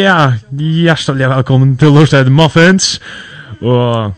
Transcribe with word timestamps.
Ja, 0.00 0.32
hjertelig 0.50 1.28
velkommen 1.30 1.76
til 1.78 1.92
Lorstein 1.94 2.32
Muffins. 2.32 3.00
Og 3.60 4.12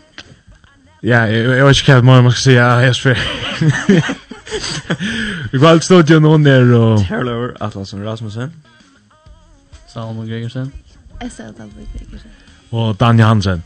Ja, 1.05 1.27
jag 1.27 1.65
vet 1.65 1.77
inte 1.77 1.93
vad 1.93 2.23
man 2.23 2.31
ska 2.31 2.41
säga. 2.41 2.85
Jag 2.85 2.95
svär. 2.95 3.19
Vi 5.51 5.57
går 5.57 5.67
alltså 5.67 6.03
till 6.03 6.19
någon 6.19 6.43
där 6.43 6.73
och... 6.73 7.07
Terror 7.07 7.55
Atlasen 7.59 8.03
Rasmussen. 8.03 8.51
Salmo 9.87 10.23
Gregersen. 10.23 10.71
Essa 11.19 11.43
Dalby 11.43 11.85
Gregersen. 11.93 12.31
Och 12.69 12.95
Dan 12.95 13.19
Hansen. 13.19 13.63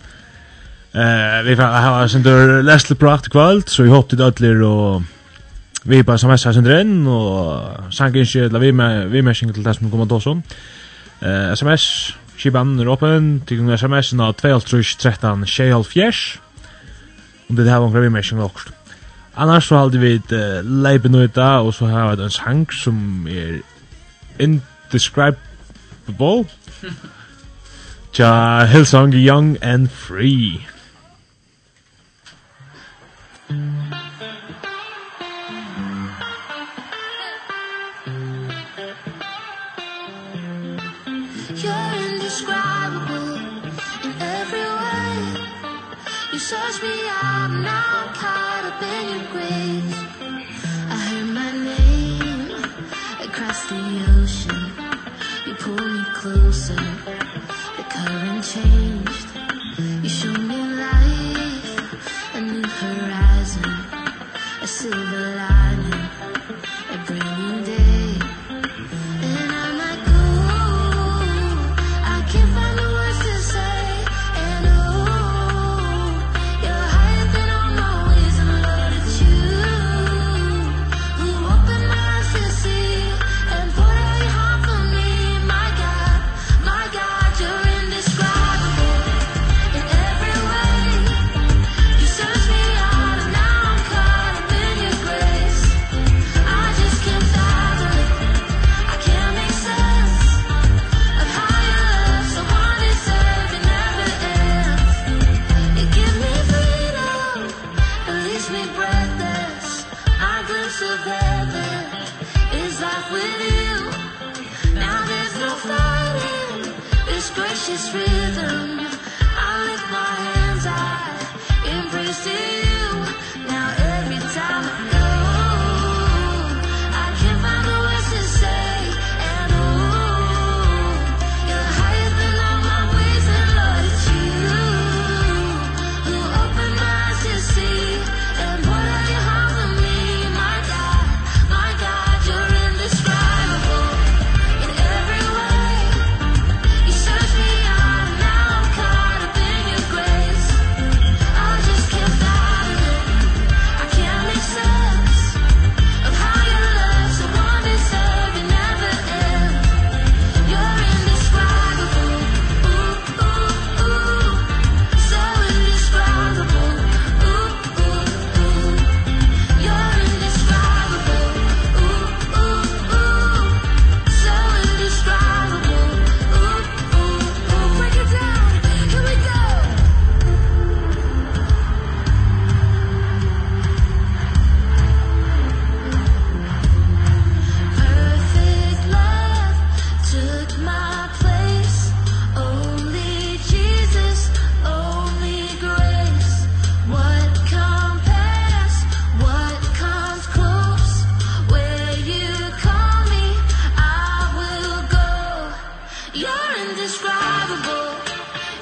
Eh, 0.91 1.43
vi 1.45 1.55
får 1.55 1.63
ha 1.63 2.09
sin 2.09 2.23
där 2.23 2.63
läsle 2.63 2.95
prakt 2.95 3.29
kvalt 3.29 3.69
så 3.69 3.83
vi 3.83 3.89
hoppade 3.89 4.23
öllir 4.23 4.61
och 4.61 5.01
vi 5.83 6.03
bara 6.03 6.17
som 6.17 6.29
mest 6.29 6.43
sin 6.43 6.71
inn, 6.71 7.07
och 7.07 7.93
sank 7.93 8.15
inte 8.15 8.49
la 8.49 8.59
vi 8.59 8.71
med 8.71 9.09
vi 9.09 9.21
med 9.21 9.37
singel 9.37 9.53
till 9.53 9.63
det 9.63 9.73
som 9.73 9.91
kommer 9.91 10.05
då 10.05 10.19
som. 10.19 10.43
Eh, 11.19 11.53
SMS 11.53 12.13
Skibanen 12.37 12.79
er 12.79 12.87
åpen, 12.87 13.41
til 13.45 13.57
gong 13.57 13.73
sms-en 13.73 14.19
av 14.19 14.35
2.13.6.4 14.35 16.46
om 17.47 17.55
det 17.55 17.71
har 17.71 17.79
några 17.79 17.99
vimmärkning 17.99 18.41
också. 18.41 18.69
Annars 19.33 19.67
så 19.67 19.75
hade 19.75 19.97
vi 19.97 20.15
ett 20.15 20.31
uh, 20.31 20.63
leipenöta 20.63 21.59
och 21.59 21.75
så 21.75 21.85
har 21.85 22.15
vi 22.15 22.23
en 22.23 22.31
sang 22.31 22.67
som 22.71 23.27
är 23.27 23.61
indescribable. 24.37 26.45
Ja, 28.11 28.63
Hillsong 28.63 29.13
Young 29.13 29.57
and 29.61 29.91
Free. 29.91 30.67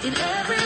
in 0.06 0.14
every 0.14 0.65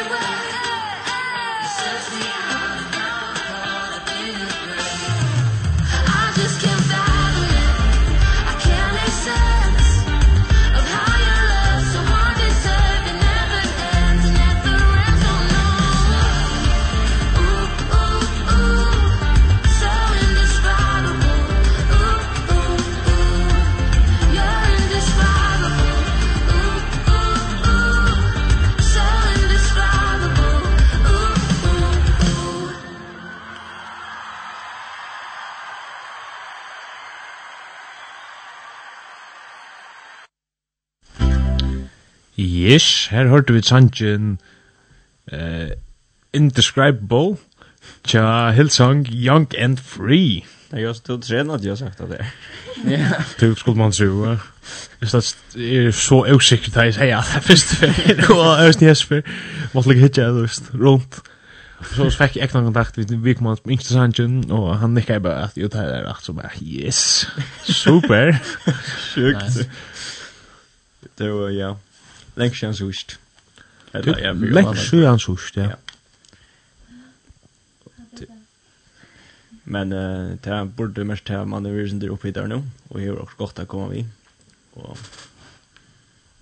Ish, 42.70 43.10
her 43.10 43.28
hørte 43.28 43.54
vi 43.54 43.62
sangen 43.66 44.40
uh, 45.34 45.70
Indescribable 46.34 47.38
Tja, 48.04 48.52
Hillsong, 48.52 49.08
Young 49.10 49.48
and 49.58 49.78
Free. 49.78 50.44
Jeg 50.72 50.86
har 50.86 50.94
stått 50.94 51.26
sen 51.26 51.50
at 51.50 51.64
jeg 51.66 51.72
har 51.72 51.80
sagt 51.80 52.02
det 52.12 52.26
Ja. 52.86 53.24
Du 53.42 53.56
skulle 53.56 53.78
man 53.78 53.92
tro, 53.92 54.26
ja. 54.26 54.36
Hvis 55.00 55.12
det 55.12 55.88
er 55.88 55.92
så 55.92 56.26
usikkert 56.36 56.78
at 56.78 56.86
jeg 56.86 56.94
sier 56.94 57.18
at 57.18 57.26
det 57.26 57.36
er 57.36 57.48
første 57.48 57.94
fyr, 57.94 58.22
og 58.36 58.68
Østen 58.68 58.88
Jesper, 58.88 59.22
måtte 59.74 59.90
ligge 59.90 60.06
hitje, 60.06 60.28
du 60.30 60.42
veist, 60.44 60.70
rundt. 60.74 61.20
Så 61.96 62.10
fikk 62.12 62.38
jeg 62.38 62.50
ekna 62.50 62.62
kontakt 62.68 62.98
med 62.98 63.18
Vikman 63.24 63.58
som 63.58 63.72
yngste 63.72 63.96
sangen, 63.96 64.44
og 64.52 64.78
han 64.80 64.94
nikka 64.94 65.18
jeg 65.18 65.24
bare 65.26 65.50
at 65.50 65.58
jo, 65.58 65.68
det 65.72 65.82
er 65.82 66.06
rett, 66.06 66.24
så 66.24 66.36
bare, 66.38 66.52
yes, 66.62 67.28
super. 67.64 68.36
Sjukt. 69.10 69.64
Det 71.18 71.34
var, 71.34 71.50
ja. 71.56 71.74
Lengt 72.40 72.58
siden 72.58 72.76
sust. 72.76 73.20
Lengt 73.94 74.80
siden 74.80 75.20
sust, 75.20 75.58
ja. 75.58 75.76
Men 79.70 79.94
uh, 79.94 80.32
det 80.44 80.76
borde 80.78 81.04
mest 81.06 81.26
til 81.26 81.48
man 81.48 81.66
er 81.66 81.76
virsen 81.76 82.02
der 82.02 82.12
oppe 82.12 82.30
i 82.30 82.32
der 82.32 82.48
nå, 82.48 82.64
og 82.90 83.00
her 83.00 83.12
er 83.12 83.20
også 83.22 83.38
godt 83.38 83.60
å 83.62 83.66
komme 83.70 83.90
vi. 83.92 84.06
Og, 84.82 84.98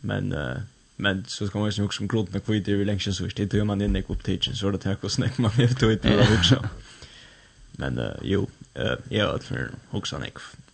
men, 0.01 0.31
uh, 0.31 0.61
men 0.97 1.25
så 1.27 1.47
skal 1.47 1.59
man 1.59 1.71
jo 1.71 1.83
også 1.83 1.97
som 1.97 2.07
gråten 2.07 2.37
med 2.37 2.45
kvitt 2.45 2.69
i 2.71 2.77
lengt 2.87 3.03
siden 3.03 3.17
sust. 3.17 3.37
Det 3.37 3.49
tog 3.51 3.65
man 3.67 3.81
inn 3.81 3.99
i 3.99 4.03
opptidsen, 4.07 4.55
så 4.55 4.71
det 4.71 4.85
tar 4.85 4.95
ikke 4.95 5.11
å 5.11 5.17
snakke 5.17 5.43
man 5.43 5.59
er 5.59 5.75
tog 5.75 5.91
i 5.91 5.99
det. 6.05 6.61
Men 7.81 7.99
uh, 7.99 8.15
jo, 8.25 8.47
uh, 8.79 8.95
jeg 9.11 9.25
har 9.25 9.35
hatt 9.35 9.49
for 9.49 9.75
hoksan 9.91 10.23
ikke 10.25 10.66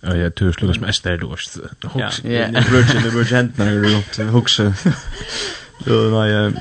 Ja, 0.00 0.16
jag 0.16 0.34
tror 0.34 0.52
slukas 0.52 0.80
mest 0.80 1.04
där 1.04 1.16
då. 1.16 1.36
Ja, 1.94 2.10
det 2.22 2.66
brukar 2.70 3.02
det 3.02 3.10
brukar 3.10 3.36
hända 3.36 3.64
när 3.64 3.72
du 3.72 3.94
runt 3.94 4.16
huxa. 4.16 4.74
Då 5.84 5.92
när 5.94 6.26
jag 6.26 6.52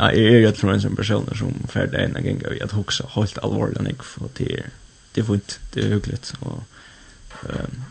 Ja, 0.00 0.06
jeg 0.06 0.32
er 0.32 0.38
ju 0.38 0.50
tror 0.56 0.70
en 0.72 0.80
sånn 0.80 0.96
person 0.96 1.26
som 1.36 1.56
ferdig 1.68 1.98
en 2.00 2.14
gang 2.24 2.38
och 2.46 2.62
at 2.64 2.72
hoksa 2.72 3.04
helt 3.14 3.38
alvorlig 3.42 3.82
när 3.82 3.90
jag 3.90 4.04
får 4.04 4.28
till 4.34 4.62
det 5.14 5.20
er 5.20 5.26
fint, 5.26 5.60
det 5.74 5.84
er 5.84 5.94
hyggligt 5.94 6.34
og 6.40 6.62
ehm 7.48 7.82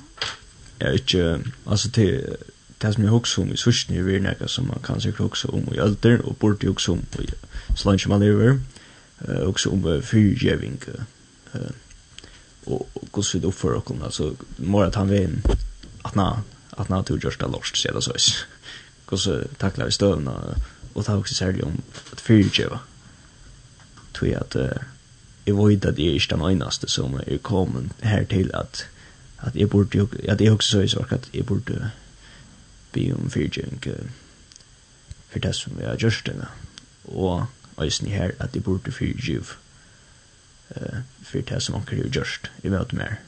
jag 0.80 0.94
inte 0.94 1.52
alltså 1.66 1.90
till 1.92 2.36
det 2.82 2.94
som 2.94 3.04
jeg 3.04 3.12
hoksa 3.12 3.42
om 3.42 3.52
i 3.52 3.58
sysken 3.58 3.96
i 3.96 4.02
virnäka 4.02 4.48
som 4.48 4.68
man 4.68 4.80
kan 4.84 5.02
sikkert 5.02 5.20
hoksa 5.20 5.48
om 5.48 5.74
i 5.74 5.80
alder 5.80 6.22
og 6.26 6.38
borde 6.38 6.68
hoksa 6.68 6.92
om 6.92 7.04
i 7.20 7.28
slange 7.76 8.10
man 8.10 8.20
lever 8.20 8.60
uh, 9.30 9.48
också 9.48 9.70
om 9.70 10.02
fyrgjeving 10.02 10.80
uh, 11.56 11.72
og 12.70 12.88
hur 13.16 13.22
ser 13.22 13.40
det 13.40 13.48
upp 13.48 13.54
för 13.54 13.74
och 13.74 13.92
alltså 14.04 14.36
mora 14.58 14.92
han 14.96 15.10
vem 15.10 15.42
att 16.02 16.16
na 16.16 16.44
att 16.70 16.90
na 16.90 17.04
tog 17.04 17.24
just 17.24 17.40
det 17.40 17.48
lost 17.48 17.78
så 17.78 17.92
det 17.92 18.02
så 18.02 18.14
is. 18.16 18.46
Hur 19.10 19.18
så 19.18 19.44
tacklar 19.58 19.86
vi 19.86 19.92
stövna 19.92 20.56
och 20.94 21.06
ta 21.06 21.18
också 21.18 21.36
sälja 21.36 21.66
om 21.66 21.82
att 22.12 22.22
fyrtjöva. 22.22 22.80
Tror 24.14 24.32
jag 24.32 24.42
att 24.42 24.56
jag 25.46 25.68
vet 25.68 25.86
att 25.86 25.98
jag 25.98 26.16
är 26.16 26.28
den 26.30 26.52
enaste 26.52 26.88
som 26.88 27.16
är 27.16 27.38
kommen 27.38 27.94
här 28.02 28.26
till 28.26 28.56
att 28.56 28.86
att 29.38 29.56
jag 29.56 29.70
borde 29.70 30.08
att 30.32 30.42
jag 30.42 30.54
också 30.54 30.72
så 30.72 30.82
is 30.82 30.96
att 30.96 31.30
jag 31.32 31.46
borde 31.46 31.92
be 32.92 33.14
om 33.14 33.30
fyrtjönk 33.30 33.88
för 35.30 35.40
det 35.40 35.54
som 35.54 35.74
jag 35.82 36.02
just 36.02 36.26
det. 36.26 36.48
Och 37.04 37.42
jag 37.76 37.86
är 37.86 38.10
här 38.10 38.36
att 38.38 38.56
jag 38.56 38.64
borde 38.64 38.92
fyrtjöva 38.92 39.46
eh 40.70 41.00
för 41.24 41.42
det 41.42 41.62
som 41.62 41.76
onkel 41.76 41.98
ju 41.98 42.10
just 42.14 42.42
i 42.62 42.70
vet 42.70 42.92
mer. 42.92 43.20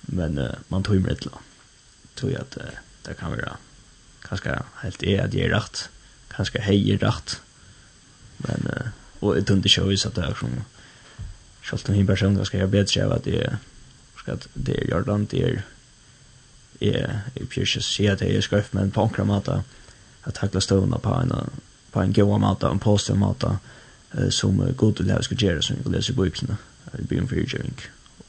Men 0.00 0.38
uh, 0.38 0.50
man 0.68 0.82
tog 0.82 0.94
ju 0.94 1.02
rätt. 1.02 1.26
Tror 2.14 2.32
jag 2.32 2.40
att 2.40 2.56
uh, 2.56 2.62
det 3.02 3.14
kan 3.14 3.30
vara 3.30 3.56
kanske 4.22 4.58
helt 4.76 5.02
är 5.02 5.24
att 5.24 5.34
ge 5.34 5.48
rätt. 5.48 5.88
Kanske 6.28 6.60
hej 6.60 6.96
rätt. 6.96 7.40
Men 8.36 8.66
uh, 8.66 8.88
och 9.18 9.34
det 9.34 9.50
inte 9.50 9.68
show 9.68 9.96
så 9.96 10.08
att 10.08 10.14
det 10.14 10.22
är 10.22 10.34
som 10.34 10.64
Sjalt 11.62 11.88
om 11.88 11.94
himmel 11.94 12.16
person 12.16 12.44
ska 12.44 12.58
jag 12.58 12.68
bättre 12.68 13.06
av 13.06 13.12
att 13.12 13.24
det 13.24 13.58
ska 14.16 14.32
att 14.32 14.48
det 14.54 14.80
är 14.80 14.90
Jordan 14.90 15.26
det 15.30 15.42
är 15.42 15.62
är 16.80 17.20
i 17.34 17.46
pjäs 17.46 17.84
se 17.84 18.08
att 18.08 18.18
det 18.18 18.36
är 18.36 18.40
skräff 18.40 18.72
men 18.72 18.90
på 18.90 19.02
en 19.02 19.08
kramata 19.08 19.64
att 20.22 20.34
tackla 20.34 20.60
stövna 20.60 20.98
på 20.98 21.14
en 21.14 21.50
på 21.90 22.00
en 22.00 22.12
goa 22.12 22.38
mata 22.38 22.70
en 22.70 22.78
påstå 22.78 23.14
mata 23.14 23.58
som 24.30 24.60
uh, 24.60 24.72
god 24.76 24.94
til 24.94 25.08
det 25.08 25.24
skal 25.24 25.36
gjøre 25.36 25.62
som 25.62 25.76
vi 25.76 25.82
kan 25.82 25.96
lese 25.96 26.12
i 26.12 26.16
bøyblene 26.16 26.56
i 26.98 27.06
byen 27.08 27.28
for 27.28 27.40
utgjøring 27.40 27.78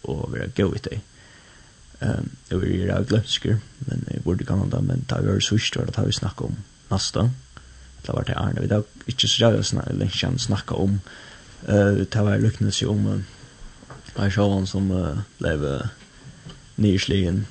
og 0.04 0.30
vi 0.34 0.40
er 0.40 0.54
gøy 0.56 0.78
i 0.78 0.84
det 0.90 1.00
jeg 2.04 2.60
vil 2.60 2.72
gjøre 2.76 2.96
av 3.00 3.06
glømsker 3.08 3.60
men 3.88 4.08
jeg 4.12 4.24
burde 4.24 4.46
kan 4.48 4.64
det 4.72 4.84
men 4.84 5.06
da 5.10 5.22
vi 5.22 5.32
var 5.32 5.44
sørst 5.44 5.78
var 5.78 5.88
det 5.88 5.96
da 5.96 6.04
vi 6.08 6.16
snakket 6.16 6.50
om 6.50 6.58
nasta 6.92 7.30
det 8.04 8.14
var 8.14 8.26
det 8.28 8.36
Arne. 8.36 8.62
Vi 8.62 8.68
da 8.68 8.82
ikke 9.08 9.28
så 9.28 9.46
jævlig 9.46 9.64
lenge 9.96 10.12
siden 10.12 10.40
snakket 10.40 10.78
om 10.78 11.00
uh, 11.70 12.00
det 12.04 12.26
var 12.26 12.38
lykkende 12.38 12.72
seg 12.72 12.90
om 12.92 13.24
Jeg 14.18 14.34
så 14.34 14.50
han 14.54 14.68
som 14.68 14.92
uh, 14.92 15.24
ble 15.40 15.54
uh, 15.58 15.88
nysligen 16.78 17.46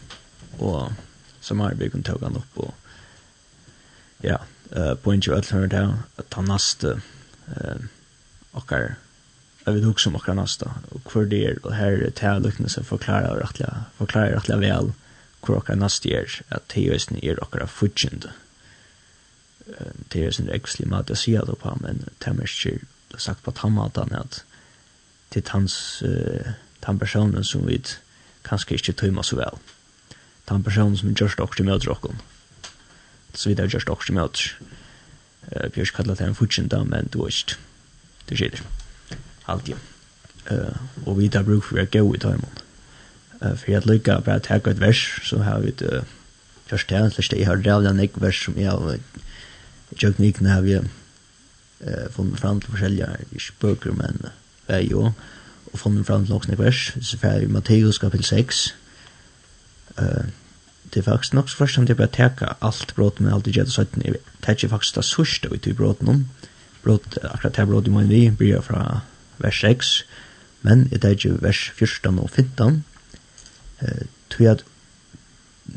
og 0.58 0.92
som 1.40 1.60
arbeid 1.60 1.90
kunne 1.90 2.06
tog 2.06 2.22
han 2.22 2.38
opp 2.38 2.58
og 2.66 2.74
ja, 4.22 4.36
uh, 4.76 4.94
på 4.94 5.12
en 5.12 5.22
kjøtt 5.22 5.50
hørt 5.50 5.74
her 5.74 5.96
at 6.18 6.36
han 6.38 6.50
neste 6.50 6.94
uh, 7.48 7.82
okkar 8.52 8.94
Jeg 9.66 9.74
vil 9.74 9.84
huske 9.84 10.08
om 10.10 10.16
okkar 10.18 10.34
nästa 10.34 10.70
och 10.90 11.12
hvor 11.12 11.24
det 11.24 11.46
är 11.46 11.66
och 11.66 11.74
här 11.74 11.92
är 11.92 11.96
det 11.96 12.14
til 12.14 12.42
lukknelse 12.42 12.82
förklara 12.84 13.40
rättliga 13.40 13.84
förklara 13.98 14.36
rättliga 14.36 14.58
väl 14.58 14.92
hvor 15.42 15.56
okkar 15.56 15.74
nasta 15.74 16.08
er, 16.08 16.42
at 16.50 16.62
teøysen 16.68 17.18
er 17.22 17.40
okkar 17.42 17.66
fudgjende. 17.66 18.30
Teøysen 20.10 20.48
er 20.48 20.54
ekselig 20.54 20.88
mat 20.90 21.10
å 21.10 21.18
si 21.18 21.34
då 21.34 21.56
på, 21.58 21.74
men 21.80 22.04
temmerskir 22.22 22.84
sagt 23.18 23.42
på 23.42 23.50
tammatan 23.50 24.14
att 24.14 24.44
till 25.30 25.42
hans, 25.48 26.02
uh, 26.02 26.52
tan 26.80 26.98
personen 26.98 27.44
som 27.44 27.66
vi 27.66 27.82
kanske 28.42 28.74
inte 28.74 28.92
tøyma 28.92 29.22
så 29.22 29.36
väl 29.36 29.58
Tan 30.44 30.62
personen 30.62 30.96
som 30.96 31.14
gjørst 31.14 31.40
okkar 31.40 31.64
møter 31.64 31.90
okkar. 31.90 32.14
Så 33.34 33.48
vidt 33.48 33.60
er 33.60 33.68
gjørst 33.68 33.90
okkar 33.90 34.14
møter. 34.14 34.58
Uh, 35.52 35.68
Bjørs 35.68 35.90
kallar 35.90 36.14
det 36.14 36.26
en 36.26 36.34
fudgjende, 36.34 36.84
men 36.84 37.06
du 37.06 37.22
vet 37.24 37.34
ikke 37.34 37.71
det 38.32 38.40
skjer 38.40 38.62
alltid 39.52 39.76
uh, 40.50 40.80
og 41.04 41.18
vi 41.20 41.28
tar 41.32 41.46
bruk 41.46 41.66
for 41.68 41.82
å 41.82 41.86
gå 41.86 42.02
i 42.16 42.22
tøymon. 42.22 42.62
uh, 43.42 43.54
for 43.54 43.70
jeg 43.74 43.86
lykker 43.86 44.24
bare 44.24 44.40
å 44.42 44.46
ta 44.46 44.58
et 44.58 44.80
vers 44.80 45.04
så 45.28 45.42
har 45.44 45.60
vi 45.64 45.74
det 45.82 46.02
først 46.70 46.88
til 46.88 47.04
en 47.04 47.12
slags 47.12 47.32
jeg 47.36 47.46
har 47.46 47.60
rævlig 47.60 47.90
en 47.90 48.00
ikke 48.00 48.24
vers 48.24 48.44
som 48.46 48.56
jeg 48.56 48.70
har 48.70 48.98
kjøkken 49.92 50.28
ikke 50.28 50.48
har 50.48 50.64
vi 50.64 50.78
uh, 50.80 52.06
funnet 52.14 52.40
fram 52.40 52.60
til 52.60 52.74
forskjellige 52.74 53.10
ikke 53.30 53.58
bøker 53.60 53.96
men 53.98 54.30
vei 54.68 54.86
jo 54.88 55.10
og 55.72 55.80
funnet 55.80 56.06
fram 56.06 56.26
til 56.26 56.34
noen 56.34 56.58
vers. 56.60 56.92
Så 57.00 57.16
får 57.16 57.38
vi 57.40 57.52
Matteus 57.52 57.98
kapel 58.00 58.24
6 58.24 58.62
uh, 59.98 60.24
det 60.92 61.00
er 61.00 61.06
faktisk 61.08 61.32
nok 61.32 61.48
så 61.48 61.56
først 61.56 61.74
som 61.74 61.86
det 61.86 61.96
bare 61.96 62.12
teka 62.12 62.54
alt 62.60 62.92
bråten 62.96 63.24
med 63.24 63.32
alt 63.34 63.46
i 63.48 63.54
gjør 63.56 63.64
det 63.64 63.72
17 63.72 64.02
det 64.02 64.64
er 64.64 64.68
faktisk 64.68 64.94
det 64.98 65.04
sørste 65.08 65.48
ut 65.48 65.66
i 65.66 65.72
bråten 65.72 66.08
om 66.08 66.24
brot, 66.84 67.18
akkurat 67.22 67.56
her 67.56 67.66
brot 67.70 67.86
i 67.86 67.94
min 67.94 68.10
vi, 68.10 68.24
bryr 68.30 68.60
fra 68.60 69.00
vers 69.42 69.60
6, 69.60 69.94
men 70.62 70.86
i 70.92 70.98
det 70.98 71.24
er 71.24 71.38
vers 71.42 71.70
14 71.74 72.18
og 72.18 72.30
15, 72.30 72.84
eh, 73.82 74.06
tog 74.30 74.46
at 74.46 74.64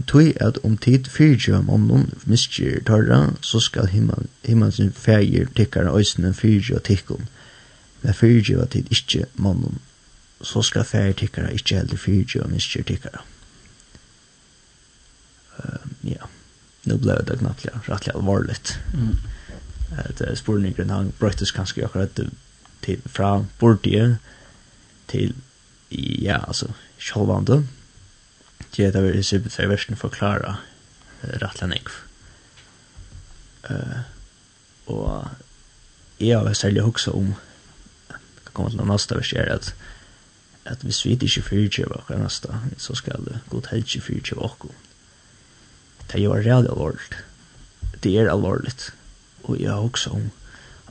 Tui 0.08 0.34
at 0.42 0.58
om 0.64 0.78
tid 0.78 1.08
fyrtjø 1.14 1.60
om 1.62 1.86
noen 1.88 2.08
miskjer 2.26 2.82
tarra, 2.88 3.36
så 3.46 3.62
skal 3.62 3.92
himmel 3.94 4.26
himman 4.44 4.74
sin 4.74 4.92
feir 4.92 5.48
tikkara 5.56 5.94
øysene 5.96 6.34
fyrtjø 6.34 6.82
tikkum. 6.84 7.28
Men 8.02 8.18
fyrtjøva 8.18 8.66
tid 8.74 8.90
ikkje 8.92 9.28
mannen, 9.36 9.80
så 10.42 10.62
skal 10.66 10.88
fægir 10.90 11.20
tikkara 11.22 11.54
ikkje 11.54 11.98
fyrtjø 12.02 12.44
og 12.44 12.52
miskjer 12.52 12.84
tikkara. 12.90 13.22
Uh, 15.56 15.86
ja, 16.04 16.28
nu 16.90 16.98
blei 17.00 17.22
det 17.24 17.40
knapt 17.40 17.70
rettelig 17.88 18.16
alvorligt. 18.16 18.76
Mm 18.94 19.16
at 19.92 20.22
uh, 20.22 20.36
spurningen 20.36 20.90
han 20.90 21.14
brøttes 21.20 21.52
kanskje 21.52 21.86
akkurat 21.86 22.16
til 22.16 22.32
til 22.86 23.02
fra 23.06 23.46
bordet 23.60 24.18
til 25.08 25.34
ja, 25.92 26.38
altså 26.48 26.68
sjølvande 26.98 27.68
til 28.72 28.84
at 28.84 28.94
det 28.94 29.04
vil 29.04 29.24
se 29.24 29.40
betfær 29.40 29.68
versen 29.68 29.98
forklare 29.98 30.58
rettelig 31.24 31.70
nekv 31.70 31.96
uh, 33.70 34.00
og 34.86 35.30
jeg 36.20 36.40
har 36.40 36.54
særlig 36.54 36.82
hoksa 36.82 37.12
om 37.12 37.34
kommer 38.54 38.72
til 38.72 38.88
nästa 38.88 39.16
vers 39.16 39.34
at 39.34 39.74
at 40.66 40.82
hvis 40.82 41.06
vi 41.06 41.12
ikke 41.12 41.26
inte 41.26 41.42
fyrtje 41.42 41.86
var 41.90 42.06
kan 42.08 42.30
så 42.78 42.96
skal 42.96 43.26
det 43.26 43.40
god 43.50 43.68
helge 43.72 44.02
fyrtje 44.02 44.38
och 44.38 44.66
Det 46.08 46.16
er 46.16 46.24
jo 46.24 46.36
det 46.36 46.70
alvorligt. 46.70 47.26
Det 48.04 48.20
er 48.20 48.32
alvorligt 48.32 48.94
og 49.46 49.60
jeg 49.60 49.72
har 49.72 49.80
også 49.80 50.10
om 50.10 50.30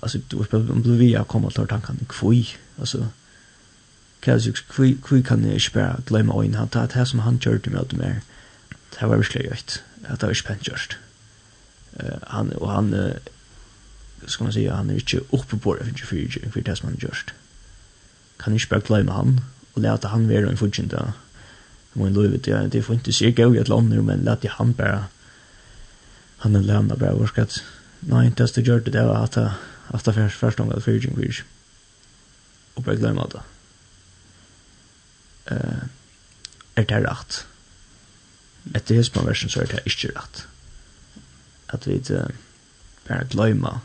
altså, 0.03 0.21
du 0.31 0.39
vet 0.39 0.55
om 0.55 0.83
du 0.83 0.93
vil 0.95 1.11
jeg 1.11 1.27
komme 1.29 1.51
til 1.51 1.67
tanken 1.67 2.07
kvui 2.09 2.57
alltså 2.79 3.07
kanske 4.23 4.53
kvui 4.69 4.99
kvui 5.03 5.23
kan 5.23 5.45
jag 5.45 5.61
spara 5.61 6.01
glömma 6.07 6.43
in 6.45 6.55
han 6.55 6.69
tar 6.69 6.87
det 6.87 7.09
som 7.09 7.19
han 7.19 7.39
gjør 7.39 7.59
det 7.59 7.73
med 7.73 7.93
mer, 7.93 8.21
det 9.01 9.09
var 9.09 9.17
virkelig 9.17 9.53
rätt 9.53 9.83
at 10.05 10.21
det 10.21 10.23
var 10.23 10.31
ikke 10.31 10.47
pent 10.47 10.69
just 10.69 10.99
Uh, 12.03 12.19
han 12.27 12.53
og 12.57 12.71
han 12.71 12.95
uh, 12.95 13.11
ska 14.27 14.45
man 14.45 14.53
säga 14.53 14.75
han 14.75 14.91
är 14.91 14.95
inte 14.95 15.21
uppe 15.31 15.57
på 15.57 15.75
det 15.75 15.85
för 15.85 16.07
för 16.07 16.51
för 16.51 16.61
det 16.61 16.77
som 16.77 16.89
han 16.89 16.99
gjort. 16.99 17.35
Kan 18.37 18.53
jag 18.53 18.63
spara 18.63 18.81
glömma 18.81 19.13
han 19.13 19.41
och 19.73 19.83
låta 19.83 20.09
han 20.09 20.29
vara 20.29 20.51
en 20.51 20.57
fotjunta 20.57 21.13
Men 21.93 22.15
då 22.15 22.23
vet 22.23 22.47
jag 22.47 22.71
det 22.71 22.83
får 22.83 22.95
inte 22.95 23.13
se 23.13 23.31
gå 23.31 23.55
i 23.55 23.59
ett 23.59 23.69
land 23.69 24.03
men 24.03 24.25
låt 24.25 24.47
han 24.47 24.73
bara 24.73 25.05
han 26.37 26.53
lämnar 26.53 26.97
bara 26.97 27.15
vart 27.15 27.39
Nei, 28.11 28.29
det 28.37 28.49
som 28.51 28.65
gjør 28.65 28.85
det, 28.85 28.93
det 28.97 29.07
var 29.09 29.29
at 29.29 29.39
at 29.95 30.07
det 30.07 30.15
første 30.15 30.39
første 30.39 30.61
omgang 30.61 30.83
for 30.83 30.91
Jing 30.91 31.17
Virg. 31.17 31.45
Og 32.77 32.85
bare 32.85 32.97
glemme 32.97 33.27
det. 33.33 33.43
Uh, 35.51 35.83
er 36.77 36.85
det 36.89 37.05
rett? 37.05 37.47
Etter 38.75 38.95
hismanversen 38.95 39.53
så 39.53 39.61
er 39.61 39.67
det 39.71 39.85
ikke 39.85 40.15
rett. 40.17 40.47
At 41.69 41.87
vi 41.87 42.01
uh, 42.11 42.33
bare 43.09 43.29
glemme 43.31 43.81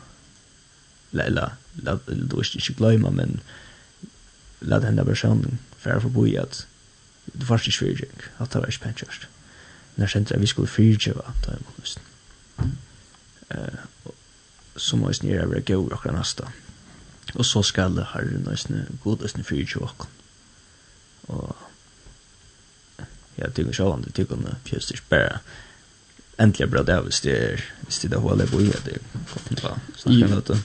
eller 1.12 1.56
du 1.82 2.38
er 2.38 2.56
ikke 2.56 2.74
glemme, 2.74 3.10
men 3.10 3.40
la 4.60 4.78
denne 4.78 5.04
personen 5.04 5.58
fære 5.78 6.00
forbi 6.00 6.36
at 6.36 6.66
det 7.32 7.48
var 7.48 7.58
ikke 7.58 7.78
fyrtjeng, 7.78 8.22
at 8.38 8.52
det 8.52 8.60
var 8.60 8.66
ikke 8.66 8.84
pentkjørst. 8.84 9.28
Men 9.94 10.02
jeg 10.02 10.10
kjente 10.10 10.34
at 10.34 10.40
vi 10.40 10.46
skulle 10.46 10.68
fyrtjeva, 10.68 11.32
da 11.46 11.54
er 11.54 11.64
man 11.64 11.80
lysten 11.80 12.09
eh, 13.50 14.12
som 14.76 14.98
måste 14.98 15.26
ni 15.26 15.32
göra 15.32 15.60
gå 15.60 15.76
og 15.76 15.92
akkurat 15.92 16.18
neste. 16.18 16.44
Og 17.34 17.44
så 17.44 17.62
skal 17.62 17.96
det 17.96 18.06
nøysene 18.46 18.86
god 19.02 19.20
nøysene 19.20 19.44
fyre 19.44 19.66
til 19.66 19.82
åkken. 19.82 20.08
Og 21.28 21.56
ja, 23.38 23.46
det 23.46 23.66
er 23.68 23.72
sjåan, 23.72 24.02
det 24.02 24.14
tycker 24.14 24.36
man 24.36 24.58
fyrst 24.64 24.88
det 24.88 25.02
bare 25.08 25.38
Äntligen 26.40 26.70
bra 26.70 26.82
det 26.82 27.02
visst 27.06 27.22
det 27.22 27.38
är 27.38 27.64
visst 27.86 28.10
det 28.10 28.16
håller 28.16 28.46
på 28.46 28.60
i 28.60 28.72
det 28.84 28.98
kommer 29.28 29.60
godt 29.60 29.80
til 29.96 30.14
å 30.16 30.18
snakke 30.18 30.52
om. 30.52 30.62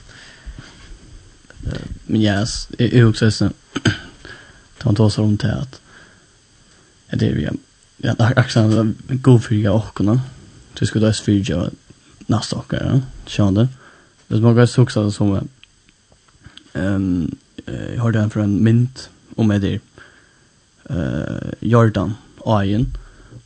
Men 2.06 2.20
ja, 2.20 2.46
jag 2.78 2.92
är 2.92 3.08
också 3.08 3.30
så 3.30 3.50
ta 4.78 4.88
en 4.88 4.94
tåsar 4.94 5.22
om 5.22 5.36
det 5.36 5.54
att 5.54 5.80
det 7.10 7.28
är 7.28 7.34
vi 7.34 7.48
ja, 7.96 8.14
akkurat 8.18 8.86
god 9.08 9.44
fyrja 9.44 9.72
åkken. 9.72 10.20
Du 10.78 10.86
skulle 10.86 11.06
da 11.06 11.12
fyrja 11.12 11.56
åkken 11.56 11.85
nästa 12.26 12.56
vecka, 12.56 12.84
ja. 12.84 13.00
20. 13.26 13.68
Det 14.28 14.38
smakar 14.38 14.62
också 14.62 14.82
också 14.82 15.10
som 15.10 15.48
ehm 16.72 17.36
jag 17.94 18.02
hörde 18.02 18.20
en 18.20 18.30
från 18.30 18.64
mint 18.64 19.10
om 19.36 19.48
med 19.48 19.60
det. 19.60 19.80
Eh 20.90 21.52
Jordan 21.60 22.14
Ayen 22.44 22.86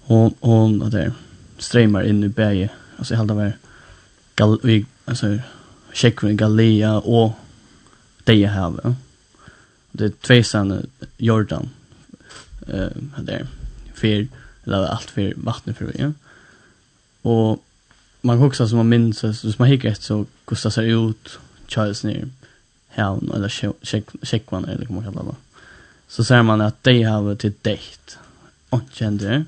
hon 0.01 0.35
hon 0.41 0.83
att 0.83 0.91
det 0.91 1.13
strömmar 1.59 2.03
in 2.03 2.25
i 2.25 2.29
berge. 2.29 2.71
Alltså 2.97 3.15
helt 3.15 3.31
av 3.31 3.53
gal 4.35 4.61
vi 4.63 4.87
alltså 5.05 5.39
checkar 5.93 6.31
Galea 6.31 6.99
och 6.99 7.33
det 8.25 8.35
jag 8.35 8.51
har. 8.51 8.95
Det 9.93 10.05
är 10.05 10.09
två 10.11 10.43
sanna 10.43 10.83
Jordan 11.17 11.71
eh 12.67 12.89
där 13.19 13.47
för 13.95 14.29
eller 14.65 14.87
allt 14.87 15.11
för 15.11 15.35
vattnet 15.37 15.77
för 15.77 15.93
ja 15.99 16.13
Och 17.23 17.65
man 18.21 18.39
huxar 18.39 18.67
som 18.67 18.77
man 18.77 18.89
minns 18.89 19.19
så 19.19 19.53
man 19.59 19.69
hickar 19.69 19.89
ett 19.89 20.03
så 20.03 20.27
kostar 20.45 20.71
sig 20.71 20.91
ut 20.91 21.39
Charles 21.67 22.05
ner 22.05 22.29
Helm 22.89 23.31
eller 23.35 23.49
Checkman 24.25 24.65
eller 24.65 24.87
kommer 24.87 25.11
man 25.11 25.27
det. 25.27 25.35
Så 26.09 26.25
ser 26.25 26.43
man 26.43 26.61
att 26.61 26.85
de 26.85 27.03
har 27.03 27.35
till 27.35 27.53
dejt. 27.63 28.17
Och 28.69 28.83
kände 28.93 29.45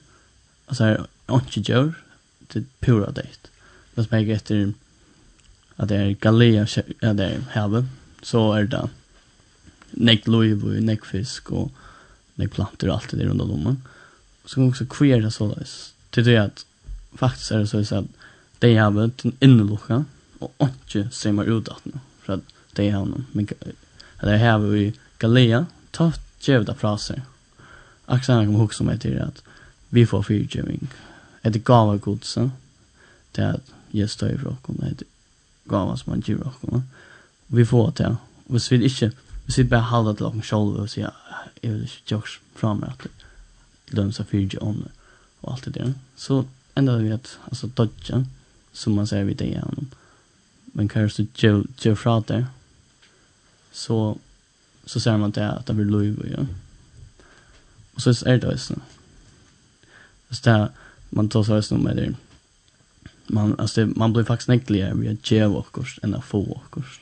alltså 0.66 1.06
och 1.26 1.58
gör 1.58 1.94
till 2.48 2.64
pura 2.80 3.10
dejt. 3.10 3.48
Men 3.94 4.04
som 4.04 4.18
hickar 4.18 4.34
efter 4.34 4.72
att 5.76 5.88
det 5.88 5.96
är 5.96 6.10
Galea 6.10 6.66
ja 7.00 7.12
det 7.12 7.24
är 7.24 7.40
Helm 7.50 7.88
så 8.22 8.52
är 8.52 8.64
det 8.64 8.88
nek 9.90 10.26
Louis 10.26 10.64
och 10.64 10.70
Nick 10.70 11.04
Fisk 11.04 11.50
och 11.50 11.72
nek 12.34 12.52
plantor 12.52 12.88
och 12.88 12.94
allt 12.94 13.10
det 13.10 13.24
runt 13.24 13.40
omkring. 13.40 13.82
Så 14.44 14.54
kan 14.54 14.68
också 14.68 14.86
queera 14.86 15.30
så 15.30 15.54
där. 15.54 15.66
Det 16.10 16.36
att 16.36 16.66
faktiskt 17.14 17.50
är 17.50 17.58
det 17.58 17.66
så 17.66 17.94
att 17.94 18.04
de 18.62 18.76
har 18.76 18.98
en 19.02 19.36
innelukka, 19.40 20.04
og 20.40 20.66
ikke 20.68 21.08
strømmer 21.10 21.50
ut 21.50 21.70
at 21.70 21.86
nå, 21.86 21.98
for 22.22 22.38
at 22.38 22.52
de 22.78 22.88
har 22.94 23.06
noen. 23.06 23.26
Men 23.34 23.48
det 24.22 24.38
har 24.38 24.62
vi 24.62 24.92
Galea, 25.18 25.64
ta 25.90 26.12
djevda 26.42 26.74
fraser. 26.78 27.18
seg. 27.18 27.66
Aksan 28.06 28.46
kom 28.46 28.60
hugsa 28.60 28.84
meg 28.84 29.00
til 29.02 29.18
at 29.22 29.42
vi 29.90 30.04
får 30.06 30.22
fyrtjøving. 30.28 30.90
Et 31.44 31.58
gava 31.64 31.96
godse, 31.96 32.50
til 33.34 33.42
at 33.42 33.72
jeg 33.92 34.10
støy 34.10 34.36
for 34.38 34.54
okken, 34.54 34.82
et 34.86 35.02
gava 35.68 35.96
som 35.96 36.12
han 36.12 36.22
gir 36.22 36.42
okken. 36.46 36.84
Vi 37.48 37.64
får 37.64 37.90
til, 37.98 38.16
hvis 38.46 38.70
vi 38.70 38.84
ikke, 38.84 39.10
hvis 39.44 39.58
vi 39.58 39.64
bare 39.64 39.90
halder 39.90 40.12
til 40.14 40.26
okken 40.26 40.42
selv, 40.42 40.78
og 40.82 40.90
sier, 40.90 41.10
jeg 41.62 41.72
vil 41.72 41.82
ikke 41.82 42.14
gjøre 42.14 42.38
fra 42.56 42.74
meg 42.78 42.94
at 42.94 43.08
det 43.88 43.98
lønner 43.98 44.14
seg 44.16 44.30
fyrtjøving 44.30 44.84
og 45.42 45.52
alt 45.52 45.64
det 45.64 45.74
der. 45.74 45.92
Så 46.16 46.44
enda 46.78 46.96
vi 46.96 47.10
at, 47.10 47.38
altså, 47.50 47.66
dodja, 47.66 48.22
som 48.72 48.94
man 48.94 49.06
säger 49.06 49.24
vid 49.24 49.36
det 49.36 49.44
igen. 49.44 49.90
Men 50.64 50.88
kanske 50.88 51.16
så 51.16 51.28
ger 51.78 51.94
fra 51.94 52.20
det 52.26 52.46
så 53.72 54.18
så 54.84 55.00
ser 55.00 55.16
man 55.16 55.30
det 55.30 55.50
att 55.50 55.66
det 55.66 55.74
blir 55.74 55.84
lov 55.84 56.26
ja. 56.30 56.46
Och 57.94 58.02
så 58.02 58.10
är 58.26 58.38
det 58.38 58.50
alltså. 58.50 58.74
Så 60.30 60.50
där 60.50 60.68
man 61.10 61.28
tar 61.28 61.42
så 61.42 61.54
här 61.54 61.78
med 61.78 61.96
det. 61.96 62.14
Man 63.26 63.60
alltså 63.60 63.84
det, 63.84 63.92
man 63.96 64.12
blir 64.12 64.24
faktiskt 64.24 64.48
näckligare 64.48 64.94
vi 64.94 65.08
att 65.08 65.30
ge 65.30 65.46
workers 65.46 65.98
än 66.02 66.14
att 66.14 66.24
få 66.24 66.40
workers. 66.40 67.00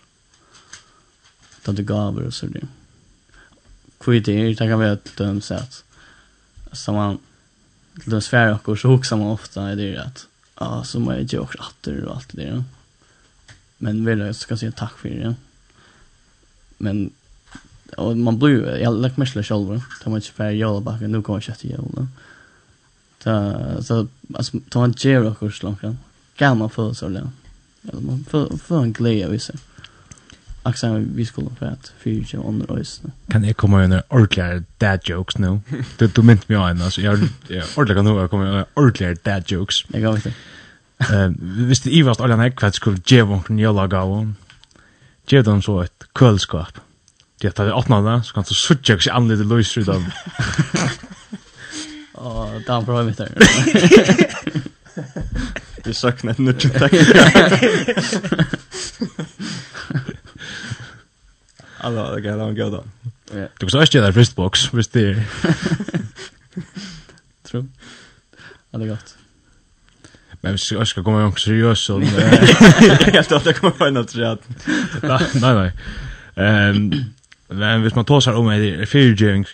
Då 1.65 1.73
det 1.73 1.83
gaver 1.83 2.23
och 2.23 2.35
så 2.35 2.47
där. 2.47 2.69
Kvit 3.99 4.25
det 4.25 4.55
kan 4.55 4.79
vara 4.79 4.93
ett 4.93 5.17
dömsätt. 5.17 5.85
Så 6.73 6.93
man 6.93 7.19
de 8.05 8.21
svär 8.21 8.59
och 8.65 8.79
så 8.79 8.95
också 8.95 9.17
man 9.17 9.27
ofta 9.27 9.69
är 9.69 9.77
det 9.77 9.97
att 9.97 10.27
ja, 10.61 10.85
så 10.85 11.01
må 11.01 11.13
jag 11.13 11.23
göra 11.23 11.43
också 11.43 11.59
atter 11.59 12.05
och 12.05 12.17
allt 12.17 12.29
det 12.33 12.45
där. 12.45 12.65
Men 13.79 14.05
väl 14.05 14.19
jag 14.19 14.37
ska 14.37 14.57
säga 14.57 14.73
tack 14.73 14.99
för 14.99 15.09
det. 15.09 15.35
Men 16.79 17.11
och 17.97 18.17
man 18.17 18.39
blir 18.39 18.51
ju 18.51 18.83
jag 18.83 19.01
lägger 19.01 19.19
mig 19.19 19.27
själv 19.27 19.45
själv. 19.45 19.83
Ta 20.03 20.11
mig 20.11 20.21
till 20.21 20.33
för 20.33 20.51
jag 20.51 20.83
bara 20.83 20.97
nu 20.97 21.23
kommer 21.23 21.45
jag 21.49 21.59
till 21.59 21.71
igen. 21.71 22.09
Ta 23.23 23.83
så 23.83 24.07
alltså 24.35 24.59
ta 24.69 24.85
en 24.85 24.95
ger 24.97 25.25
och 25.25 25.39
kurs 25.39 25.63
långt. 25.63 25.81
Kan 26.37 26.59
man 26.59 26.71
få 26.71 26.95
så 26.95 27.09
där. 27.09 27.31
Eller 27.89 28.01
man 28.01 28.25
får 28.31 28.57
får 28.57 28.83
en 28.83 28.93
glädje 28.93 29.29
av 29.29 29.39
sig. 29.39 29.57
Axel 30.63 31.07
vi 31.15 31.27
skulle 31.27 31.51
för 31.59 31.67
att 31.67 31.93
fyra 31.99 32.25
ju 32.27 32.39
under 32.39 32.71
oss. 32.71 33.03
Kan 33.29 33.45
jag 33.45 33.57
komma 33.57 33.85
in 33.85 34.01
ordliga 34.09 34.63
dad 34.79 35.01
jokes 35.05 35.39
nu? 35.39 35.61
Du 35.97 36.07
du 36.07 36.23
mint 36.23 36.49
mig 36.49 36.59
an 36.59 36.83
alltså 36.83 37.01
jag 37.01 37.19
ordliga 37.77 37.97
kan 37.97 38.05
nu 38.05 38.29
komma 38.29 38.65
ordliga 38.75 39.15
dad 39.23 39.43
jokes. 39.47 39.85
Jag 39.89 40.13
vet 40.13 40.27
inte. 40.27 40.39
Eh 40.99 41.31
visst 41.41 41.85
det 41.85 41.91
Ivast 41.91 42.21
alla 42.21 42.37
näck 42.37 42.57
kvart 42.57 42.75
skulle 42.75 42.99
ge 43.07 43.23
von 43.23 43.43
Njola 43.49 43.87
gå. 43.87 44.33
Ge 45.27 45.43
dem 45.43 45.63
så 45.63 45.83
ett 45.83 46.05
kölskap. 46.19 46.79
Det 47.41 47.51
tar 47.51 47.65
det 47.65 47.73
åttna 47.73 48.23
så 48.23 48.35
kan 48.35 48.45
du 48.49 48.55
switcha 48.55 48.99
sig 48.99 49.13
an 49.13 49.29
lite 49.29 49.43
loose 49.43 49.73
through 49.73 49.93
dem. 49.93 50.05
Åh, 52.15 52.51
där 52.67 52.83
bra 52.83 53.03
mitt 53.03 53.17
där. 53.17 53.33
Vi 55.85 55.95
saknar 55.95 56.33
ett 56.33 56.39
nytt 56.39 56.79
tack. 56.79 56.93
Alla, 61.81 62.11
det 62.15 62.23
kan 62.23 62.41
han 62.41 62.55
gå 62.55 62.71
då. 62.71 62.85
Du 63.59 63.67
kan 63.67 63.83
också 63.83 63.99
göra 63.99 64.13
fristbox, 64.13 64.75
visst 64.75 64.93
det. 64.93 65.15
True. 67.43 67.67
är 68.71 68.87
gott. 68.87 69.17
Men 70.41 70.53
hvis 70.53 70.65
ska 70.65 70.85
skal 70.85 71.05
komma 71.05 71.21
igång 71.21 71.37
seriøs, 71.37 71.79
så. 71.79 72.03
Jag 73.13 73.29
tror 73.29 73.39
att 73.39 73.45
det 73.45 73.53
kommer 73.53 73.79
vara 73.79 73.91
något 73.91 74.15
rätt. 74.15 74.41
Nej, 75.03 75.55
nej. 75.55 75.73
Ehm 76.35 77.05
men 77.51 77.83
hvis 77.83 77.95
man 77.95 78.05
tar 78.05 78.33
om 78.33 78.49
en 78.49 78.87
fyrgjöng 78.87 79.45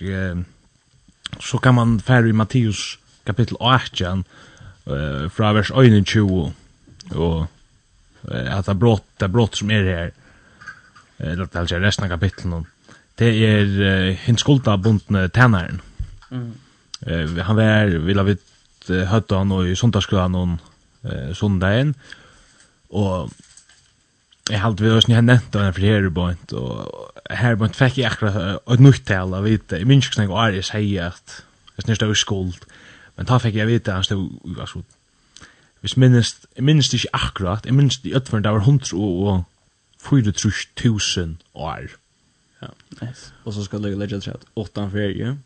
så 1.41 1.59
kan 1.59 1.75
man 1.75 2.01
fære 2.01 2.29
i 2.29 2.33
Matteus 2.33 2.99
kapitel 3.27 3.57
18 3.61 4.25
eh, 4.87 5.31
fra 5.33 5.53
vers 5.53 5.71
21 5.71 6.53
og 7.15 7.47
eh, 8.31 8.59
at 8.59 8.67
det 8.67 8.79
brott, 8.79 9.05
det 9.21 9.31
brott 9.33 9.57
som 9.57 9.71
er 9.71 9.89
her 9.89 10.11
eller 11.19 11.49
det 11.49 11.73
er 11.73 11.85
resten 11.85 12.05
av 12.05 12.13
kapitlen, 12.13 12.67
det 13.19 13.33
er 13.47 13.71
uh, 13.81 14.11
hins 14.27 14.43
skulda 14.45 14.77
bundne 14.77 15.29
tænaren. 15.33 15.81
Mm. 16.31 16.53
Uh, 17.07 17.39
han 17.47 17.57
var, 17.57 17.93
vil 18.05 18.21
ha 18.21 18.27
vidt, 18.29 18.45
uh, 18.91 19.07
høtta 19.09 19.41
han 19.41 19.55
og 19.57 19.69
i 19.71 19.77
sundagsskolan 19.79 20.37
noen 20.37 20.59
uh, 21.07 21.33
sundagen, 21.37 21.95
og 22.91 23.33
jeg 24.51 24.63
halte 24.63 24.85
vi 24.85 24.93
også 24.93 25.11
nye 25.11 25.25
nevnt 25.25 25.57
av 25.57 25.65
den 25.65 25.75
for 25.75 25.87
her 25.89 26.11
bort, 26.15 26.53
og 26.55 27.33
her 27.35 27.57
bort 27.59 27.79
fikk 27.79 27.99
jeg 27.99 28.13
akkurat 28.13 28.61
et 28.61 28.85
nytt 28.85 29.07
tal 29.09 29.35
av 29.35 29.49
vite, 29.49 29.81
jeg 29.81 29.89
minns 29.89 30.07
ikke 30.07 30.21
snakke 30.21 30.37
år 30.37 30.61
jeg 30.61 30.69
sier 30.69 31.09
at 31.11 31.41
jeg 31.77 31.87
snart 31.87 32.05
er 32.07 32.15
skuld, 32.21 32.69
men 33.17 33.27
da 33.29 33.41
fikk 33.43 33.59
jeg 33.59 33.71
vite 33.73 33.91
at 33.91 33.99
han 33.99 34.07
stod, 34.07 34.29
altså, 34.55 34.85
hvis 35.81 35.97
minnes, 35.97 36.37
jeg 36.57 36.65
minnes 36.65 36.93
ikke 36.95 37.15
akkurat, 37.17 37.67
jeg 37.67 37.75
minnes 37.75 37.99
i 38.05 38.15
øtferen, 38.15 38.45
det 38.45 38.53
var 38.53 38.65
hundre 38.69 38.97
og, 38.97 39.27
og 39.27 39.45
4.000 40.07 41.37
år. 41.53 41.91
Ja. 42.59 42.69
Yes. 43.03 43.33
Och 43.45 43.55
så 43.55 43.65
ska 43.65 43.79
du 43.79 43.97
lägga 43.97 44.21
till 44.21 44.33
att 44.33 44.47
åttan 44.55 44.91
ferie, 44.91 45.37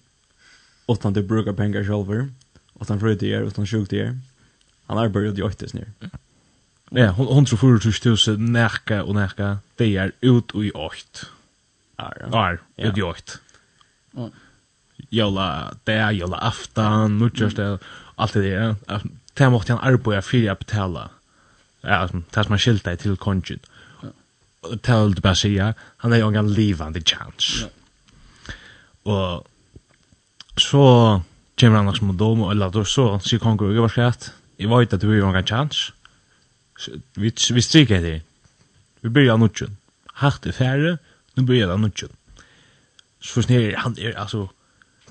åttan 0.86 1.12
du 1.12 1.22
brukar 1.22 1.52
pengar 1.52 1.84
själva, 1.84 2.28
åttan 2.74 3.00
fröjtier, 3.00 3.44
åttan 3.44 3.66
sjuktier. 3.66 4.18
Han 4.86 4.96
har 4.98 5.08
börjat 5.08 5.38
i 5.38 5.42
åttis 5.42 5.74
ner. 5.74 5.92
Ja, 6.90 7.10
hon 7.10 7.26
hon 7.26 7.44
tror 7.44 7.78
4.000 7.78 8.36
närka 8.36 9.04
och 9.04 9.14
närka, 9.14 9.58
det 9.76 9.96
är 9.96 10.12
ut 10.20 10.50
och 10.50 10.64
i 10.64 10.70
ått. 10.70 11.26
Ja, 11.96 12.56
ut 12.76 12.98
i 12.98 13.02
ått. 13.02 13.38
Jola, 15.10 15.74
det 15.84 15.92
är 15.92 16.10
jola 16.10 16.36
aftan, 16.36 17.18
nu 17.18 17.30
just 17.34 17.56
det, 17.56 17.78
allt 18.16 18.32
det 18.32 18.40
där. 18.40 18.76
Det 19.34 19.50
måste 19.50 19.72
han 19.72 19.92
arbeta 19.92 20.22
för 20.22 20.50
att 20.50 20.58
betala. 20.58 21.10
Ja, 21.80 22.08
det 22.30 22.44
som 22.44 22.50
man 22.52 22.58
skiltar 22.58 22.96
till 22.96 23.16
konjunkt 23.16 23.69
tål 24.82 25.14
bara 25.20 25.34
säga, 25.34 25.74
han 25.96 26.12
är 26.12 26.16
ju 26.16 26.38
en 26.38 26.52
livande 26.52 27.00
chans. 27.00 27.66
Og 29.02 29.46
så 30.56 31.22
kommer 31.60 31.76
han 31.76 31.86
liksom 31.86 32.06
mot 32.06 32.18
dem 32.18 32.42
och 32.42 32.50
eller 32.50 32.70
då 32.70 32.84
så 32.84 33.18
sier 33.18 33.40
kan 33.40 33.56
gå 33.56 33.72
var 33.80 33.88
skratt. 33.88 34.32
jeg 34.58 34.68
vet 34.68 34.92
at 34.92 35.00
du 35.00 35.22
har 35.22 35.36
en 35.36 35.46
chans. 35.46 35.92
Vi 37.16 37.32
vi 37.54 37.62
stryker 37.62 38.02
det. 38.02 38.22
Vi 39.00 39.08
börjar 39.08 39.36
nutchen. 39.36 39.76
Hatt 40.14 40.46
er 40.46 40.52
færre, 40.52 40.98
nu 41.34 41.42
börjar 41.42 41.68
det 41.68 41.76
nutchen. 41.76 42.10
Så 43.20 43.42
snär 43.42 43.76
han 43.76 43.98
är 43.98 44.18
alltså 44.18 44.48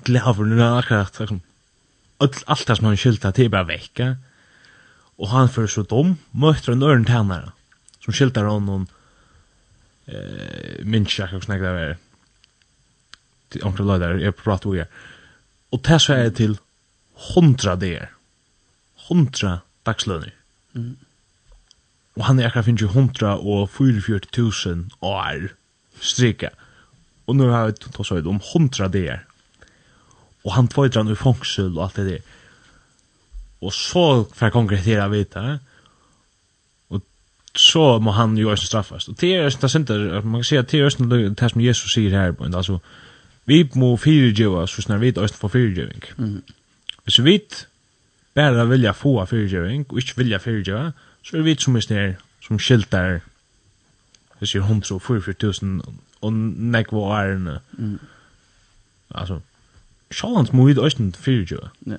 glaver 0.04 0.44
nu 0.44 0.54
när 0.54 0.78
akkurat 0.78 1.18
liksom 1.20 1.40
allt 2.18 2.66
det 2.66 2.76
som 2.76 2.86
han 2.86 2.96
skylta 2.96 3.32
till 3.32 3.50
bara 3.50 3.64
vecka. 3.64 4.16
Och 5.16 5.28
han 5.28 5.48
för 5.48 5.66
så 5.66 5.82
dom 5.82 6.16
möter 6.30 6.72
en 6.72 6.82
örn 6.82 7.04
tjänare 7.04 7.52
som 8.04 8.12
skyltar 8.12 8.44
honom 8.44 8.86
eh 10.12 10.84
minns 10.84 11.18
jag 11.18 11.34
också 11.34 11.52
när 11.52 11.58
det 11.58 11.72
var 11.72 11.96
till 13.48 13.64
onkel 13.64 13.86
Lodar 13.86 14.14
jag 14.14 14.36
pratade 14.36 14.74
med. 14.74 14.78
jag 14.80 14.86
och 15.70 15.80
det 15.82 15.98
så 16.00 16.12
är 16.12 16.30
till 16.30 16.58
100 17.36 17.76
där 17.76 18.10
100 19.10 19.60
dagslöner 19.82 20.34
mm. 20.74 20.96
och 22.14 22.24
han 22.24 22.38
är 22.38 22.46
akkurat 22.46 22.64
finns 22.64 22.82
ju 22.82 22.86
100 22.86 23.36
och 23.36 23.70
44.000 23.70 24.90
år 25.00 25.54
strika. 26.00 26.50
Och 27.24 27.36
nu 27.36 27.48
har 27.48 27.66
vi 27.66 27.72
tagit 27.72 28.06
så 28.06 28.28
om 28.28 28.40
100 28.54 28.88
där 28.88 29.24
och 30.42 30.52
han 30.52 30.68
tvådrar 30.68 31.12
i 31.12 31.16
fångsel 31.16 31.78
och 31.78 31.84
allt 31.84 31.94
det 31.94 32.04
där 32.04 32.22
och 33.58 33.74
så 33.74 34.24
för 34.24 34.50
konkretera 34.50 35.08
vita 35.08 35.58
så 37.60 37.98
må 37.98 38.10
han 38.10 38.36
ju 38.36 38.52
också 38.52 38.66
straffas. 38.66 39.08
Och 39.08 39.14
det 39.20 39.34
är 39.34 39.60
det 39.60 39.68
synder, 39.68 40.22
man 40.22 40.40
kan 40.40 40.44
säga 40.44 40.60
att 40.60 40.68
det 40.68 40.78
är 40.78 41.28
det 41.28 41.48
som 41.50 41.60
Jesus 41.60 41.92
säger 41.92 42.10
här 42.10 42.32
på, 42.32 42.44
alltså 42.44 42.80
vi 43.44 43.70
må 43.74 43.96
fyrgeva 43.96 44.66
så 44.66 44.82
snar 44.82 44.98
vi 44.98 45.10
också 45.10 45.34
får 45.34 45.48
fyrgeving. 45.48 46.02
Mm. 46.18 46.42
Hvis 47.04 47.18
vi 47.18 47.40
bara 48.34 48.64
vilja 48.64 48.92
få 48.92 49.26
fyrgeving 49.26 49.86
og 49.88 49.98
ikke 49.98 50.16
vilja 50.16 50.38
fyrgeva, 50.38 50.92
så 51.22 51.36
er 51.36 51.42
vi 51.42 51.56
som 51.58 51.76
er 51.76 51.80
snär, 51.80 52.14
som 52.40 52.58
skiltar 52.58 53.20
det 54.40 54.54
är 54.54 54.58
100 54.58 54.94
och 54.94 55.02
44 55.02 55.52
000 55.62 55.82
och 56.20 56.32
nekva 56.32 56.98
åren. 56.98 57.58
Mm. 57.78 57.98
Altså, 59.08 59.40
Sjallans 60.10 60.52
må 60.52 60.64
vi 60.64 60.78
också 60.78 61.12
fyrgeva. 61.12 61.70
Ja. 61.78 61.96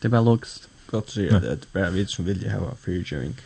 Det 0.00 0.08
är 0.08 0.10
bara 0.10 0.20
logiskt 0.20 0.68
gott 0.88 1.12
sier 1.12 1.36
at 1.36 1.62
det 1.62 1.68
bara 1.72 1.92
vi 1.94 2.06
som 2.08 2.26
vill 2.26 2.44
ha 2.50 2.72
fyrtjøring. 2.80 3.36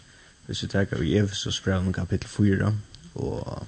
Hvis 0.46 0.62
vi 0.62 0.68
tenker 0.68 1.02
i 1.02 1.16
Efesos 1.18 1.60
brevn 1.60 1.92
kapitel 1.92 2.28
4 2.28 2.72
og 3.14 3.66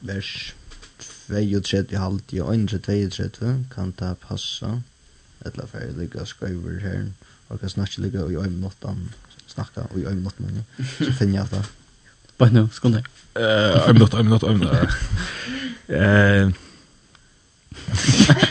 vers 0.00 0.54
32 1.28 1.96
halvt 1.96 2.32
i 2.32 2.40
32 2.40 3.66
kan 3.74 3.92
ta 3.92 4.14
passa? 4.14 4.80
Eller 5.46 5.66
fer 5.66 5.92
ligga 5.98 6.24
skriver 6.24 6.80
her 6.80 7.06
og 7.52 7.60
kan 7.60 7.68
snakka 7.68 8.02
ligga 8.02 8.26
i 8.30 8.36
ein 8.40 8.60
nottan 8.60 9.12
snakka 9.46 9.80
i 9.96 10.06
ein 10.08 10.22
nottan 10.24 10.46
men 10.46 10.64
så 10.98 11.12
finner 11.18 11.38
jeg 11.40 11.48
det 11.50 11.64
but 12.38 12.52
no 12.52 12.68
skunda 12.72 13.02
eh 13.36 13.88
i'm 13.88 13.98
not 13.98 14.14
i'm 14.14 14.28
not 14.28 14.42
i'm 14.42 14.58
not 14.58 14.88
eh. 15.88 16.52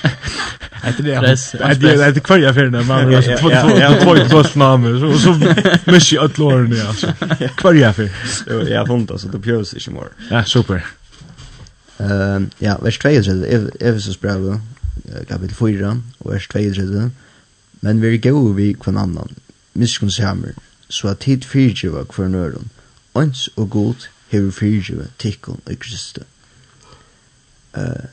Det 0.82 0.90
Etter 0.90 1.04
det, 1.04 1.16
etter 1.72 2.10
etter 2.10 2.22
kvar 2.22 2.38
jag 2.38 2.56
förna 2.56 2.84
man 2.84 3.14
har 3.14 3.22
två 3.22 3.50
två 3.50 4.30
två 4.30 4.44
två 4.44 4.60
namn 4.60 5.00
så 5.00 5.20
så 5.20 5.34
mycket 5.92 6.20
att 6.22 6.38
låren 6.38 6.88
alltså. 6.88 7.14
Kvar 7.58 7.74
jag 7.74 7.96
för. 7.96 8.10
Jag 8.70 8.80
har 8.80 8.86
funnit 8.86 9.12
alltså 9.12 9.28
det 9.28 9.40
pjörs 9.40 9.74
inte 9.74 9.92
mer. 9.92 10.08
Ja, 10.30 10.44
super. 10.46 10.86
Ehm 11.98 12.50
ja, 12.60 12.78
vers 12.78 13.00
2 13.00 13.10
är 13.10 13.84
Efesos 13.84 14.20
brev 14.20 14.60
kapitel 15.28 15.56
4 15.56 16.02
och 16.18 16.34
vers 16.34 16.48
2 16.48 16.60
är 16.60 17.10
Men 17.80 18.02
vi 18.02 18.18
går 18.18 18.54
vi 18.54 18.74
kvar 18.74 18.94
annan. 18.94 19.36
Miskunns 19.74 20.20
hammer. 20.20 20.54
Så 20.90 21.08
att 21.08 21.20
tid 21.20 21.46
fyrtjuva 21.46 22.06
kvar 22.06 22.28
nörden. 22.28 22.70
Ons 23.14 23.50
og 23.56 23.70
god 23.70 24.08
hevur 24.30 24.52
fyrtjuva 24.52 25.06
tikkun 25.18 25.62
og 25.66 25.76
Uh, 27.78 28.04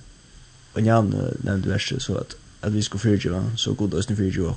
og 0.75 0.85
Jan 0.87 1.09
uh, 1.15 1.33
nevnte 1.43 1.71
verset 1.71 2.03
så 2.03 2.15
at 2.21 2.37
at 2.63 2.75
vi 2.75 2.83
skulle 2.83 3.01
fyrtjua, 3.01 3.43
så 3.57 3.75
god 3.75 3.95
oss 3.95 4.09
nu 4.09 4.17
fyrtjua. 4.17 4.55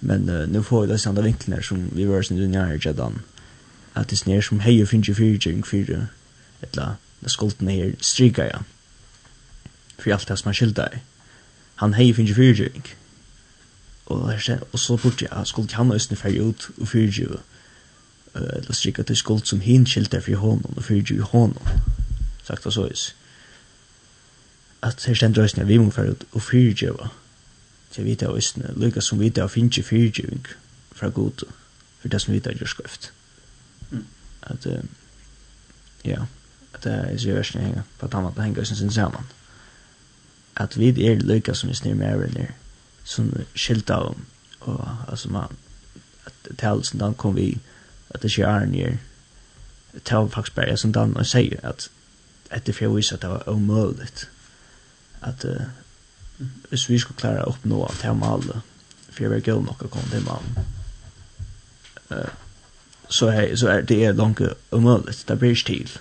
Men 0.00 0.28
uh, 0.28 0.48
nu 0.48 0.62
får 0.62 0.86
vi 0.86 0.92
dessa 0.92 1.08
andra 1.08 1.22
vinklar 1.22 1.60
som 1.60 1.90
vi 1.92 2.04
var 2.08 2.22
sin 2.22 2.36
dunjær 2.36 2.72
i 2.72 2.78
redan. 2.78 3.20
at 3.94 4.10
det 4.10 4.18
snir 4.18 4.40
som 4.40 4.60
heier 4.60 4.86
finns 4.86 5.08
ju 5.08 5.14
fyrtjua 5.14 5.62
fyra, 5.62 6.06
etla, 6.62 6.96
där 7.20 7.28
skolten 7.28 7.68
här 7.68 7.94
strykar 8.00 8.44
jag. 8.44 8.62
För 9.98 10.10
allt 10.10 10.28
det 10.28 10.36
som 10.36 10.48
han 10.48 10.54
skildar. 10.54 11.00
Han 11.74 11.94
hejer 11.94 12.14
finns 12.14 12.30
ju 12.30 12.34
fyrtjua. 12.34 12.82
Och, 14.04 14.32
och 14.70 14.80
så 14.80 14.96
borde 14.96 15.24
jeg 15.30 15.46
skulle 15.46 15.68
han 15.72 15.92
östna 15.92 16.16
färg 16.16 16.36
ut 16.36 16.68
och 16.80 16.88
fyrtjua. 16.88 17.38
Uh, 18.36 18.42
eller 18.42 18.72
strykar 18.72 19.02
till 19.02 19.16
skuld 19.16 19.46
som 19.46 19.60
hin 19.60 19.86
skildar 19.86 20.20
för 20.20 20.34
honom 20.34 20.74
och 20.76 20.84
fyrtjua 20.84 21.24
honom. 21.24 21.62
Sagt 22.42 22.66
og 22.66 22.72
så 22.72 22.86
is 22.86 23.14
at 24.84 25.04
her 25.04 25.14
stendur 25.14 25.44
æsne 25.44 25.66
vi 25.66 25.78
mung 25.78 25.92
fyrir 25.94 26.14
og 26.32 26.42
fyrirgjeva 26.42 27.08
til 27.90 28.04
vita 28.04 28.26
og 28.28 28.38
æsne 28.38 28.74
lykka 28.76 29.00
som 29.00 29.20
vita 29.20 29.42
og 29.42 29.50
finnje 29.50 29.82
fyrirgjeving 29.82 30.46
fra 30.92 31.08
god 31.08 31.46
for 32.00 32.08
det 32.08 32.20
som 32.22 32.34
vita 32.34 32.50
er 32.50 32.66
skøyft 32.66 33.12
at 34.42 34.66
ja 36.04 36.26
at 36.74 36.84
det 36.84 36.92
er 36.92 37.18
sier 37.18 37.38
versene 37.38 37.64
henga 37.64 37.82
på 37.98 38.06
at 38.06 38.14
han 38.14 38.26
måtte 38.26 38.42
henga 38.42 38.64
sin 38.64 38.90
saman. 38.90 39.26
At 40.56 40.78
vi 40.78 41.06
er 41.06 41.22
lykka 41.22 41.54
som 41.54 41.70
vi 41.70 41.74
snir 41.78 41.94
mer 41.94 42.22
enn 42.26 42.36
er 42.40 42.52
som 43.04 43.32
skilta 43.54 43.94
om 44.10 44.26
og 44.60 44.88
altså 45.08 45.28
man 45.28 45.56
at 46.26 46.56
talsen 46.58 47.00
dan 47.00 47.14
kom 47.14 47.36
vi 47.36 47.58
at 48.10 48.22
det 48.22 48.30
skjer 48.32 48.48
arn 48.48 48.74
er 48.74 48.96
tal 50.04 50.30
faktisk 50.30 50.54
bare 50.54 50.76
som 50.76 50.92
dan 50.92 51.16
og 51.16 51.26
sier 51.26 51.60
at 51.62 51.90
etter 52.50 52.72
fyrir 52.72 52.94
vise 52.96 53.14
at 53.14 53.22
det 53.22 53.30
var 53.30 53.48
omøyligt 53.48 54.28
at 55.24 55.44
uh, 55.44 56.46
hvis 56.68 56.88
vi 56.88 56.98
skulle 56.98 57.20
klare 57.20 57.44
å 57.44 57.52
oppnå 57.54 57.84
at 57.88 58.04
jeg 58.04 58.16
må 58.18 58.32
alle, 58.36 58.60
for 59.10 59.24
jeg 59.24 59.32
var 59.32 59.44
gøy 59.44 59.60
nok 59.64 59.84
å 59.86 59.90
komme 59.92 60.10
til 60.12 60.24
mannen, 60.26 60.72
uh, 62.10 62.32
så, 63.08 63.30
er, 63.30 63.54
så 63.56 63.70
er 63.72 63.86
det 63.88 64.00
er 64.04 64.16
langt 64.18 64.42
umulig, 64.72 65.16
det 65.28 65.38
blir 65.38 65.54
ikke 65.54 65.70
til. 65.70 65.98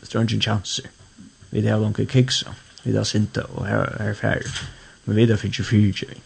Det 0.00 0.14
er 0.14 0.20
ingen 0.20 0.42
chanser. 0.42 0.90
Vi 1.50 1.62
har 1.66 1.80
langt 1.80 2.00
kiksa, 2.10 2.52
vi 2.84 2.94
har 2.94 3.06
sinta 3.08 3.46
og 3.54 3.66
her, 3.66 3.96
her 4.02 4.14
færre, 4.14 4.66
men 5.04 5.16
vi 5.16 5.30
har 5.30 5.40
finnes 5.40 5.58
jo 5.58 5.64
fyrtjøring. 5.64 6.22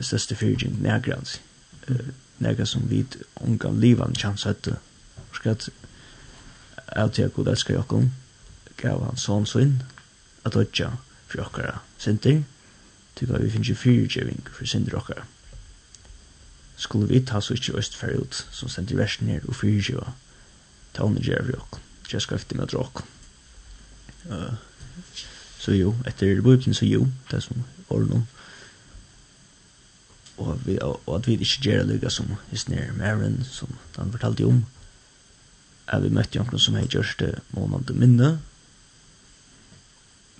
Største 0.00 0.34
fyrtjøring, 0.38 0.82
nærgrans. 0.82 1.40
Uh, 1.88 2.08
Nærgra 2.38 2.64
som 2.64 2.90
vi 2.90 3.06
unga 3.40 3.70
livan 3.70 4.14
chans 4.14 4.44
hette. 4.44 4.76
Skal 5.32 5.56
at 6.88 7.18
jeg 7.18 7.32
god 7.32 7.46
elskar 7.46 7.74
jokken, 7.74 8.12
gav 8.76 9.02
han 9.04 9.18
sånn 9.18 9.46
svinn, 9.46 9.80
at 10.48 10.56
dodja 10.56 10.92
for 11.28 11.44
okkara 11.44 11.80
synder, 12.00 12.42
tykker 13.18 13.42
vi 13.42 13.50
finnes 13.52 13.72
jo 13.72 13.76
fyrirgjeving 13.78 14.46
for 14.54 14.68
synder 14.68 14.96
okkara. 14.98 15.26
Skulle 16.78 17.08
vi 17.10 17.20
ta 17.26 17.40
så 17.42 17.56
ikke 17.58 17.76
øst 17.78 17.96
fer 17.98 18.14
ut, 18.20 18.46
som 18.54 18.70
sender 18.70 18.96
versen 18.96 19.28
her, 19.28 19.42
og 19.48 19.56
fyrirgjeva, 19.58 20.12
ta 20.94 21.06
under 21.06 21.22
gjerra 21.22 21.48
vi 21.48 21.58
okk, 21.58 21.80
gjer 22.10 22.22
skrifting 22.22 22.60
med 22.60 22.70
drak. 22.70 23.02
Uh, 24.30 24.54
så 25.58 25.74
jo, 25.74 25.96
etter 26.06 26.42
bøyblin 26.42 26.76
så 26.76 26.86
jo, 26.86 27.08
det 27.30 27.42
som 27.42 27.64
ordnum, 27.90 28.26
og, 30.38 30.60
vi, 30.66 30.76
og 30.80 31.14
at 31.16 31.26
vi 31.26 31.34
ikke 31.34 31.64
gjør 31.66 31.88
lykka 31.88 32.10
som 32.14 32.36
hisner 32.52 32.92
Maren, 32.94 33.40
som 33.44 33.72
han 33.96 34.12
fortalte 34.14 34.46
om, 34.46 34.60
at 35.88 36.04
vi 36.04 36.12
møtte 36.14 36.38
jo 36.38 36.44
noen 36.46 36.62
som 36.62 36.76
har 36.78 36.86
gjort 36.86 37.16
det 37.18 37.32
månande 37.56 37.96
minne, 37.98 38.30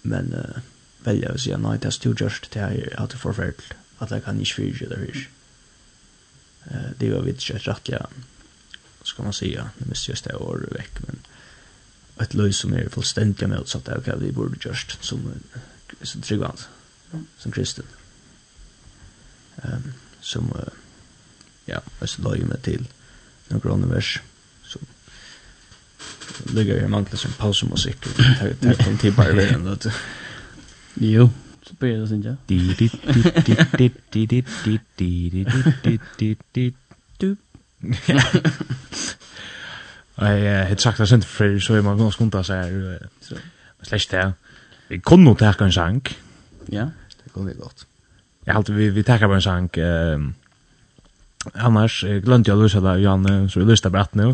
men 0.02 0.32
uh, 0.34 0.60
velja 1.06 1.34
å 1.34 1.40
si 1.40 1.52
at 1.54 1.62
nei, 1.62 1.76
det 1.80 1.90
er 1.90 1.96
stort 1.96 2.22
gjørst 2.22 2.50
det 2.54 2.62
er 2.62 2.94
at 2.98 3.12
det 3.12 3.18
er 3.18 3.24
forferdelig, 3.24 3.76
at 3.98 4.12
det 4.12 4.22
kan 4.24 4.40
ikke 4.40 4.60
fyrt 4.60 4.82
eller 4.86 5.04
fyrt. 5.06 5.28
Uh, 6.68 6.90
det 7.00 7.12
var 7.12 7.26
vidt 7.26 7.42
ikke 7.44 7.62
rettelig, 7.66 8.26
skal 9.08 9.28
man 9.28 9.36
si, 9.36 9.52
ja, 9.54 9.70
det 9.78 9.88
mest 9.88 10.08
just 10.08 10.26
det 10.28 10.36
året 10.36 10.74
vekk, 10.76 11.02
men 11.06 11.22
et 12.22 12.34
løy 12.34 12.50
som 12.52 12.74
er 12.74 12.90
fullstendig 12.92 13.46
med 13.48 13.62
utsatt 13.62 13.86
det, 13.86 14.00
ok, 14.00 14.10
vi 14.20 14.34
burde 14.34 14.58
gjørst 14.60 14.98
som, 15.06 15.22
som 16.02 16.24
tryggvand, 16.24 16.64
som 17.38 17.54
kristen. 17.54 17.86
Um, 19.62 19.92
som, 20.22 20.50
uh, 20.54 20.74
ja, 21.70 21.80
løy 22.18 22.42
meg 22.46 22.60
til 22.66 22.84
noen 23.48 23.62
grånevers, 23.62 24.18
ligger 26.54 26.84
i 26.84 26.88
mangla 26.88 27.16
som 27.16 27.30
pausemusik. 27.38 28.04
Det 28.04 28.78
er 28.78 28.88
en 28.88 28.98
tid 28.98 29.12
bare 29.16 29.36
ved 29.36 29.54
en 29.54 29.64
løte. 29.64 29.92
Jo, 31.00 31.28
så 31.62 31.74
blir 31.78 31.98
det 32.00 32.08
sånn, 32.10 32.24
ja. 32.24 32.34
Jeg 40.18 40.66
har 40.68 40.80
sagt 40.82 40.98
det 40.98 41.08
sent 41.08 41.24
før, 41.24 41.58
så 41.62 41.74
er 41.78 41.84
man 41.86 41.98
ganske 41.98 42.16
skundt 42.16 42.34
av 42.34 42.46
seg 42.48 42.56
her. 42.64 42.98
Slash 43.86 44.10
det. 44.10 44.24
Vi 44.88 44.98
kunne 44.98 45.28
nok 45.28 45.38
takke 45.38 45.64
en 45.68 45.72
sang. 45.72 46.02
Ja, 46.72 46.88
det 47.22 47.32
kunne 47.32 47.52
vi 47.52 47.60
godt. 47.60 47.86
Jeg 48.46 48.54
halte 48.56 48.74
vi, 48.74 48.88
vi 48.90 49.02
takker 49.04 49.28
bare 49.28 49.38
en 49.38 49.44
sang. 49.44 49.68
Um, 49.78 50.34
annars, 51.54 52.02
jeg 52.02 52.24
glemte 52.24 52.50
jeg 52.50 52.58
å 52.58 52.62
løse 52.62 52.80
det, 52.82 52.96
Janne, 53.04 53.34
så 53.52 53.60
jeg 53.60 53.68
løste 53.68 53.88
det 53.88 53.94
bare 53.94 54.08
at 54.08 54.16
nå. 54.18 54.32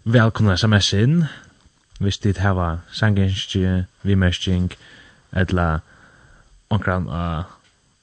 Velkomna 0.04 0.58
SMS 0.58 0.94
inn. 0.94 1.26
Hvis 2.00 2.18
dit 2.20 2.38
hava 2.44 2.78
sangenskje, 2.92 3.86
vimerskjeng, 4.04 4.72
edla 5.32 5.80
onkran 6.74 7.08
av 7.08 7.44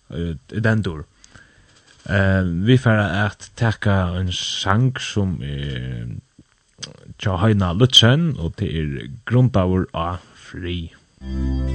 uh, 0.08 0.36
den 0.48 0.64
dendur. 0.64 1.04
Uh, 2.08 2.64
vi 2.64 2.78
færa 2.80 3.26
at 3.26 3.50
teka 3.60 4.16
en 4.16 4.32
sang 4.32 4.96
som 5.02 5.42
er 5.44 6.08
tja 7.20 7.36
Heina 7.42 7.74
Lutzen, 7.76 8.32
og 8.38 8.56
det 8.56 8.72
er 8.80 9.12
grundavur 9.28 9.84
av 9.92 10.16
fri. 10.32 10.88
Musik 11.20 11.68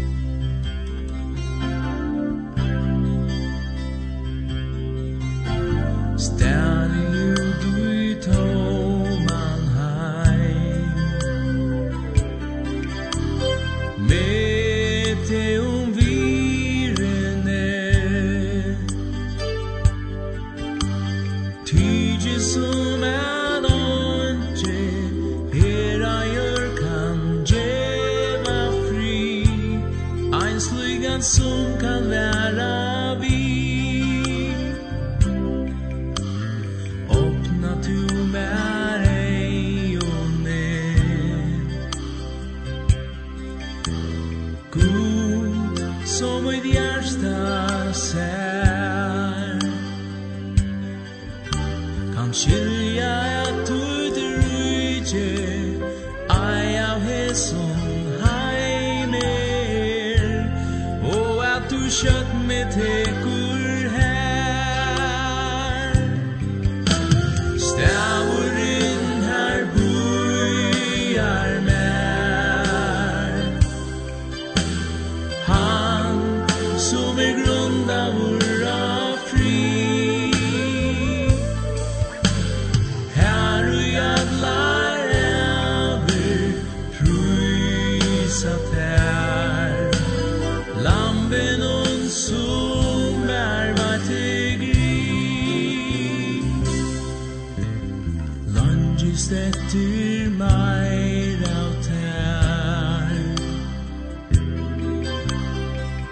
til 99.73 100.31
mig 100.37 101.37
lautar 101.41 103.09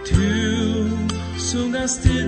Tu 0.06 0.22
sungas 1.40 1.94
til 2.04 2.21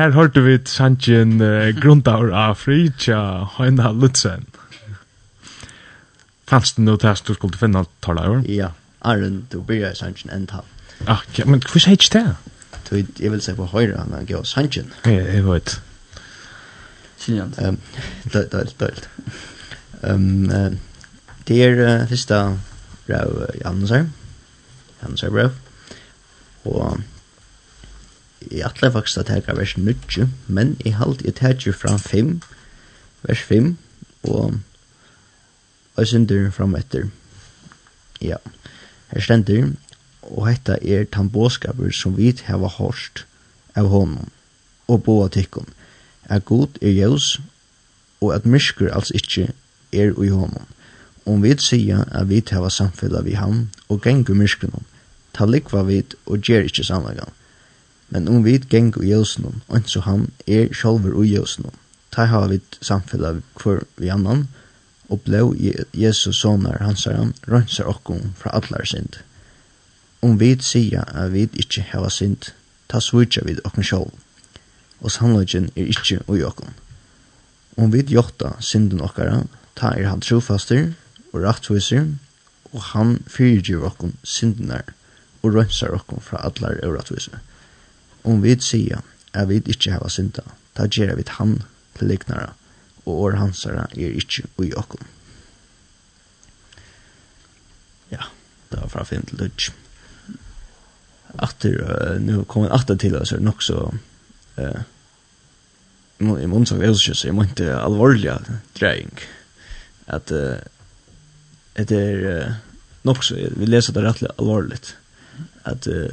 her 0.00 0.14
hørte 0.16 0.40
vi 0.44 0.56
sannsyn 0.64 1.40
uh, 1.44 1.70
grundaur 1.76 2.30
av 2.32 2.56
Fritja 2.62 3.18
Høyna 3.58 3.90
Lutzen. 3.92 4.46
Fanns 6.48 6.72
det 6.76 6.86
noe 6.86 7.00
test 7.00 7.28
du 7.28 7.34
skulle 7.36 7.60
finne 7.60 7.84
tala 8.04 8.24
over? 8.30 8.46
Ja, 8.48 8.72
Arren, 9.06 9.42
du 9.52 9.60
blir 9.66 9.92
sannsyn 9.98 10.32
enn 10.32 10.48
tal. 10.50 10.64
Ah, 11.04 11.20
ja, 11.36 11.44
men 11.48 11.60
hva 11.64 11.82
ikke 11.92 12.14
det? 12.16 12.24
Jeg 12.90 13.30
vil 13.30 13.44
se 13.44 13.54
på 13.54 13.68
høyre 13.70 14.00
han 14.00 14.26
gav 14.26 14.48
sannsyn. 14.48 14.88
Ja, 15.04 15.20
jeg 15.20 15.44
vet. 15.46 15.76
Siljant. 17.20 17.60
Um, 17.60 17.76
dølt, 18.32 18.50
dølt, 18.52 18.74
dølt. 18.80 19.08
Um, 20.02 20.48
uh, 20.48 20.72
det 21.48 21.60
er 21.66 21.76
uh, 21.84 22.08
fyrsta 22.08 22.40
brev 23.04 23.44
Jansar. 23.60 24.08
Jansar 25.04 25.36
brev. 25.36 25.54
Og 26.64 26.98
jeg 28.48 28.64
atle 28.64 28.92
faktisk 28.92 29.18
at 29.18 29.28
jeg 29.28 29.56
vers 29.56 29.76
9, 29.76 29.94
men 30.46 30.76
jeg 30.84 30.96
halte 30.96 31.24
jeg 31.24 31.34
tager 31.34 31.72
fra 31.72 31.96
5, 31.96 32.40
vers 33.22 33.42
5, 33.42 33.76
og 34.22 34.54
jeg 35.96 36.06
synder 36.06 36.50
fram 36.50 36.74
etter. 36.74 37.10
Ja, 38.20 38.36
her 39.12 39.20
stender, 39.20 39.72
og 40.22 40.48
hetta 40.48 40.78
er 40.82 41.04
tambåskaper 41.04 41.92
som 41.92 42.16
vi 42.16 42.32
hava 42.44 42.68
hårst 42.68 43.24
av 43.76 43.88
honom, 43.88 44.30
og 44.88 45.02
boa 45.04 45.28
tikkum, 45.28 45.66
at 46.24 46.44
god 46.44 46.80
er 46.82 46.90
jævs, 46.96 47.40
og 48.20 48.34
at 48.34 48.46
myrskur 48.46 48.92
alls 48.92 49.12
ikkje 49.14 49.50
er 49.92 50.12
ui 50.16 50.28
honom. 50.28 50.66
Om 51.26 51.42
vi 51.42 51.54
sier 51.58 52.04
at 52.08 52.28
vi 52.28 52.42
hava 52.50 52.70
samfella 52.70 53.20
vi 53.20 53.36
ham, 53.36 53.68
og 53.88 54.00
gengur 54.02 54.34
myrskunom, 54.34 54.84
ta 55.32 55.44
likva 55.44 55.82
vid 55.82 56.16
og 56.26 56.40
gjer 56.40 56.66
ikkje 56.68 56.88
samlegan 56.88 57.36
Men 58.10 58.28
om 58.28 58.42
vi 58.44 58.58
geng 58.58 58.94
i 58.98 59.12
jøsnum, 59.12 59.60
og 59.68 59.86
så 59.86 60.02
han 60.02 60.30
er 60.46 60.72
sjálfur 60.74 61.22
i 61.22 61.30
jøsnum, 61.30 61.74
ta 62.10 62.26
hava 62.26 62.48
vi 62.50 62.58
samfellag 62.82 63.42
hver 63.62 63.84
vi 63.96 64.10
annan, 64.10 64.48
og 65.10 65.22
blå 65.26 65.54
Jesus 65.94 66.40
sonar 66.42 66.82
hansaran 66.82 67.34
rønsar 67.50 67.88
okkum 67.90 68.32
fra 68.38 68.54
allar 68.54 68.86
sind. 68.86 69.20
Om 70.22 70.38
vi 70.40 70.56
sia 70.60 71.04
at 71.06 71.32
vi 71.32 71.46
ikkje 71.54 71.86
hava 71.92 72.10
sind, 72.10 72.50
ta 72.88 73.00
svurja 73.00 73.42
vid 73.46 73.62
okkom 73.64 73.86
sjolv, 73.86 74.14
og 75.00 75.14
sannleggen 75.14 75.70
er 75.76 75.90
ikkje 75.90 76.20
ui 76.28 76.42
okkom. 76.46 76.74
Om 77.78 77.92
vi 77.94 78.04
jokta 78.10 78.56
synden 78.60 79.00
okkara, 79.00 79.44
ta 79.78 79.94
er 79.96 80.10
han 80.10 80.20
trofaster 80.20 80.90
og 81.32 81.44
rattviser, 81.46 82.10
og 82.72 82.82
han 82.92 83.18
fyrirgjur 83.30 83.86
okkom 83.86 84.16
syndenar 84.22 84.90
og 85.42 85.54
rønsar 85.54 85.94
okkum 85.94 86.20
fra 86.22 86.42
allar 86.46 86.76
euratviser. 86.82 87.38
Om 88.24 88.42
vi 88.42 88.56
sier 88.60 89.00
at 89.32 89.48
vi 89.48 89.60
ikke 89.64 89.94
har 89.94 90.08
synda, 90.12 90.44
ta 90.76 90.86
gjør 90.90 91.16
vi 91.18 91.24
han 91.38 91.60
til 91.98 92.10
liknare, 92.10 92.52
og 93.06 93.24
år 93.26 93.38
hansara 93.40 93.86
er 93.96 94.16
ikke 94.20 94.48
ui 94.58 94.72
okkom. 94.76 95.06
Ja, 98.10 98.26
det 98.70 98.80
var 98.80 98.88
fra 98.92 99.04
film 99.04 99.26
til 99.26 99.38
dødj. 99.38 99.70
Atter, 101.38 101.76
uh, 101.78 102.16
nu 102.22 102.44
kom 102.44 102.66
en 102.66 102.74
atter 102.74 102.98
til 102.98 103.16
oss, 103.16 103.32
er 103.32 103.44
nok 103.44 103.62
så... 103.62 103.90
Uh, 104.58 104.80
I 106.20 106.46
måndag 106.50 106.82
er 106.82 106.90
også 106.90 107.12
ikke, 107.14 107.26
jeg 107.26 107.34
må 107.34 107.44
ikke 107.46 107.76
alvorlig 107.80 108.34
dreying. 108.76 109.20
At 110.06 110.32
uh, 110.34 110.58
det 111.78 111.96
er 111.96 112.48
uh, 112.48 112.56
nok 113.08 113.24
så, 113.24 113.38
vi 113.56 113.68
leser 113.68 113.94
det 113.96 114.04
rettelig 114.04 114.34
alvorligt. 114.38 114.96
At 115.64 115.86
uh, 115.88 116.10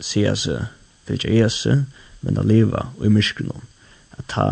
sier 0.00 0.34
seg 0.36 0.66
fylgja 1.08 1.34
Jesu, 1.34 1.84
men 2.20 2.38
a 2.38 2.44
leva 2.46 2.88
og 2.96 3.04
i 3.06 3.12
myskrenum, 3.12 3.66
at 4.18 4.26
ta 4.32 4.46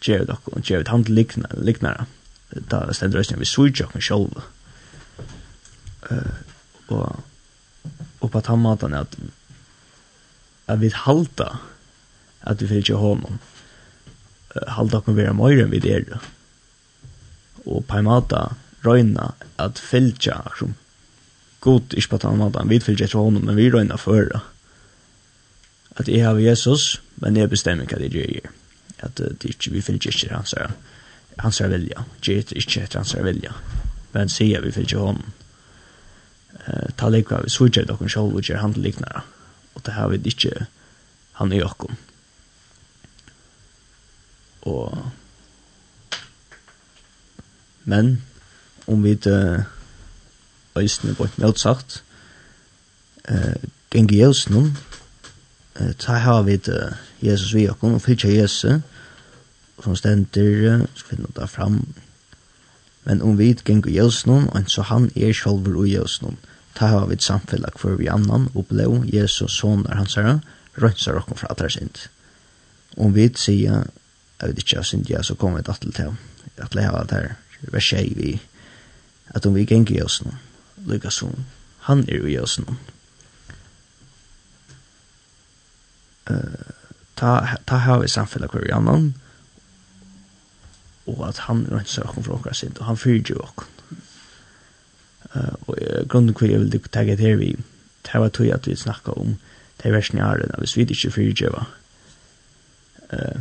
gjer 0.00 0.24
dok, 0.28 0.48
og 0.52 0.64
gjer 0.64 0.88
hand 0.90 1.10
liknara, 1.10 2.06
da 2.50 2.86
stendur 2.94 3.22
æstnir 3.22 3.40
vi 3.40 3.48
suja 3.48 3.86
okken 3.86 4.02
sjolva. 4.02 4.46
Uh, 6.10 6.38
og, 6.90 7.20
og 8.20 8.30
på 8.32 8.42
tann 8.42 8.62
matan 8.64 8.96
at, 8.98 9.14
at 10.66 10.80
vi 10.80 10.90
halda 10.94 11.52
at 12.40 12.62
vi 12.62 12.70
fylgja 12.70 12.96
honom, 12.98 13.38
uh, 14.56 14.66
halda 14.74 15.02
okken 15.02 15.18
vera 15.18 15.36
møyre 15.36 15.66
enn 15.66 15.74
vi 15.74 15.82
er, 15.92 16.16
og 17.66 17.84
på 17.86 18.00
en 18.00 18.08
mata 18.08 18.48
røyna 18.82 19.34
at 19.60 19.78
fylgja, 19.78 20.40
som 20.58 20.74
god, 21.60 21.92
ikke 21.92 22.16
på 22.16 22.22
tann 22.24 22.40
matan, 22.40 22.72
vi 22.72 22.80
fylgja 22.82 23.06
etter 23.06 23.20
honom, 23.20 23.44
men 23.46 23.60
vi 23.60 23.68
røyna 23.70 24.00
føra, 24.00 24.42
at 25.96 26.08
jeg 26.08 26.24
har 26.24 26.38
Jesus, 26.38 27.02
men 27.16 27.36
jeg 27.36 27.50
bestemmer 27.50 27.88
hva 27.88 27.98
det 27.98 28.12
gjør. 28.14 28.50
At 29.00 29.18
det 29.18 29.44
ikke, 29.44 29.72
vi 29.72 29.80
fylger 29.80 30.12
ikke 30.12 30.34
hans, 30.34 30.54
hans 31.38 31.60
er 31.60 31.68
vilja. 31.72 32.04
Gjør 32.22 32.54
ikke 32.56 32.82
etter 32.84 33.00
hans 33.00 33.14
er 33.14 33.24
vilja. 33.24 33.54
Men 34.12 34.28
sier 34.28 34.62
vi 34.64 34.72
fylger 34.74 34.98
honom. 34.98 35.24
Uh, 36.60 36.90
ta 36.98 37.08
likva 37.08 37.40
vi 37.44 37.50
sørger 37.50 37.86
dere 37.88 38.08
selv 38.10 38.36
og 38.36 38.44
gjør 38.44 38.60
han 38.60 38.76
liknere. 38.76 39.22
Og 39.74 39.84
det 39.86 39.94
har 39.94 40.10
vi 40.12 40.20
ikke 40.24 40.66
han 41.38 41.52
i 41.52 41.62
okkom 41.62 41.96
Og 44.68 45.10
men 47.84 48.22
om 48.86 49.04
vi 49.04 49.14
det 49.14 49.64
øyne 50.76 51.14
på 51.16 51.24
et 51.24 51.38
møtsagt, 51.38 52.02
uh, 53.30 53.56
gengi 53.90 54.20
gjengjøs 54.20 54.50
noen, 54.50 54.76
ta 55.98 56.18
har 56.18 56.42
vi 56.42 56.56
det 56.56 56.96
Jesus 57.22 57.54
vi 57.54 57.68
okkom 57.70 57.94
og 57.94 58.02
fylgja 58.02 58.30
Jesus 58.30 58.82
som 59.80 59.96
stender 59.96 60.86
skal 60.94 61.18
vi 61.18 61.24
nå 61.24 61.46
fram. 61.46 61.82
Men 63.04 63.22
om 63.22 63.38
vi 63.38 63.54
geng 63.64 63.86
i 63.88 63.96
Jesus 63.96 64.26
og 64.26 64.70
så 64.70 64.82
han 64.82 65.10
er 65.16 65.32
sjolver 65.32 65.84
i 65.86 65.94
Jesus 65.94 66.20
ta 66.74 66.86
har 66.86 67.06
vi 67.06 67.16
samfellag 67.20 67.78
for 67.78 67.98
vi 67.98 68.08
annan 68.08 68.48
og 68.54 68.66
blå 68.70 69.04
Jesus 69.12 69.52
son 69.52 69.86
er 69.88 69.98
hans 70.00 70.14
herre 70.14 70.40
rønsar 70.80 71.18
okkom 71.18 71.36
fra 71.36 71.50
atrar 71.50 71.72
sind 71.72 72.06
om 72.96 73.14
vi 73.14 73.28
sier 73.36 73.84
jeg 74.40 74.48
vet 74.48 74.62
ikke 74.62 74.78
av 74.78 74.86
sind 74.88 75.10
ja 75.10 75.22
så 75.22 75.34
kommer 75.34 75.60
vi 75.60 75.66
tatt 75.68 75.80
til 75.80 75.92
til 75.92 76.64
at 76.64 76.74
leva 76.74 77.02
at 77.02 77.12
her 77.16 77.34
vers 77.74 77.92
vi 78.16 78.38
at 79.34 79.46
om 79.46 79.54
vi 79.54 79.64
geng 79.64 79.90
i 79.90 79.98
Jesus 79.98 80.26
som 81.10 81.34
han 81.88 82.04
er 82.08 82.26
i 82.26 82.34
Jesus 82.34 82.60
ta 87.16 87.56
ta 87.66 87.76
har 87.86 88.00
vi 88.00 88.08
samfelag 88.08 88.50
kvar 88.50 88.70
annan 88.74 89.14
og 91.06 91.28
at 91.28 91.38
han 91.48 91.66
rønsar 91.70 92.08
okkum 92.08 92.24
frá 92.24 92.36
okkar 92.38 92.56
sind 92.56 92.78
og 92.78 92.86
han 92.86 92.96
fyrju 92.96 93.38
okkum. 93.42 93.68
Eh 95.34 95.54
og 95.66 95.76
grunnen 96.08 96.34
kvar 96.34 96.50
eg 96.50 96.64
vil 96.64 96.88
ta 96.90 97.04
get 97.04 97.20
her 97.20 97.36
við 97.40 97.62
hava 98.10 98.28
tøy 98.28 98.50
at 98.50 98.66
við 98.66 98.80
snakka 98.80 99.14
um 99.16 99.36
tey 99.78 99.92
versni 99.94 100.20
árin 100.20 100.54
av 100.54 100.66
svidiske 100.66 101.10
fyrju 101.14 101.52
va. 101.54 101.66
Eh 103.12 103.40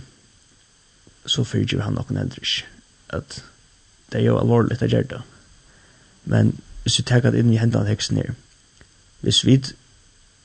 så 1.26 1.44
fyrju 1.44 1.82
han 1.82 1.98
okkum 1.98 2.18
eldrish 2.18 2.66
at 3.10 3.44
det 4.12 4.22
er 4.22 4.26
jo 4.26 4.40
alvorligt 4.40 4.82
at 4.82 4.92
gjøre 4.92 5.10
det. 5.10 5.22
Men 6.26 6.60
hvis 6.84 7.00
vi 7.00 7.04
tar 7.04 7.20
det 7.20 7.40
inn 7.40 7.54
i 7.54 7.58
hendene 7.58 7.86
teksten 7.86 8.18
her, 8.18 8.34
hvis 9.22 9.46
vi 9.46 9.60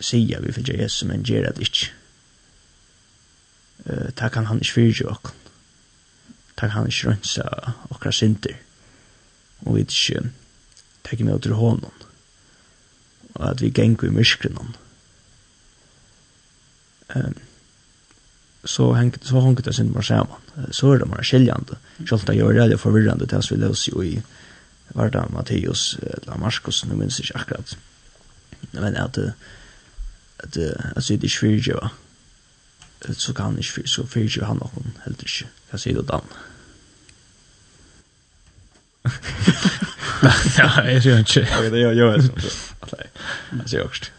sier 0.00 0.40
vi 0.40 0.52
fylgjer 0.52 0.82
Jesus, 0.82 1.04
men 1.08 1.24
gjør 1.24 1.52
det 1.52 1.68
ikke, 1.68 1.92
uh, 3.90 4.10
det 4.20 4.32
kan 4.32 4.46
han 4.46 4.60
ikke 4.62 4.72
fyrtje 4.72 5.08
okken. 5.10 5.32
Det 6.48 6.56
kan 6.56 6.70
han 6.70 6.86
ikke 6.86 7.08
rønsa 7.08 7.48
okra 7.90 8.12
synder. 8.12 8.56
Og 9.64 9.74
vi 9.74 9.80
ikke 9.80 10.30
tekke 11.04 11.24
med 11.24 11.40
til 11.40 11.52
hånden. 11.52 11.90
Og 13.34 13.50
at 13.50 13.60
vi 13.60 13.70
gengur 13.70 14.08
i 14.08 14.10
myskrenon. 14.10 14.76
Um, 17.14 17.34
så 18.64 18.92
hengt 18.92 19.26
så 19.26 19.40
hengt 19.40 19.64
det 19.64 19.74
sin 19.74 19.92
mer 19.92 20.02
sammen. 20.02 20.40
Så 20.70 20.92
är 20.92 20.98
det 20.98 21.06
mer 21.06 21.22
skiljande. 21.22 21.76
Själva 22.06 22.24
det 22.26 22.34
gör 22.34 22.68
det 22.68 22.78
förvirrande 22.78 23.26
tills 23.26 23.52
vi 23.52 23.56
löser 23.56 23.92
ju 23.92 24.04
i 24.04 24.22
varda 24.94 25.28
Matteus 25.28 25.98
eller 26.00 26.38
Markus 26.38 26.84
nu 26.84 26.94
minns 26.94 27.20
jag 27.20 27.40
akkurat. 27.40 27.76
Men 28.70 28.96
att 28.96 29.18
att 29.18 30.56
att 30.96 31.08
det 31.08 31.24
är 31.24 31.28
svårt 31.28 31.66
ju 31.66 31.80
så 33.12 33.32
kan 33.32 33.44
han 33.44 33.58
ikke, 33.58 33.88
så 33.88 34.06
fyrer 34.06 34.24
ikke 34.24 34.44
han 34.48 34.60
noen, 34.62 34.96
helt 35.04 35.22
ikke. 35.22 35.48
Hva 35.70 35.78
sier 35.78 35.98
du, 35.98 36.04
Dan? 36.08 36.24
Ja, 40.58 40.68
jeg 40.88 41.02
sier 41.02 41.18
han 41.18 41.26
ikke. 41.26 41.44
Ok, 41.58 41.70
det 41.72 41.82
gjør 41.82 42.14
jeg 42.14 42.22
sånn. 42.24 42.40
Jeg 43.58 43.68
sier 43.68 43.84
også. 43.84 44.10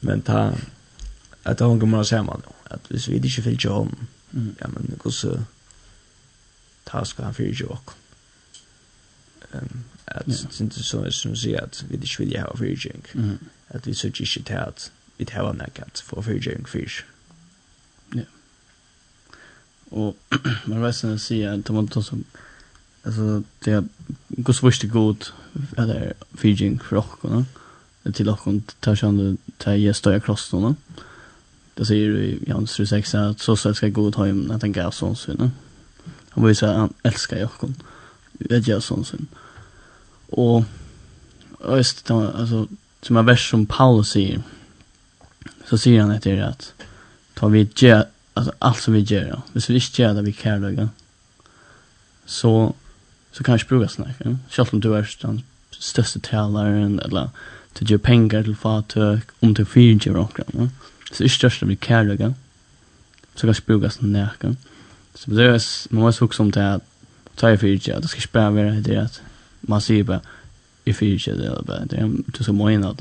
Men 0.00 0.22
ta, 0.22 0.40
at 1.44 1.60
han 1.60 1.80
kommer 1.82 2.00
å 2.00 2.08
se 2.08 2.22
man, 2.24 2.46
at 2.70 2.88
hvis 2.88 3.08
vi 3.10 3.20
ikke 3.20 3.42
fyrer 3.42 3.58
ikke 3.58 3.76
hånden, 3.76 4.08
ja, 4.60 4.68
men 4.72 4.94
hvordan, 5.02 5.46
ta 6.88 7.04
skal 7.04 7.28
han 7.28 7.36
fyrer 7.36 7.56
ikke 7.56 7.72
åkken. 7.76 8.04
Um, 9.52 9.84
at, 10.06 10.26
som 10.28 11.04
som 11.12 11.36
sier, 11.36 11.60
at 11.64 11.84
vi 11.88 11.96
ikke 11.96 12.24
vil 12.24 12.36
ha 12.40 12.48
fyrer 12.56 12.96
ikke, 12.96 13.38
at 13.68 13.86
vi 13.86 13.94
sier 13.96 14.12
ikke 14.12 14.44
til 14.44 14.60
at 14.60 14.90
vi 15.18 15.24
tar 15.28 15.52
nekket 15.52 16.04
for 16.04 16.22
fyrer 16.22 16.56
ikke 16.56 17.04
Och 19.90 20.16
man 20.64 20.82
vet 20.82 20.96
sen 20.96 21.18
se 21.18 21.46
at 21.46 21.70
man 21.70 21.88
tar 21.88 22.02
som 22.02 22.24
alltså 23.02 23.42
det 23.64 23.72
är 23.72 23.84
gus 24.28 24.62
visst 24.62 24.82
god 24.82 25.24
eller 25.76 26.14
fijing 26.36 26.78
för 26.78 26.96
och 26.96 27.18
va. 27.22 27.44
Det 28.02 28.12
till 28.12 28.28
och 28.28 28.46
med 28.46 28.62
tar 28.80 28.96
sjön 28.96 29.16
det 29.16 29.36
tar 29.58 29.72
ju 29.72 29.94
stöja 29.94 30.20
kross 30.20 30.50
då. 30.50 30.74
Det 31.74 31.86
säger 31.86 32.04
ju 32.04 32.38
Jans 32.46 32.76
36 32.76 33.14
att 33.14 33.40
så 33.40 33.56
så 33.56 33.74
ska 33.74 33.88
god 33.88 34.16
ha 34.16 34.26
hem 34.26 34.50
att 34.50 34.60
tänka 34.60 34.90
sån 34.90 35.16
så 35.16 35.50
Han 36.30 36.44
vill 36.44 36.56
säga 36.56 36.72
han 36.72 36.92
älskar 37.02 37.36
jag 37.36 37.50
Det 38.32 38.66
gör 38.66 38.80
sån 38.80 39.04
sån. 39.04 39.26
Och 40.30 40.64
just 41.76 42.10
alltså 42.10 42.66
som 43.02 43.16
en 43.16 43.26
vers 43.26 43.50
som 43.50 43.66
Paulus 43.66 44.08
säger 44.08 44.42
så 45.68 45.78
säger 45.78 46.00
han 46.00 46.10
att 46.10 46.22
det 46.22 46.30
är 46.30 46.42
att 46.42 46.74
ta 47.34 47.56
ett 47.56 47.82
alltså 48.38 48.52
allt 48.58 48.80
som 48.80 48.94
vi 48.94 49.00
gör. 49.00 49.40
Hvis 49.52 49.70
vi 49.70 49.74
inte 49.74 50.02
gör 50.02 50.14
det 50.14 50.22
vi 50.22 50.32
kärlöga 50.32 50.88
så 52.26 52.74
så 53.32 53.44
kanske 53.44 53.68
brukar 53.68 53.88
snacka. 53.88 54.38
Själv 54.50 54.68
om 54.72 54.80
du 54.80 54.94
är 54.94 55.16
den 55.20 55.42
största 55.70 56.20
talaren 56.20 56.98
eller 57.00 57.30
du 57.78 57.84
ger 57.84 57.98
pengar 57.98 58.42
till 58.42 58.56
fatök 58.56 59.28
om 59.40 59.54
du 59.54 59.64
fyrger 59.64 60.16
och 60.16 60.40
Ja. 60.52 60.68
Så 61.12 61.24
är 61.24 61.28
största 61.28 61.66
vi 61.66 61.76
kärlöga 61.76 62.34
så 63.34 63.46
kanske 63.46 63.66
brukar 63.66 63.88
snacka. 63.88 64.56
Så 65.14 65.30
det 65.30 65.44
är 65.44 65.62
man 65.94 66.02
måste 66.02 66.24
också 66.24 66.42
om 66.42 66.50
det 66.50 66.74
att 66.74 66.82
ta 67.34 67.50
i 67.50 67.58
fyrger. 67.58 68.00
Det 68.00 68.08
ska 68.08 68.18
inte 68.18 68.28
bara 68.32 68.50
vara 68.50 68.70
det 68.70 68.96
att 68.96 69.20
man 69.60 69.80
säger 69.80 70.02
bara 70.02 70.20
i 70.84 70.94
fyrger 70.94 71.32
eller 71.32 71.62
bara 71.62 71.84
det 71.84 72.10
du 72.26 72.44
ska 72.44 72.52
må 72.52 72.70
in 72.70 72.84
allt. 72.84 73.00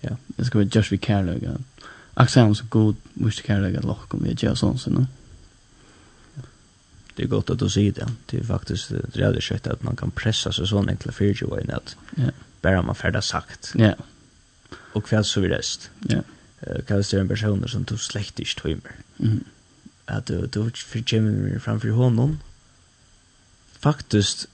Ja, 0.00 0.16
det 0.26 0.44
ska 0.44 0.58
vara 0.58 0.68
just 0.72 0.92
vi 0.92 0.98
kärlöga. 0.98 1.48
Mm 1.48 1.64
Axel 2.14 2.54
så 2.56 2.64
god 2.68 2.96
måste 3.14 3.42
kan 3.42 3.62
lägga 3.62 3.80
lock 3.80 4.14
om 4.14 4.22
vi 4.24 4.34
gör 4.38 4.54
sånt 4.54 4.82
sen. 4.82 5.06
Det 7.14 7.22
är 7.22 7.26
gott 7.26 7.50
att 7.50 7.58
du 7.58 7.68
säger 7.68 7.92
det. 7.92 8.08
Det 8.26 8.38
är 8.38 8.44
faktiskt 8.44 8.88
det 8.88 9.24
är 9.24 9.40
skött 9.40 9.66
att 9.66 9.82
man 9.82 9.96
kan 9.96 10.10
pressa 10.10 10.52
sig 10.52 10.66
så 10.66 10.78
enkla 10.88 11.12
fyrtio 11.12 11.46
var 11.46 11.60
inne 11.60 11.74
att 11.74 11.96
ja. 12.16 12.30
bara 12.60 12.82
man 12.82 12.94
färdas 12.94 13.26
sagt. 13.26 13.72
Ja. 13.74 13.94
Och 14.92 15.04
kväll 15.04 15.24
så 15.24 15.40
vi 15.40 15.48
rest. 15.48 15.90
Ja. 16.08 16.22
Kan 16.86 16.96
det 16.96 17.12
en 17.12 17.28
person 17.28 17.68
som 17.68 17.84
tog 17.84 18.00
slektiskt 18.00 18.62
timer. 18.62 18.92
Mm. 19.18 19.44
Att 20.04 20.26
du 20.26 20.46
du 20.46 20.70
för 20.70 21.02
Jimmy 21.06 21.58
framför 21.58 21.88
honom. 21.88 22.38
Faktiskt 23.78 24.48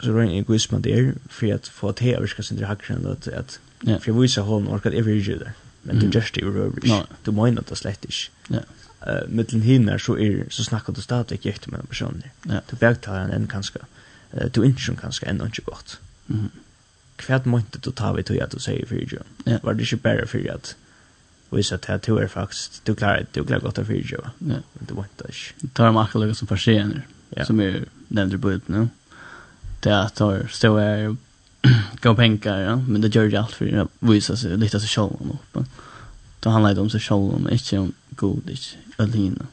så 0.00 0.12
var 0.12 0.22
en 0.22 0.30
egoism 0.30 0.82
där 0.82 1.14
för 1.28 1.54
att 1.54 1.68
få 1.68 1.88
att 1.88 1.98
hävska 1.98 2.42
sin 2.42 2.58
dragkran 2.58 3.06
att 3.06 3.28
att 3.28 3.60
för 4.02 4.12
vissa 4.12 4.40
håll 4.40 4.68
orkat 4.68 4.92
every 4.92 5.20
där 5.22 5.52
men 5.86 5.98
du 6.00 6.10
just 6.10 6.34
det 6.34 6.42
jo 6.42 6.52
røver. 6.52 7.06
Du 7.26 7.32
menar 7.32 7.64
det 7.68 7.78
slett 7.78 8.04
inte. 8.04 8.30
Ja. 8.48 8.62
Uh, 9.06 9.28
mittlen 9.28 9.62
hinner 9.62 9.98
så, 9.98 10.18
är 10.18 10.46
så 10.50 10.64
snackar 10.64 10.92
du 10.92 11.00
stadigt 11.00 11.32
ikke 11.32 11.48
ekte 11.48 11.70
med 11.70 11.78
noen 11.78 11.90
personer. 11.90 12.30
Ja. 12.48 12.60
Du 12.70 12.76
bergtar 12.76 13.18
han 13.18 13.30
en 13.30 13.46
kanskje, 13.46 13.84
eh 14.32 14.48
du 14.50 14.64
inte 14.64 14.66
innskjøn 14.66 14.96
kanskje 14.96 15.28
enn 15.28 15.42
ikke 15.46 15.62
gott. 15.66 15.98
Mhm. 16.26 16.50
Kvärt 17.16 17.46
måste 17.46 17.78
du 17.78 17.90
ta 17.90 18.12
ved 18.12 18.26
till 18.26 18.42
att 18.42 18.50
du 18.50 18.58
säger 18.58 18.86
för 18.86 18.94
jo? 19.12 19.22
Ja. 19.44 19.58
Var 19.62 19.74
det 19.74 19.82
ikke 19.82 19.96
bare 19.96 20.26
for 20.26 20.50
at 20.50 20.76
visa 21.50 21.74
att 21.74 22.02
du 22.02 22.18
är 22.18 22.26
faktiskt, 22.26 22.84
du 22.84 22.94
klarer 22.94 23.26
du 23.32 23.44
klarar 23.44 23.60
gott 23.60 23.78
av 23.78 23.84
for 23.84 23.92
jo, 23.92 24.20
ja. 24.22 24.30
men 24.38 24.86
du 24.88 24.94
måtte 24.94 25.28
ikke. 25.28 25.54
Du 25.60 25.68
tar 25.68 25.92
med 25.92 26.02
akkurat 26.02 26.36
som 26.36 26.48
forsener, 26.48 27.06
ja. 27.36 27.44
som 27.44 27.60
er 27.60 27.84
nämnde 28.08 28.34
i 28.34 28.38
bøyden, 28.38 28.74
nu. 28.74 28.88
det 29.80 29.90
är 29.90 30.00
att 30.00 30.14
du 30.14 30.46
står 30.50 30.80
her 30.80 31.16
gå 32.02 32.14
pengar, 32.14 32.60
ja. 32.60 32.76
men 32.76 33.00
det 33.00 33.14
gör 33.14 33.24
ju 33.24 33.36
allt 33.36 33.52
för 33.52 33.78
att 33.78 33.88
visa 34.00 34.36
sig 34.36 34.56
lite 34.56 34.78
litt 34.78 34.98
av 34.98 35.16
om 35.20 35.38
selv 35.54 35.66
då 36.40 36.50
handlar 36.50 36.74
Det 36.74 36.80
om 36.80 36.90
seg 36.90 37.02
selv 37.02 37.34
om, 37.34 37.48
inte 37.50 37.78
om 37.78 37.92
god, 38.10 38.50
inte 38.50 38.76
alina 38.96 39.46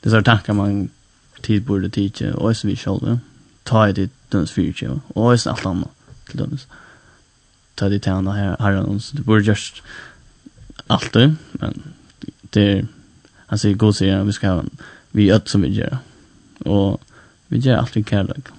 Det 0.00 0.08
är 0.08 0.10
sånne 0.10 0.24
tanker 0.24 0.52
man 0.52 0.90
tid 1.42 1.62
borde 1.62 1.90
tidse, 1.90 2.32
och 2.32 2.56
så 2.56 2.68
vi 2.68 2.76
selv, 2.76 3.00
ja. 3.02 3.18
ta 3.64 3.88
i 3.88 3.92
ditt 3.92 4.12
dømes 4.32 4.52
fyrtje, 4.52 4.88
ja. 4.88 5.00
og 5.14 5.32
også 5.32 5.50
alt 5.50 5.66
annet 5.66 5.88
til. 6.30 6.66
Ta 7.76 7.88
det 7.88 8.02
till 8.02 8.12
andra 8.12 8.32
här 8.32 8.56
her 8.60 8.76
og 8.76 9.02
så 9.02 9.16
det 9.16 9.24
borde 9.24 9.44
just 9.44 9.82
alt 10.88 11.12
det, 11.12 11.36
men 11.52 11.82
det 12.50 12.62
är 12.62 12.86
han 13.46 13.58
sier, 13.58 13.74
god 13.74 13.94
sier, 13.96 14.24
vi 14.24 14.32
ska 14.32 14.48
ha 14.48 14.64
vi 15.12 15.30
øde 15.30 15.48
som 15.48 15.62
vi 15.62 15.68
gör 15.68 15.98
och 16.60 17.00
vi 17.48 17.58
gör 17.58 17.76
allt 17.76 17.96
vi 17.96 18.02
kærlighet. 18.02 18.52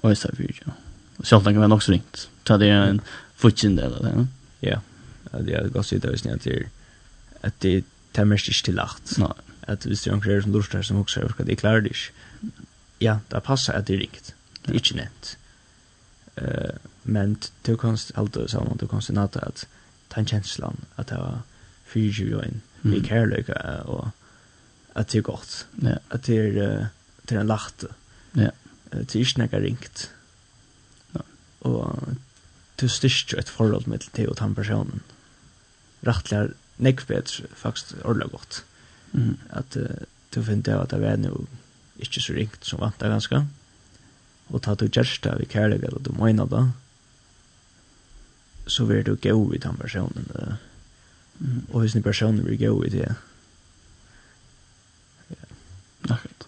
Och 0.00 0.18
så 0.18 0.28
vidare. 0.32 0.72
Och 1.16 1.26
så 1.26 1.40
tänker 1.40 1.60
man 1.60 1.72
också 1.72 1.92
ringt. 1.92 2.28
Ta 2.42 2.56
det 2.56 2.68
en 2.68 3.00
futchen 3.34 3.76
där 3.76 3.96
eller 3.96 4.26
Ja. 4.60 4.80
Det 5.40 5.54
är 5.54 5.68
gott 5.68 5.86
sitt 5.86 6.02
där 6.02 6.16
snart 6.16 6.40
till 6.40 6.66
att 7.40 7.60
det 7.60 7.84
tämmer 8.12 8.36
sig 8.36 8.54
till 8.54 8.74
lacht. 8.74 9.18
Nej. 9.18 9.28
Att 9.60 9.86
vi 9.86 9.96
ser 9.96 10.12
omkring 10.12 10.42
som 10.42 10.52
lustar 10.52 10.82
som 10.82 10.96
också 10.96 11.20
överkar 11.20 11.44
det 11.44 11.56
klarar 11.56 11.80
dig. 11.80 11.92
Ja, 12.98 13.18
det 13.28 13.40
passar 13.40 13.74
att 13.74 13.86
det 13.86 13.94
är 13.94 13.98
rikt. 13.98 14.34
Det 14.62 14.72
är 14.72 14.74
inte 14.74 14.94
nett. 14.94 15.36
Eh, 16.34 16.70
men 17.02 17.36
du 17.62 17.76
kanst 17.76 18.12
alltså 18.14 18.48
så 18.48 18.60
man 18.60 18.76
du 18.76 18.88
kanst 18.88 19.10
nata 19.10 19.40
att 19.40 19.66
ta 20.08 20.20
en 20.20 20.26
känslan 20.26 20.76
att 20.94 21.06
det 21.06 21.14
var 21.14 21.38
fyra 21.86 22.12
ju 22.12 22.42
in. 22.44 22.60
Vi 22.80 23.04
kärlekar 23.04 23.82
och 23.86 24.08
att 24.92 25.08
det 25.08 25.18
är 25.18 25.22
gott. 25.22 25.66
Ja. 25.82 25.98
Att 26.08 26.22
det 26.22 26.38
är 26.38 26.86
till 27.24 27.36
en 27.36 27.46
lacht. 27.46 27.84
Ja 28.32 28.50
det 28.90 29.14
er 29.14 29.22
ikke 29.22 29.42
noe 29.42 29.62
ringt. 29.62 30.10
Ja. 31.14 31.22
Og 31.68 32.16
du 32.80 32.88
styrst 32.88 33.28
styrker 33.28 33.42
et 33.42 33.52
forhold 33.52 33.86
med 33.86 34.06
til 34.16 34.30
og 34.30 34.38
den 34.40 34.54
personen. 34.54 35.02
Rattler 36.06 36.54
nekk 36.80 37.04
bedre, 37.06 37.48
faktisk 37.54 37.94
ordentlig 38.04 38.30
godt. 38.32 38.64
Mm. 39.12 39.36
At 39.50 39.76
uh, 39.76 40.06
du 40.34 40.42
finner 40.42 40.62
det 40.62 40.78
at 40.78 40.94
det 40.94 41.08
er 41.08 41.18
noe 41.20 41.46
ikke 42.00 42.22
så 42.24 42.32
ringt 42.32 42.64
som 42.64 42.80
vant 42.80 43.00
det 43.00 43.10
ganske. 43.12 43.42
Og 44.50 44.62
ta 44.64 44.74
du 44.74 44.86
gjørst 44.88 45.24
det 45.26 45.36
ved 45.38 45.50
kærlighet 45.52 45.84
eller 45.84 46.02
du 46.02 46.12
mener 46.16 46.48
det, 46.48 46.64
så 48.70 48.86
vil 48.88 49.04
du 49.06 49.14
gå 49.16 49.36
i 49.54 49.58
den 49.58 49.76
personen. 49.76 50.30
Uh. 50.34 50.56
Mm. 51.38 51.66
Og 51.70 51.80
hvis 51.80 51.92
den 51.92 52.02
personen 52.02 52.46
vil 52.46 52.58
gå 52.58 52.72
i 52.84 52.94
det, 52.96 53.04
ja. 53.04 53.14
Akkurat. 56.08 56.46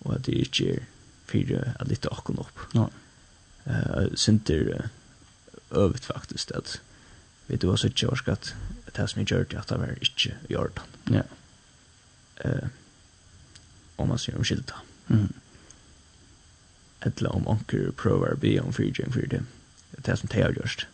Og 0.00 0.14
at 0.14 0.26
det 0.26 0.34
ikke 0.34 0.72
er 0.74 0.84
för 1.26 1.72
att 1.78 1.88
lite 1.88 2.08
och 2.08 2.38
upp. 2.38 2.58
Ja. 2.72 2.90
Eh 3.64 4.06
synter 4.14 4.88
övet 5.70 6.04
faktiskt 6.04 6.52
att 6.52 6.80
vet 7.46 7.60
du 7.60 7.66
vad 7.66 7.80
så 7.80 7.88
tjock 7.88 8.28
att 8.28 8.54
det 8.84 8.98
här 8.98 9.06
som 9.06 9.20
jag 9.20 9.28
att 9.54 9.68
det 9.68 9.76
var 9.76 9.98
inte 10.02 10.34
gjort. 10.48 10.80
Ja. 11.04 11.22
Eh 12.36 12.68
om 13.96 14.08
man 14.08 14.18
ser 14.18 14.36
om 14.36 14.44
skilta. 14.44 14.74
Mm. 15.08 15.32
Eller 17.00 17.32
om 17.32 17.48
onker 17.48 17.90
provar 17.90 18.34
be 18.40 18.60
om 18.60 18.72
fyrjing 18.72 19.12
för 19.12 19.26
det. 19.26 19.42
Det 19.90 20.06
här 20.06 20.16
som 20.16 20.28
det 20.32 20.42
har. 20.42 20.86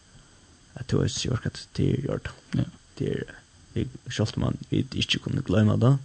Att 0.74 0.88
du 0.88 0.96
har 0.96 1.08
så 1.08 1.18
tjock 1.18 1.46
att 1.46 1.68
det 1.72 1.92
är 1.92 2.00
gjort. 2.00 2.28
Ja. 2.50 2.64
Det 2.94 3.12
är 3.12 3.24
vi 3.72 3.88
skalt 4.10 4.36
man 4.36 4.56
vi 4.68 4.86
inte 4.92 5.18
kunde 5.18 5.42
glömma 5.42 5.76
det. 5.76 5.98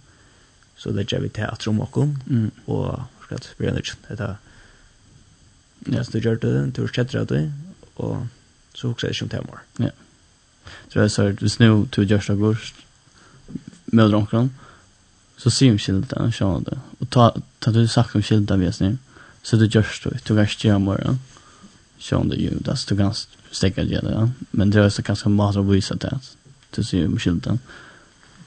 Så 0.76 0.90
det 0.90 1.12
jag 1.12 1.20
vi 1.20 1.28
teatrum 1.28 1.80
och 1.80 1.90
kom 1.90 2.20
och 2.64 3.00
akkurat 3.28 3.54
vi 3.58 3.66
er 3.66 3.72
nødt 3.76 3.96
er 4.08 4.36
Ja, 5.86 6.02
så 6.02 6.12
du 6.12 6.18
gjør 6.18 6.38
det, 6.42 6.76
du 6.76 6.82
har 6.82 6.92
kjetter 6.92 7.24
det, 7.24 7.52
og 7.96 8.26
så 8.74 8.88
hukser 8.88 9.08
jeg 9.08 9.14
ikke 9.14 9.24
om 9.24 9.28
det 9.28 9.40
mer. 9.46 9.60
Ja. 9.86 9.90
Så 10.90 11.00
jeg 11.00 11.10
sa, 11.10 11.28
hvis 11.30 11.60
nå 11.60 11.86
du 11.94 12.02
gjør 12.02 12.24
det 12.26 12.38
går, 12.38 12.72
med 13.86 14.14
omkring, 14.14 14.50
så 15.38 15.50
sier 15.50 15.72
vi 15.72 15.78
skilda, 15.78 16.26
skjønner 16.34 16.66
det. 16.66 16.78
Og 17.00 17.10
ta, 17.14 17.30
ta 17.62 17.72
du 17.72 17.86
sagt 17.86 18.16
om 18.16 18.22
skilda 18.22 18.58
vi 18.58 18.66
er 18.68 18.74
snill, 18.74 18.98
så 19.42 19.56
du 19.56 19.68
gjør 19.68 19.86
det, 20.04 20.20
du 20.26 20.34
kan 20.34 20.44
ikke 20.44 20.68
gjøre 20.68 20.82
mer, 20.82 21.18
skjønner 22.02 22.36
du 22.36 22.42
jo, 22.42 22.58
du 22.60 22.96
kan 22.98 23.14
stekke 23.52 23.86
det, 23.86 24.02
ja. 24.02 24.26
Men 24.52 24.72
det 24.72 24.82
er 24.82 24.90
også 24.90 25.06
ganske 25.06 25.30
mat 25.32 25.56
å 25.56 25.64
vise 25.68 25.94
det, 25.94 26.12
du 26.76 26.82
sier 26.82 27.06
om 27.06 27.18
skilda. 27.22 27.56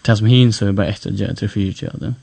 Det 0.06 0.18
som 0.18 0.28
hin 0.28 0.54
så 0.54 0.68
er 0.68 0.78
bare 0.78 0.94
etter 0.94 1.14
å 1.14 1.16
gjøre 1.16 1.34
det, 1.34 1.40
det 1.40 1.48
er 1.48 1.56
fire 1.56 1.78
gjør 1.80 2.04
det. 2.04 2.14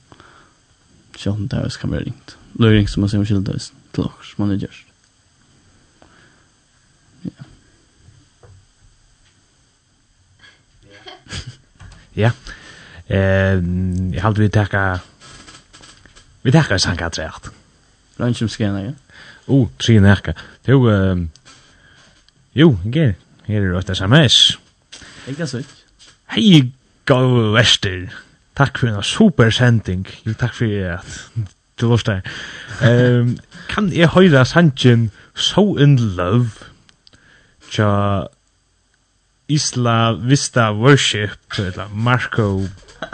Skjønner 1.18 1.48
du, 1.48 1.56
det 1.64 1.80
kan 1.80 1.96
være 1.96 2.10
ringt 2.10 2.36
løring 2.58 2.88
som 2.88 3.00
man 3.00 3.10
ser 3.10 3.18
om 3.22 3.26
kildes 3.26 3.72
til 3.94 4.04
oss, 4.04 4.34
man 4.38 4.50
er 4.54 4.62
gjørst. 4.64 4.86
Ja. 7.24 7.30
Ja. 12.18 12.32
Eh, 13.06 13.62
jeg 14.12 14.22
halte 14.24 14.42
vi 14.42 14.48
takka 14.50 14.98
vi 16.42 16.50
takka 16.50 16.78
sanka 16.82 17.08
treat. 17.14 17.50
Ranchum 18.18 18.48
skena, 18.50 18.80
ja. 18.82 18.92
Oh, 19.46 19.68
tre 19.78 20.00
nakka. 20.02 20.34
Jo, 20.66 20.82
ehm 20.90 21.28
Jo, 22.58 22.76
ge. 22.92 23.14
Her 23.46 23.62
er 23.62 23.80
det 23.80 23.96
SMS. 23.96 24.58
Ikke 25.28 25.46
så. 25.46 25.62
Hei, 26.34 26.72
go 27.06 27.52
Wester. 27.54 28.08
Takk 28.56 28.78
for 28.78 28.88
en 28.90 29.02
super 29.02 29.50
sending. 29.50 30.06
Jo, 30.26 30.34
takk 30.34 30.54
for 30.54 30.66
at 30.96 31.20
du 31.80 31.88
lust 31.88 32.06
der. 32.06 32.20
Ehm 32.82 33.38
kan 33.68 33.92
eg 33.92 34.14
høyra 34.14 34.44
Sanchen 34.48 35.10
So 35.36 35.76
in 35.76 35.96
Love? 36.16 36.66
Ja 37.76 38.26
Isla 39.48 40.12
Vista 40.12 40.70
Worship 40.72 41.58
eller 41.58 41.88
Marco 41.92 42.66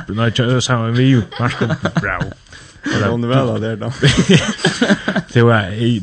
Nei, 0.09 0.31
jeg 0.39 0.63
sammen 0.63 0.95
med 0.97 1.05
jo, 1.05 1.21
Marco 1.39 1.67
Brau. 2.01 2.31
Det 2.85 3.03
er 3.03 3.11
under 3.13 3.29
vel 3.29 3.63
der 3.63 3.77
da. 3.77 3.91
Det 5.35 5.45
var, 5.45 5.69
jeg 5.77 6.03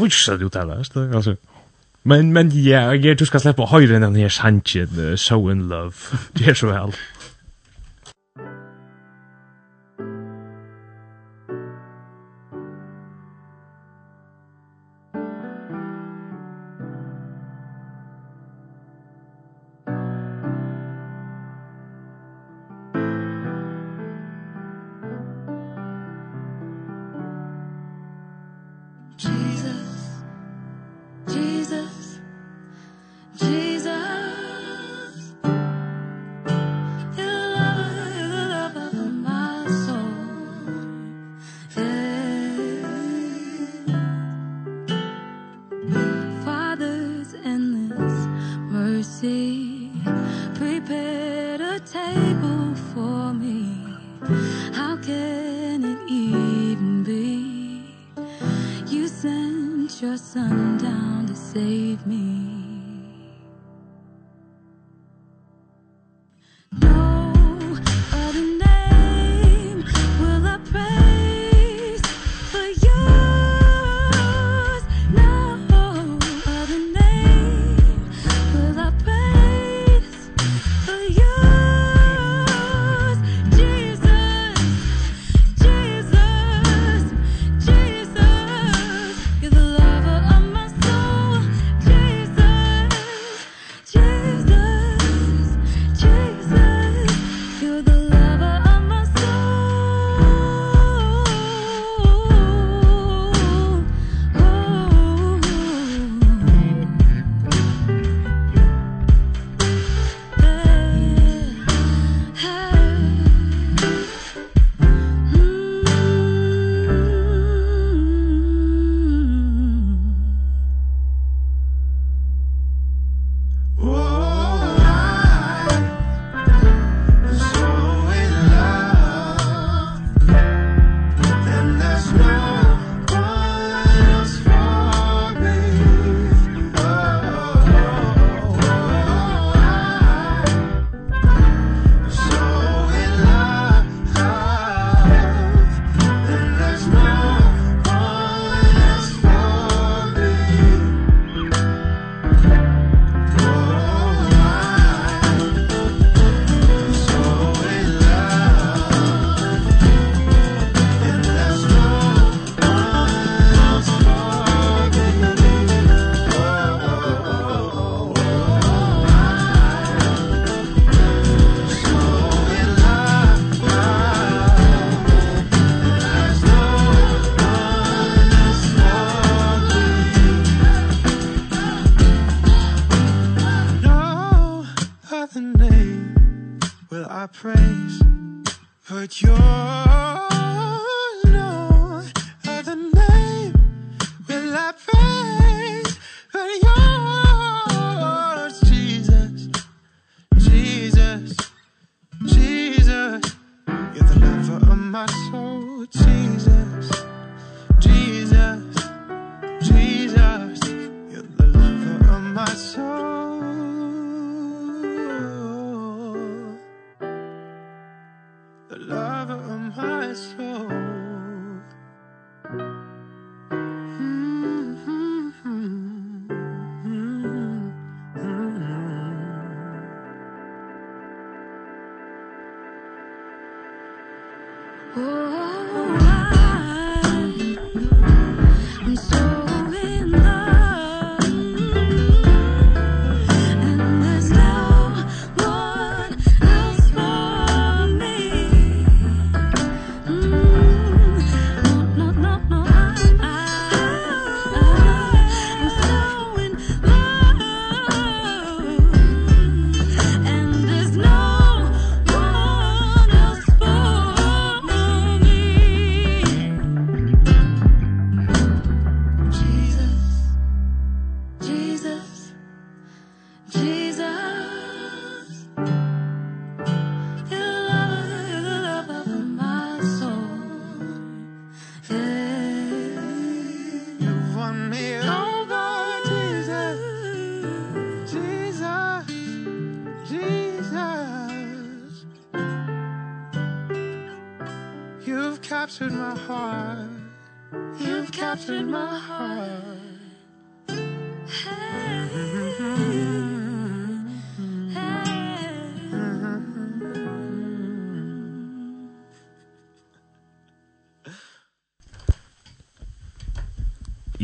vil 0.00 0.04
ikke 0.04 0.16
så 0.16 0.36
det 0.36 0.44
uttale, 0.44 0.76
altså. 0.76 1.34
Men, 2.04 2.32
men 2.32 2.52
ja, 2.52 2.90
jeg 2.90 3.16
tror 3.16 3.24
du 3.24 3.30
skal 3.30 3.40
slippe 3.40 3.64
å 3.64 3.70
høre 3.70 4.00
den 4.00 4.16
her 4.16 4.28
sanjen, 4.28 5.16
So 5.16 5.48
in 5.48 5.64
Love. 5.68 6.18
Det 6.36 6.52
er 6.52 6.58
så 6.60 6.68
vel. 6.70 6.92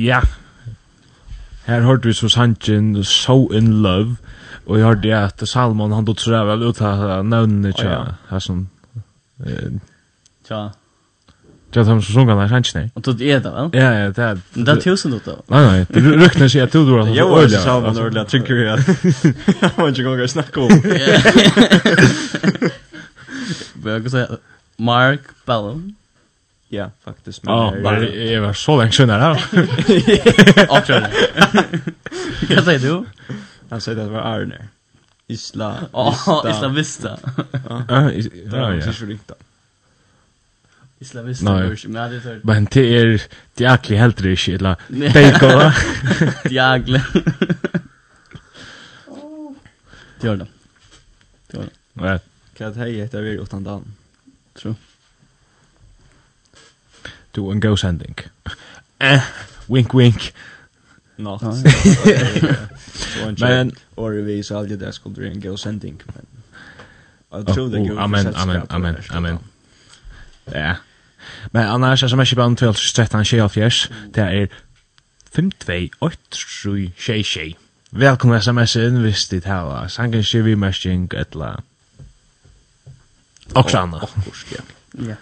Ja. 0.03 0.21
Her 1.69 1.85
hørte 1.87 2.11
vi 2.11 2.15
så 2.19 2.29
sannsyn 2.33 2.97
So 3.07 3.47
in 3.55 3.69
Love, 3.85 4.17
og 4.67 4.79
jeg 4.79 4.87
hørte 4.87 5.15
at 5.17 5.43
Salmon 5.49 5.93
han 5.95 6.07
tog 6.07 6.19
så 6.21 6.45
vel 6.49 6.63
ut 6.67 6.81
av 6.83 7.25
nøvnene 7.27 7.71
tja, 7.79 8.01
her 8.31 8.43
som... 8.43 8.65
Eh, 9.47 9.77
Tja. 10.47 10.63
Tja, 11.73 11.81
de 11.81 11.87
som 11.87 12.03
sunga 12.03 12.35
den 12.41 12.51
sannsyn 12.51 12.81
her. 12.81 12.89
Og 12.99 13.05
tog 13.07 13.19
det 13.21 13.39
da, 13.45 13.51
vel? 13.55 13.71
Ja, 13.79 13.91
ja, 14.01 14.11
det 14.11 14.25
er... 14.27 14.43
Men 14.57 14.67
Det 14.67 14.75
er 14.75 14.81
tusen 14.89 15.15
ut 15.15 15.25
da. 15.29 15.37
Nei, 15.55 15.63
nei, 15.69 15.79
det 15.95 16.03
rykner 16.25 16.51
seg 16.53 16.67
at 16.67 16.75
du 16.75 16.83
drar 16.89 17.05
han 17.07 17.15
så 17.15 17.29
øyla. 17.31 17.47
Jo, 17.47 17.63
Salman 17.63 18.03
øyla 18.03 18.25
trykker 18.29 18.57
jeg 18.59 18.69
at 18.75 18.87
han 19.63 19.79
var 19.79 19.89
ikke 19.95 20.09
gong 20.11 20.21
å 20.27 20.31
snakke 20.35 20.67
om. 20.67 20.71
Ja. 20.99 21.17
Bør 23.83 23.97
jeg 23.97 24.03
ikke 24.03 24.13
si 24.13 24.27
Mark 24.83 25.33
Ballum. 25.47 25.93
Ja, 26.75 26.91
faktiskt. 27.05 27.43
Men 27.43 27.55
ja, 27.55 27.75
bara 27.83 28.05
jeg 28.09 28.41
var 28.41 28.53
så 28.53 28.77
länge 28.81 28.93
sedan 28.93 29.11
här. 29.11 29.31
Avkörd. 30.69 31.05
Vad 32.57 32.65
säger 32.65 32.79
du? 32.79 33.05
Han 33.71 33.81
säger 33.81 33.99
att 34.01 34.07
det 34.07 34.13
var 34.13 34.21
Arne. 34.21 34.69
Isla. 35.27 35.77
Ja, 35.93 36.17
Isla 36.51 36.69
Vista. 36.69 37.19
Ja, 37.53 37.83
ja. 37.89 38.01
Det 38.01 38.47
var 38.51 38.73
är 38.73 38.93
så 38.93 39.05
riktigt. 39.05 39.37
Isla 40.99 41.23
Vista. 41.23 41.53
Nej, 41.59 41.69
det 42.11 42.31
är 42.31 42.41
Men 42.43 42.65
det 42.71 42.97
är 42.99 43.23
jäkligt 43.57 43.99
helt 43.99 44.17
det 44.17 44.23
riktigt. 44.23 44.61
Eller 44.61 44.77
bacon. 45.33 45.73
Jäkligt. 46.53 47.03
Det 50.21 50.27
gör 50.27 50.37
det. 50.43 50.47
Det 51.47 51.57
gör 51.57 51.65
det. 51.65 51.71
Nej. 51.93 52.19
Kan 52.57 52.67
jag 52.67 52.75
ta 52.75 52.85
hit 52.85 53.13
där 53.13 53.23
vi 53.23 53.31
utan 53.31 53.65
dan. 53.65 53.85
Tror 54.55 54.75
to 57.35 57.51
en 57.51 57.61
go 57.61 57.77
sending. 57.77 58.17
Eh, 59.03 59.21
wink 59.69 59.95
wink. 59.95 60.33
Not. 61.17 61.43
Men 63.41 63.73
or 63.97 64.11
vi 64.11 64.43
så 64.43 64.59
aldrig 64.59 64.81
det 64.81 64.95
skulle 64.95 65.31
en 65.31 65.41
go 65.41 65.57
sending 65.57 66.03
men. 66.07 66.27
Jag 67.33 67.47
tror 67.55 67.69
det 67.69 67.89
går. 67.89 67.99
Amen, 67.99 68.35
amen, 68.35 68.63
amen, 68.69 68.97
amen. 69.11 69.39
Ja. 70.45 70.75
Men 71.51 71.69
annars 71.69 72.11
som 72.11 72.21
är 72.21 72.25
skipan 72.25 72.57
12 72.57 72.75
13 72.75 73.25
tjej 73.25 73.41
av 73.41 73.49
fjärs, 73.49 73.91
det 74.15 74.21
är 74.21 74.49
52836. 75.31 77.57
Velkommen 77.91 78.39
sms 78.39 78.77
inn 78.77 79.03
hvis 79.03 79.29
dit 79.29 79.45
hava. 79.45 79.89
Sangen 79.89 80.25
skivi 80.25 80.57
mesting 80.57 81.15
etla. 81.15 81.63
Og 83.55 83.71
sanna. 83.71 84.09
Ja. 84.53 84.61
Ja. 85.09 85.15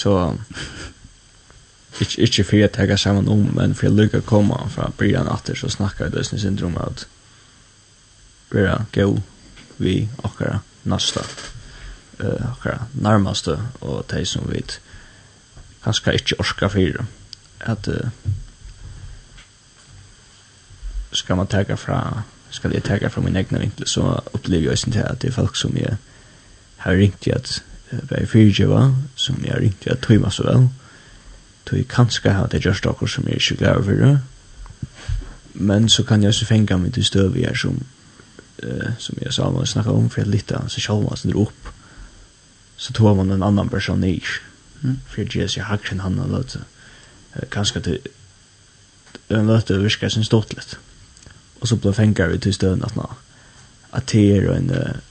Så 0.00 0.36
ikke, 2.00 2.22
ikke 2.22 2.44
for 2.44 2.56
jeg 2.56 2.72
tenker 2.72 2.96
sammen 2.96 3.28
om, 3.28 3.38
men 3.56 3.74
for 3.74 3.86
jeg 3.86 3.96
lykker 3.98 4.22
å 4.22 4.28
komme 4.28 4.56
fra 4.72 4.88
Brian 4.96 5.28
Atter, 5.28 5.58
så 5.58 5.68
snakker 5.68 6.06
jeg 6.06 6.14
døsne 6.14 6.40
syndrom 6.40 6.78
at 6.80 7.04
vi 8.50 8.64
er 8.64 8.86
gå 8.94 9.10
vi 9.80 9.94
akkurat 10.24 10.64
nasta, 10.88 11.20
uh, 12.22 12.50
akkurat 12.50 12.96
nærmeste, 12.96 13.58
og 13.80 14.06
de 14.10 14.24
som 14.24 14.48
vi 14.48 14.64
kanskje 15.84 16.16
ikke 16.16 16.40
orsker 16.40 16.72
for 16.72 17.04
at 17.60 17.88
uh, 17.88 18.10
skal 21.12 21.36
man 21.36 21.48
tenke 21.52 21.76
fra 21.76 22.22
skal 22.50 22.72
jeg 22.72 22.82
tenke 22.88 23.10
fra 23.10 23.20
min 23.20 23.36
egne 23.36 23.60
vinkel, 23.60 23.86
så 23.86 24.20
opplever 24.32 24.62
jeg 24.62 24.72
også 24.72 24.90
til 24.90 25.04
at 25.06 25.22
det 25.22 25.28
er 25.28 25.36
folk 25.36 25.56
som 25.56 25.76
jeg 25.76 25.96
har 26.76 26.96
ringt 26.98 27.26
i 27.26 27.30
at 27.30 27.60
var 27.90 28.26
fyrtjeva, 28.26 28.94
som 29.16 29.40
jeg 29.44 29.60
ringte 29.60 29.90
at 29.90 30.02
tøyma 30.04 30.30
så 30.30 30.46
vel. 30.46 30.68
Tøy 31.66 31.84
kanskje 31.88 32.34
ha 32.34 32.46
det 32.50 32.62
gjørst 32.64 32.86
okkur 32.86 33.10
som 33.10 33.26
jeg 33.26 33.38
er 33.38 33.42
ikke 33.42 33.56
glad 33.56 33.76
over. 33.76 34.18
Men 35.54 35.88
så 35.88 36.02
kan 36.06 36.22
jeg 36.22 36.28
også 36.28 36.46
fenga 36.46 36.76
meg 36.78 36.94
til 36.94 37.04
støv 37.04 37.34
her 37.34 37.54
som, 37.54 37.82
uh, 38.62 38.92
som 38.98 39.18
jeg 39.22 39.32
sa 39.32 39.50
man 39.50 39.66
snakka 39.66 39.90
om, 39.90 40.10
for 40.10 40.22
jeg 40.22 40.30
lytta 40.30 40.62
så 40.62 40.76
seg 40.76 40.86
sjalva 40.86 41.16
sin 41.16 41.34
opp. 41.34 41.72
Så 42.76 42.92
tog 42.92 43.16
man 43.16 43.30
en 43.30 43.42
annan 43.42 43.68
person 43.68 44.04
i, 44.04 44.20
Mm. 44.82 44.96
for 45.06 45.20
jeg 45.20 45.28
gjør 45.28 45.48
seg 45.52 45.66
hakker 45.68 45.92
enn 45.92 46.00
han 46.00 46.18
har 46.18 46.30
løtt. 46.32 46.56
Kanskje 47.52 47.82
til 47.84 47.98
en 49.28 49.46
løtt 49.46 49.68
det 49.68 49.82
virker 49.82 50.08
sin 50.08 50.24
stått 50.24 50.54
litt. 50.56 50.78
Og 51.60 51.68
så 51.68 51.76
ble 51.76 51.92
fenga 51.92 52.26
vi 52.30 52.38
til 52.38 52.54
støvn 52.54 52.84
at 52.84 52.96
nå. 52.96 53.10
at 53.92 54.12
det 54.12 54.36
er 54.36 54.52
en 54.54 54.70
Uh, 54.70 55.09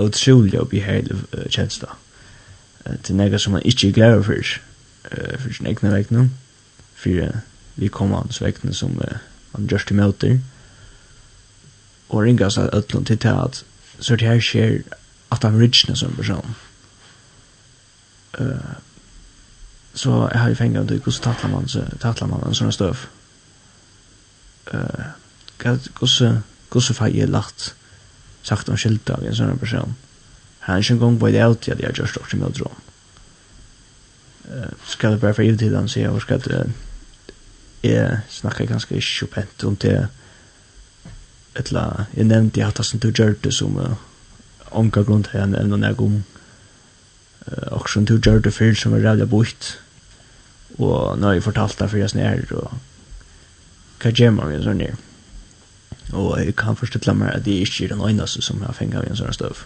utrolig 0.00 0.60
og 0.60 0.68
behagelig 0.68 1.16
uh, 1.32 1.44
kjensla. 1.50 1.96
Uh, 2.86 2.96
til 3.02 3.16
nega 3.16 3.38
som 3.38 3.52
man 3.52 3.62
ikke 3.64 3.88
er 3.88 3.92
glad 3.92 4.22
for, 4.22 4.56
uh, 5.10 5.38
for 5.38 5.52
sin 5.52 5.66
egna 5.66 5.90
vegna, 5.94 6.28
for 6.94 7.10
uh, 7.22 7.38
vi 7.76 7.88
kommer 7.88 8.22
hans 8.22 8.42
vegna 8.42 8.72
som 8.72 8.98
uh, 8.98 9.18
han 9.54 9.66
gjørs 9.66 9.84
til 9.84 9.96
møter, 9.96 10.38
og 12.08 12.22
ringa 12.22 12.50
seg 12.50 12.74
utlån 12.74 13.04
til 13.04 13.18
til 13.18 13.28
at 13.28 13.64
så 14.00 14.16
det 14.16 14.28
her 14.28 14.40
skjer 14.40 14.82
at 15.32 15.42
han 15.42 15.60
ridsna 15.60 15.94
som 15.94 16.16
person. 16.16 16.56
Uh, 18.40 18.74
så 19.94 20.28
jeg 20.32 20.40
har 20.40 20.48
jo 20.48 20.54
fengt 20.58 20.78
av 20.78 20.88
det, 20.88 20.98
hvordan 21.02 21.22
tattler 21.22 21.50
man, 21.50 21.68
så, 21.68 21.84
tattler 22.02 22.26
man 22.26 22.42
en 22.46 22.56
sånn 22.58 22.74
støv? 22.74 23.06
Uh, 24.72 25.14
hvordan, 25.62 26.42
hvordan 26.70 26.98
får 26.98 27.14
jeg 27.14 27.30
lagt? 27.30 27.74
sagt 28.44 28.68
om 28.68 28.78
skilta 28.78 29.18
vid 29.20 29.32
en 29.32 29.38
sånn 29.40 29.60
person. 29.60 29.94
Han 30.64 30.76
er 30.76 30.84
ikke 30.84 30.96
en 30.96 31.04
gang 31.04 31.20
på 31.20 31.30
det 31.32 31.44
alltid 31.44 31.74
at 31.74 31.80
jeg 31.82 31.90
har 31.90 32.00
gjort 32.00 32.14
stort 32.14 32.32
som 32.32 32.44
jeg 32.44 32.58
tror. 32.60 32.80
Skal 34.88 35.14
jeg 35.14 35.22
bare 35.22 35.36
for 35.36 35.76
han 35.76 35.88
sier 35.88 36.10
jeg, 36.10 36.24
skal 36.24 36.42
det 36.44 36.64
jeg 37.84 38.20
snakker 38.32 38.68
ganske 38.68 38.96
ikke 38.96 39.26
pent 39.34 39.64
om 39.68 39.76
det 39.76 40.06
etla, 41.58 42.06
jeg 42.16 42.26
nevnte 42.26 42.60
jeg 42.60 42.70
hatt 42.70 42.80
det 42.80 42.86
som 42.88 43.00
du 43.02 43.10
gjør 43.10 43.36
det 43.44 43.52
som 43.54 43.76
uh, 43.78 43.98
onka 44.72 45.04
grunn 45.06 45.22
til 45.26 45.38
jeg 45.38 45.52
nevnte 45.52 45.76
når 45.76 45.92
jeg 45.92 45.98
uh, 46.00 47.76
og 47.76 47.88
som 47.92 48.06
du 48.08 48.16
gjør 48.16 48.40
det 48.42 48.54
før 48.56 48.74
som 48.78 48.96
er 48.96 49.04
rævlig 49.04 49.28
bort 49.30 49.74
og 50.78 51.18
nå 51.18 51.28
har 51.28 51.36
jeg 51.36 51.46
fortalt 51.46 51.78
det 51.78 51.90
for 51.90 52.00
jeg 52.00 52.14
snær 52.14 52.40
og 52.56 52.72
hva 54.02 54.10
gjør 54.10 54.32
man 54.34 54.48
med 54.48 54.58
en 54.58 54.66
sånn 54.68 54.82
her 54.82 54.96
og 56.14 56.38
jeg 56.38 56.54
kan 56.56 56.76
forstille 56.78 57.14
meg 57.18 57.32
at 57.34 57.46
jeg 57.46 57.66
ikke 57.66 57.84
er 57.84 57.94
den 57.94 58.04
eneste 58.08 58.42
som 58.42 58.62
har 58.62 58.76
fengt 58.76 58.96
av 58.96 59.06
en 59.06 59.18
sånn 59.18 59.34
støv. 59.34 59.64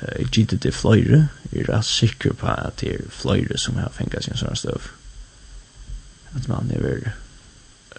Jeg 0.00 0.30
gitt 0.32 0.54
det 0.62 0.72
fløyre, 0.72 1.26
jeg 1.50 1.64
er 1.64 1.72
rett 1.72 1.88
sikker 1.88 2.36
på 2.40 2.48
at 2.48 2.80
det 2.80 2.94
er 2.94 3.10
fløyre 3.12 3.58
som 3.58 3.76
har 3.80 3.92
fengt 3.92 4.14
av 4.16 4.28
en 4.30 4.40
sånn 4.40 4.56
støv. 4.56 4.86
At 6.38 6.46
man 6.48 6.70
er 6.72 6.84
vel 6.84 7.02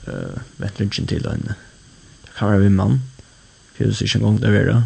uh, 0.07 0.39
vent 0.57 0.79
lunsjen 0.79 1.09
til 1.11 1.27
en 1.29 1.51
det 1.51 2.37
kan 2.37 2.53
være 2.53 2.71
en 2.71 2.77
mann, 2.79 3.01
for 3.75 3.83
det 3.83 3.99
er 3.99 4.07
ikke 4.07 4.21
en 4.21 4.23
gang 4.25 4.39
det 4.41 4.53
er 4.55 4.83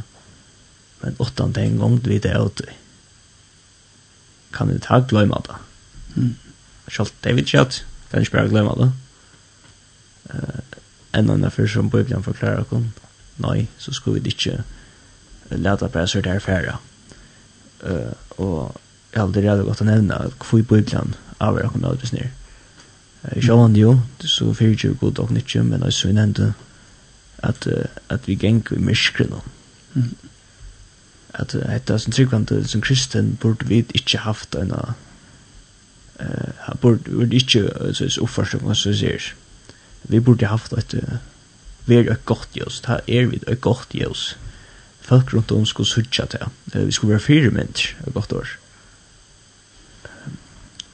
men 1.04 1.16
åttan 1.22 1.54
det 1.54 1.64
en 1.64 1.78
gang 1.78 2.00
det 2.04 2.26
er 2.26 2.50
det 2.58 2.74
kan 4.56 4.72
jeg 4.72 4.82
ta 4.82 5.02
glemme 5.04 5.38
det. 5.46 5.56
Mm. 6.16 6.36
Selv 6.88 7.12
det 7.24 7.36
vet 7.36 7.54
jeg 7.54 7.68
kan 8.12 8.22
ikke 8.24 8.38
bare 8.38 8.50
glemme 8.50 8.76
det. 8.80 8.92
Uh, 10.32 10.60
enn 11.16 11.30
enn 11.30 11.52
för 11.52 11.68
som 11.68 11.90
Bibelen 11.90 12.24
forklarer 12.24 12.62
okkur, 12.62 12.84
nei, 13.38 13.68
så 13.78 13.94
skulle 13.94 14.20
vi 14.20 14.30
inte 14.30 14.64
leta 15.52 15.88
på 15.90 16.08
så 16.08 16.22
der 16.22 16.40
færa. 16.40 16.80
Eh 17.84 17.92
uh, 17.92 18.14
og 18.38 18.82
jeg 19.14 19.22
har 19.22 19.28
aldri 19.28 19.42
gått 19.42 19.66
godt 19.66 19.82
å 19.82 20.14
att 20.14 20.46
få 20.46 20.60
i 20.60 20.62
Bibeln 20.62 21.16
av 21.40 21.56
okkur 21.56 21.80
med 21.80 21.98
det 22.02 22.14
ner. 22.14 22.32
Eh 23.24 23.48
jag 23.48 23.58
vann 23.58 24.02
så 24.20 24.54
fyrir 24.54 24.86
ju 24.86 24.94
god 24.94 25.20
och 25.20 25.32
inte 25.32 25.64
men 25.64 25.82
jag 25.82 25.94
så 25.94 26.54
at, 27.38 27.68
uh, 27.68 27.86
at 28.10 28.28
vi 28.28 28.34
gäng 28.34 28.64
i 28.72 28.80
miskren. 28.80 29.34
Mm. 29.94 30.16
At 31.34 31.56
uh, 31.56 31.62
är 31.90 31.98
som 31.98 32.12
tryggvand 32.14 32.66
som 32.66 32.82
kristen 32.82 33.38
burde 33.42 33.66
vi 33.66 33.76
inte 33.76 34.18
haft 34.18 34.56
en 34.56 34.72
eh 36.20 36.76
borde 36.82 37.36
inte 37.36 37.94
så 37.94 38.22
uppförsök 38.22 38.64
och 38.64 38.78
så 38.78 38.94
sägs 38.94 39.34
vi 40.10 40.20
burde 40.20 40.46
haft 40.46 40.74
et 40.74 40.94
uh, 40.94 41.18
vi 41.86 41.96
er 41.96 42.12
et 42.12 42.26
godt 42.26 42.50
jøs, 42.58 42.82
här 42.88 43.00
er 43.08 43.26
vi 43.26 43.42
et 43.48 43.62
godt 43.62 43.88
jøs. 43.94 44.38
folk 45.02 45.34
rundt 45.34 45.52
om 45.52 45.66
skulle 45.66 45.88
sutja 45.88 46.26
til, 46.26 46.40
uh, 46.76 46.88
vi 46.88 46.92
skulle 46.92 47.12
være 47.12 47.20
fire 47.20 47.50
mennesker 47.50 48.08
et 48.08 48.14
godt 48.14 48.34
år 48.34 48.48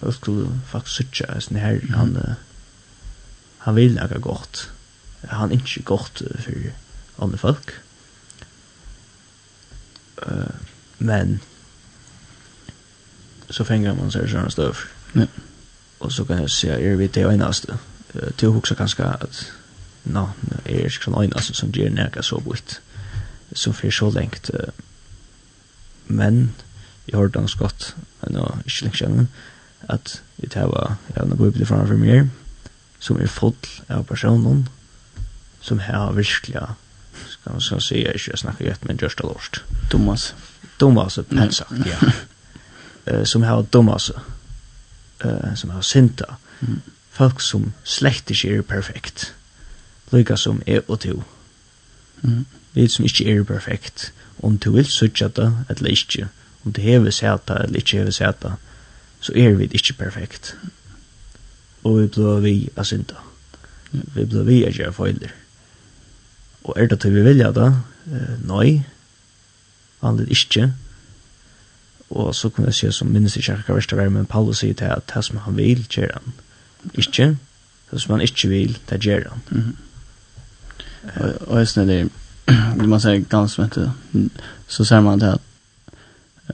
jag 0.02 0.14
skulle 0.14 0.60
faktiskt 0.68 0.96
söka 0.96 1.42
sån 1.42 1.58
här 1.58 1.82
han 1.96 2.18
uh, 2.18 2.34
han 3.58 3.76
vil 3.76 3.94
något 3.94 4.22
godt. 4.22 4.72
han 5.22 5.52
er 5.52 5.56
ikke 5.56 5.84
godt 5.84 6.22
uh, 6.22 6.42
for 6.42 6.54
andre 7.24 7.38
folk 7.38 7.72
uh, 10.28 10.56
men 10.98 11.40
så 13.50 13.64
fänger 13.64 13.94
man 13.94 14.12
sig 14.12 14.30
sådana 14.30 14.50
stöv. 14.50 14.78
Ja. 15.14 15.26
Och 15.98 16.12
så 16.12 16.26
kan 16.26 16.38
jag 16.38 16.50
säga, 16.50 16.80
är 16.80 16.96
vi 16.96 17.08
det 17.08 17.22
enaste? 17.22 17.78
til 18.12 18.50
å 18.50 18.56
huske 18.58 18.76
kanskje 18.76 19.08
at 19.08 19.42
nå, 20.12 20.26
er 20.66 20.88
ikke 20.88 21.06
sånn 21.06 21.20
øyne 21.20 21.38
altså, 21.38 21.56
som 21.56 21.72
gjør 21.76 21.94
nærke 21.96 22.24
så 22.26 22.40
bort 22.44 22.80
som 23.54 23.76
fyrir 23.76 23.96
så 23.96 24.10
lengt 24.16 24.50
uh, 24.56 24.72
men 26.08 26.52
jeg 27.08 27.18
har 27.18 27.34
ganske 27.34 27.60
godt 27.60 27.92
men 28.22 28.38
nå, 28.38 28.46
ikke 28.66 28.88
lengt 28.88 29.02
kjennom 29.02 29.32
at 29.90 30.20
jeg 30.42 30.54
tar 30.54 30.70
jeg 30.72 31.18
har 31.18 31.28
noe 31.30 31.40
bibel 31.40 31.66
foran 31.66 31.90
for 31.90 32.02
meg 32.02 32.30
som 33.02 33.20
er 33.22 33.32
full 33.32 33.58
av 33.90 34.06
personen 34.10 34.68
som 35.62 35.82
har 35.82 36.14
virkelig 36.18 36.62
skal 37.32 37.54
man 37.54 37.62
skal 37.62 37.82
si, 37.84 38.02
jeg 38.02 38.18
ikke 38.18 38.38
snakker 38.38 38.66
gjett, 38.66 38.86
men 38.88 38.98
gjørst 38.98 39.22
og 39.22 39.34
lort. 39.34 39.60
Thomas 39.92 40.32
Thomas, 40.82 41.20
pent 41.30 41.54
sagt, 41.54 41.86
ja. 41.86 41.98
Som 43.32 43.44
har 43.44 43.64
Thomas 43.72 44.12
som 45.56 45.70
har 45.70 45.82
synta 45.82 46.26
folk 47.22 47.42
som 47.42 47.70
slett 47.86 48.32
ikke 48.34 48.58
er 48.58 48.66
perfekt. 48.66 49.34
Lykke 50.12 50.38
som 50.38 50.62
er 50.66 50.82
og 50.88 51.00
to. 51.04 51.22
Mm. 52.22 52.46
Vi 52.74 52.88
som 52.90 53.06
ikke 53.06 53.28
er 53.30 53.44
perfekt. 53.46 54.12
Om 54.42 54.58
du 54.58 54.72
vil 54.74 54.88
søtja 54.90 55.28
det, 55.28 55.52
eller 55.70 55.94
ikke. 55.94 56.28
Om 56.66 56.74
du 56.74 56.82
hever 56.82 57.14
seta, 57.14 57.60
eller 57.62 57.82
ikke 57.82 58.02
hever 58.02 58.16
seta, 58.16 58.56
så 59.22 59.34
er 59.38 59.54
vi 59.60 59.70
ikke 59.70 59.94
perfekt. 60.00 60.56
Og 61.84 62.00
vi 62.00 62.08
blir 62.08 62.42
vi 62.42 62.56
av 62.78 62.90
synda. 62.90 63.22
Vi 63.92 64.26
blir 64.26 64.48
vi 64.50 64.64
av 64.66 64.74
gjøre 64.74 64.94
feiler. 64.98 65.34
Og 66.64 66.78
er 66.78 66.88
det 66.88 67.00
til 67.02 67.14
vi 67.14 67.26
vilja 67.26 67.52
det? 67.54 67.72
Eh, 68.14 68.38
nei. 68.50 68.84
Vanlig 70.02 70.32
ikke. 70.32 70.72
Og 72.10 72.36
så 72.36 72.50
kunne 72.50 72.70
jeg 72.70 72.76
si 72.76 72.92
som 72.92 73.08
minnes 73.14 73.38
ikke 73.38 73.60
akkurat 73.60 73.82
verste 73.82 73.98
verre, 73.98 74.14
men 74.14 74.26
Paulus 74.26 74.62
sier 74.62 74.74
til 74.74 74.90
at 74.90 75.10
det 75.14 75.26
som 75.26 75.38
han 75.46 75.58
vil, 75.58 75.86
gjør 75.90 76.18
han. 76.18 76.34
Mm 76.34 76.51
ikke, 76.94 77.38
hvis 77.92 78.10
man 78.12 78.22
ikke 78.22 78.50
vil, 78.50 78.78
det 78.90 79.02
gjør 79.02 79.30
han. 79.30 79.42
Mm 79.50 79.62
-hmm. 79.62 81.24
uh, 81.24 81.36
og 81.48 81.60
jeg 81.60 81.68
synes 81.68 81.88
det, 81.88 82.10
det 82.80 82.90
man 82.90 83.00
sier 83.00 83.24
ganske 83.30 83.62
vet 83.62 83.76
du, 83.76 83.92
så 84.68 84.86
ser 84.86 85.02
man 85.02 85.20
det 85.20 85.34
at 85.34 85.42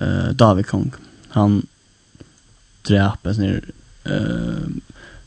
uh, 0.02 0.34
David 0.40 0.64
Kong, 0.64 0.96
han 1.30 1.68
drepet 2.88 3.36
sin, 3.36 3.62
uh, 4.06 4.68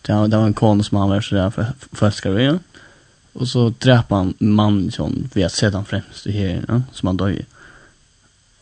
det, 0.06 0.14
var, 0.14 0.46
en 0.46 0.54
kone 0.54 0.84
som 0.84 0.98
han 0.98 1.10
var 1.10 1.20
så 1.20 1.36
der 1.36 1.50
for, 1.50 1.66
for 1.92 2.34
vi, 2.34 2.58
og 3.34 3.48
så 3.48 3.72
drepet 3.84 4.16
han 4.16 4.34
mannen 4.40 4.90
som 4.90 5.28
vi 5.34 5.42
har 5.42 5.48
sett 5.48 5.74
han 5.74 5.84
fremst 5.84 6.26
i 6.26 6.32
her, 6.32 6.64
ja, 6.68 6.80
som 6.92 7.06
han 7.06 7.16
døg 7.16 7.36
i. 7.40 7.44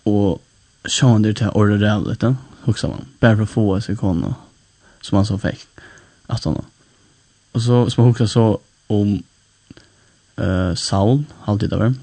Og 0.05 0.41
så 0.84 1.09
han 1.09 1.22
det 1.22 1.36
til 1.36 1.49
å 1.49 1.57
orre 1.61 1.78
det, 1.78 2.22
ja, 2.22 2.34
hoksa 2.66 2.89
man, 2.89 3.09
bare 3.20 3.36
for 3.36 3.47
å 3.47 3.53
få 3.55 3.80
seg 3.80 4.01
kone 4.01 4.34
som 5.01 5.20
han 5.20 5.28
så 5.28 5.39
fikk. 5.41 5.67
18. 6.28 6.64
Och 7.52 7.62
så 7.62 7.82
hvis 7.84 7.98
man 7.98 8.28
så 8.28 8.60
om 8.86 9.22
eh 10.36 10.44
uh, 10.44 10.74
Saul 10.74 11.24
alltid 11.44 11.70
där. 11.70 11.94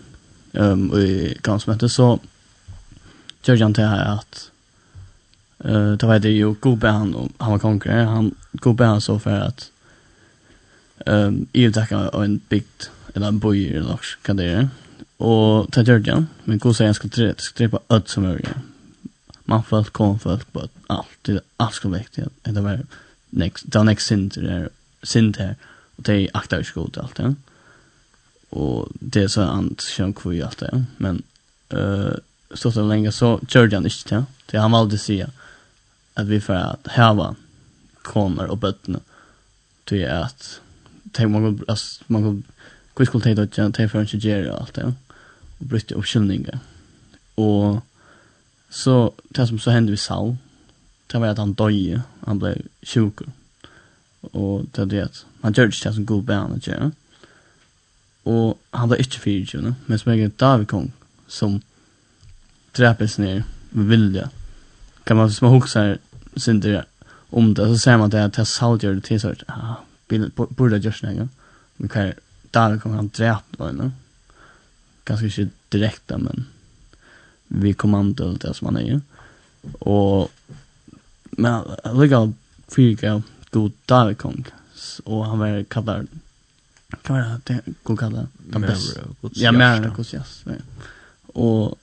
Ehm 0.54 0.92
um, 0.92 1.00
i 1.00 1.38
kampsmötet 1.42 1.92
så 1.92 2.20
gör 3.44 3.62
han 3.62 3.76
här 3.76 4.06
att 4.06 4.52
eh 5.60 5.76
uh, 5.76 5.98
det 5.98 6.08
var 6.08 6.20
det 6.20 6.30
ju 6.30 6.54
Gobe 6.54 6.88
han 6.88 7.34
han 7.38 7.52
var 7.52 7.60
konkurrent 7.60 8.10
han 8.10 8.36
Gobe 8.52 8.86
han 8.86 9.02
så 9.02 9.20
för 9.20 9.40
att 9.40 9.72
ehm 11.06 11.28
um, 11.28 11.48
i 11.54 11.64
utacka 11.64 12.10
en 12.14 12.42
bigt 12.50 12.92
eller 13.14 13.28
en 13.28 13.40
boy 13.40 13.68
eller 13.68 13.90
något 13.90 14.18
kan 14.22 14.38
det 14.38 14.46
är. 14.46 14.70
Och 15.18 15.72
ta 15.72 15.82
Georgian, 15.82 16.28
men 16.44 16.58
Gobe 16.58 16.76
säger 16.76 16.88
han 16.88 16.96
ska 16.96 17.34
strippa 17.38 17.80
öd 17.90 18.04
som 18.06 18.24
möjligt. 18.24 18.50
Man 19.46 19.64
får 19.64 19.78
allt, 19.78 19.90
kom 19.90 20.20
för 20.20 20.32
allt, 20.34 20.48
allt, 20.88 21.30
allt 21.58 21.74
ska 21.74 21.90
väcka 21.90 22.22
det. 22.44 22.52
Det 22.52 22.62
var 22.62 22.86
next 23.36 23.66
den 23.74 23.86
next 23.86 24.08
synd 24.08 24.32
där 24.36 24.70
synd 25.04 25.38
här 25.38 25.56
och 25.96 26.04
det 26.04 26.30
aktar 26.34 26.58
ju 26.58 26.66
gott 26.74 26.98
allt 26.98 27.20
ja. 27.20 27.34
og 28.50 28.92
det 29.00 29.24
er 29.24 29.28
så 29.28 29.42
ant 29.42 29.82
som 29.82 30.14
kvui 30.14 30.42
allt 30.42 30.62
ja. 30.62 30.84
Men 30.98 31.24
uh, 31.74 32.16
så 32.54 32.72
så 32.72 32.84
lenge 32.88 33.12
så 33.12 33.40
körde 33.48 33.76
han 33.76 33.86
ikke 33.86 34.08
til, 34.08 34.26
Det 34.52 34.60
han 34.60 34.72
valde 34.72 34.98
si 34.98 35.24
at 36.16 36.30
vi 36.30 36.40
får 36.40 36.54
at 36.54 36.92
häva 36.96 37.36
kommer 38.04 38.48
og 38.48 38.60
bøttene, 38.60 39.00
til 39.88 40.06
at 40.08 40.62
tänk 41.14 41.32
man 41.32 41.42
går 41.42 41.66
altså, 41.68 42.04
man 42.08 42.22
går 42.22 42.36
kvist 42.96 43.10
skulle 43.10 43.24
tänka 43.24 43.42
att 43.42 43.58
jag 43.58 43.74
tänker 43.74 44.16
ikke 44.16 44.52
att 44.52 44.62
alt 44.62 44.76
det, 44.76 44.82
ja. 44.82 44.94
Och 45.60 45.66
bryta 45.66 45.96
upp 45.96 46.06
skyldningar. 46.06 46.60
Så 48.70 49.14
det 49.30 49.48
som 49.48 49.60
så 49.60 49.72
hendte 49.72 49.92
vi 49.92 49.98
Saul 49.98 50.36
det 51.16 51.22
var 51.22 51.32
at 51.32 51.40
han 51.40 51.54
døde, 51.54 52.02
han 52.28 52.40
ble 52.40 52.50
sjuk. 52.84 53.22
Og 54.34 54.66
det 54.76 54.82
er 54.82 54.86
det. 54.92 55.02
at 55.02 55.26
Han 55.44 55.54
gjør 55.54 55.70
ikke 55.72 55.84
det 55.84 55.96
som 55.96 56.06
god 56.06 56.24
bär 56.24 56.36
han 56.36 56.60
gör. 56.60 56.92
Och 58.24 58.60
han 58.72 58.90
blev 58.90 59.00
inte 59.00 59.20
fyrtjuvna, 59.20 59.76
men 59.86 60.00
som 60.00 60.12
egen 60.12 60.34
David 60.40 60.68
Kong, 60.68 60.94
som 61.28 61.62
drepes 62.78 63.18
ned 63.18 63.44
med 63.70 63.86
vilja. 63.86 64.30
Kan 65.06 65.18
man 65.18 65.28
hvis 65.28 65.42
man 65.42 65.52
husker 65.52 65.98
sin 66.38 66.60
det 66.60 66.84
om 67.30 67.54
det 67.54 67.68
så 67.68 67.78
ser 67.78 67.98
man 67.98 68.10
det 68.10 68.24
at 68.24 68.38
jeg 68.38 68.48
salt 68.48 68.84
gjør 68.84 68.94
det 68.94 69.04
till 69.04 69.20
så 69.20 69.30
att 69.30 69.44
ah, 69.48 69.76
borde 70.58 70.78
görs 70.78 71.04
någon. 71.04 71.30
Men 71.78 71.90
hva 71.90 72.02
er 72.02 72.14
David 72.54 72.80
Kong, 72.82 72.96
han 72.96 73.08
drept, 73.08 73.60
var 73.60 73.92
Ganske 75.06 75.26
ikke 75.26 75.50
direkte, 75.72 76.18
men 76.18 76.48
vi 77.48 77.74
kommando 77.74 78.34
det 78.34 78.56
som 78.56 78.66
han 78.66 78.78
är. 78.78 79.02
Og 79.80 80.30
Men 81.38 81.64
lukka 81.94 82.34
fyriga 82.68 83.22
god 83.52 83.72
David 83.86 84.18
kong 84.18 84.46
och 85.04 85.26
han 85.26 85.40
var 85.40 85.64
kallad 85.64 86.08
kan 87.02 87.16
vara 87.16 87.42
det 87.44 87.62
god 87.84 88.00
kallad 88.00 88.28
den 88.38 88.62
bästa. 88.62 89.02
Ja, 89.34 89.52
mer 89.52 89.92
Guds 89.96 90.14
jas. 90.14 90.44
Och 91.28 91.80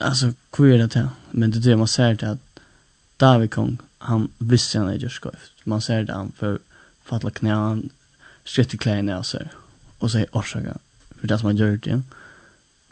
alltså 0.00 0.32
hur 0.56 0.72
är 0.72 0.78
det 0.78 0.94
här? 0.94 1.08
Men 1.30 1.50
det 1.50 1.58
är 1.58 1.60
det 1.60 1.76
man 1.76 1.88
säger 1.88 2.16
till 2.16 2.28
att 2.28 2.60
David 3.16 3.50
kong 3.50 3.78
han 3.98 4.28
visste 4.38 4.78
han 4.78 4.88
är 4.88 4.94
just 4.94 5.22
skövt. 5.22 5.52
Man 5.64 5.80
säger 5.80 6.04
det 6.04 6.12
han 6.12 6.32
för 6.32 6.58
fattla 7.04 7.30
knä 7.30 7.54
han 7.54 7.90
skrätt 8.44 8.74
i 8.74 8.78
kläderna 8.78 9.18
och 9.18 9.26
så 9.26 9.38
och 9.98 10.10
säger 10.10 10.28
orsaka 10.32 10.78
för 11.20 11.28
det 11.28 11.38
som 11.38 11.46
han 11.46 11.56
gör 11.56 11.76
det. 11.76 12.02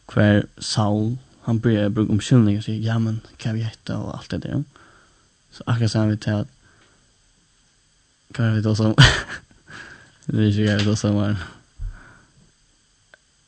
Kvar 0.07 0.47
Saul 0.59 1.17
han 1.41 1.59
börjar 1.59 1.89
bruka 1.89 2.13
omkyllningar 2.13 2.59
och 2.59 2.65
säger 2.65 2.87
ja 2.87 2.99
men 2.99 3.21
kan 3.37 3.55
vi 3.55 3.63
hitta 3.63 3.99
och 3.99 4.15
allt 4.15 4.31
det 4.31 4.39
där. 4.39 4.65
Så 5.57 5.63
akkurat 5.67 5.93
sen 5.93 6.09
vi 6.09 6.17
tar 6.27 6.47
Kan 8.33 8.57
vi 8.57 8.63
ta 8.63 8.77
som 8.77 8.95
Det 10.27 10.43
är 10.43 10.51
ju 10.51 10.65
gärna 10.65 10.97
som 10.97 11.15
var 11.15 11.37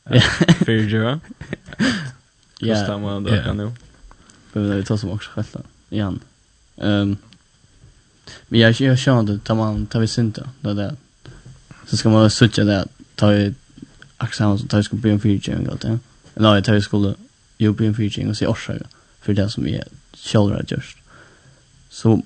Ja 0.05 0.23
Fyra 0.67 1.21
Ja? 2.61 2.75
Kostar 2.75 2.99
man 2.99 3.25
då 3.25 3.31
kan 3.31 3.57
nu 3.57 3.73
Men 4.53 4.77
vi 4.77 4.85
tar 4.85 4.97
som 4.97 5.11
också 5.11 5.31
själv 5.31 5.47
Igen 5.91 6.21
Ehm 6.77 7.17
Men 8.49 8.61
jag 8.61 8.81
jag 8.81 8.99
kör 8.99 9.23
det 9.23 9.39
tar 9.39 9.55
man 9.55 9.87
tar 9.87 10.01
vi 10.01 10.07
synta 10.07 10.49
då 10.61 10.75
där 10.75 10.97
Så 11.87 11.97
ska 11.97 12.09
man 12.09 12.31
söka 12.31 12.65
där 12.65 12.87
Ta 13.15 13.29
vi 13.29 13.55
axeln 14.17 14.59
så 14.59 14.67
tar 14.67 14.79
vi 14.79 14.85
ska 14.85 14.97
bli 14.97 15.11
en 15.11 15.21
feature 15.21 15.59
och 15.59 15.73
allt 15.73 15.81
det. 15.81 15.99
Nej, 16.35 16.63
tar 16.63 16.75
vi 16.75 16.83
skulle 16.83 17.15
ju 17.59 17.73
bli 17.73 17.87
en 17.87 17.95
feature 17.95 18.29
och 18.29 18.37
se 18.37 18.47
orsaka 18.47 18.87
för 19.21 19.35
det 19.35 19.51
som 19.51 19.67
är 19.67 19.85
själva 20.13 20.63
just 20.69 20.98
så, 21.99 22.23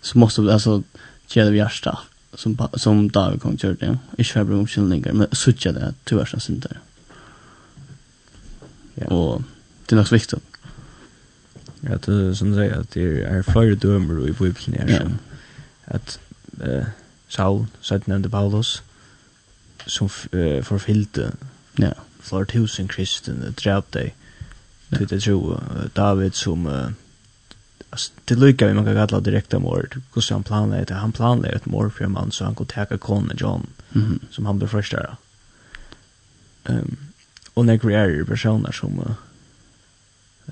så 0.00 0.18
måste 0.18 0.42
vi 0.42 0.50
alltså 0.50 0.82
göra 1.28 1.50
det 1.50 1.56
hjärta 1.56 1.98
som, 2.34 2.68
som 2.74 3.10
David 3.10 3.42
kom 3.42 3.56
till 3.56 3.76
det. 3.76 3.98
Inte 4.18 4.32
för 4.32 4.40
att 4.40 4.46
bli 4.46 4.56
omkylningar, 4.56 5.12
men 5.12 5.26
suttja 5.32 5.72
det 5.72 5.94
till 6.04 6.16
värsta 6.16 6.40
synder. 6.40 6.80
Ja. 8.94 9.06
Och 9.06 9.42
det 9.86 9.94
är 9.94 9.96
nog 9.96 10.12
viktigt. 10.12 10.42
Ja, 11.80 11.96
det 11.96 12.34
som 12.36 12.54
säger 12.54 12.80
att 12.80 12.90
det 12.90 13.22
är 13.22 13.42
flera 13.42 13.74
dömer 13.74 14.28
i 14.28 14.32
Bibeln 14.32 14.74
här 14.78 14.98
som 14.98 15.18
att 15.84 16.18
eh, 16.60 16.86
Saul, 17.28 17.66
så 17.80 18.00
nämnde 18.04 18.28
Paulus, 18.28 18.82
som 19.86 20.08
uh, 20.34 20.62
förfyllde 20.62 21.32
ja. 21.76 21.94
flera 22.20 22.44
tusen 22.44 22.88
kristna, 22.88 23.34
drab 23.34 23.84
dig. 23.90 24.14
Ja. 24.88 24.98
Det 24.98 25.20
tror 25.20 25.60
David 25.94 26.34
som 26.34 26.66
uh, 26.66 26.90
alltså 27.90 28.12
det 28.24 28.34
lukar 28.34 28.66
vi 28.66 28.74
man 28.74 28.84
kan 28.84 28.94
kalla 28.94 29.20
direkta 29.20 29.58
mord. 29.58 30.00
Hur 30.14 30.22
så 30.22 30.34
han 30.34 30.42
planerar 30.42 30.84
det? 30.84 30.94
Han 30.94 31.12
planerar 31.12 31.54
ett 31.54 31.66
mord 31.66 31.92
för 31.92 32.04
en 32.04 32.12
man 32.12 32.32
så 32.32 32.44
han 32.44 32.54
går 32.54 32.64
täcka 32.64 32.98
konen 32.98 33.36
John 33.36 33.66
mm 33.94 34.06
-hmm. 34.06 34.18
som 34.30 34.46
han 34.46 34.58
blir 34.58 34.68
första. 34.68 35.16
Ehm 36.64 36.78
um, 36.78 36.96
och 37.54 37.66
när 37.66 37.78
det 37.78 37.94
är 37.94 38.24
personer 38.24 38.72
som 38.72 38.98
eh 38.98 39.14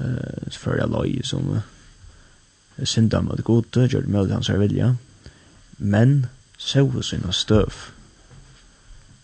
uh, 0.01 0.51
för 0.51 0.79
jag 0.79 0.91
loj 0.91 1.21
som 1.25 1.51
uh, 1.51 2.85
synda 2.85 3.23
mot 3.23 3.41
gott 3.41 3.77
och 3.77 3.89
det 3.89 4.07
med 4.07 4.31
hans 4.31 4.51
vilja. 4.51 4.97
Men 5.71 6.27
så 6.59 6.81
hos 6.81 7.09
sina 7.09 7.33
stöv. 7.33 7.73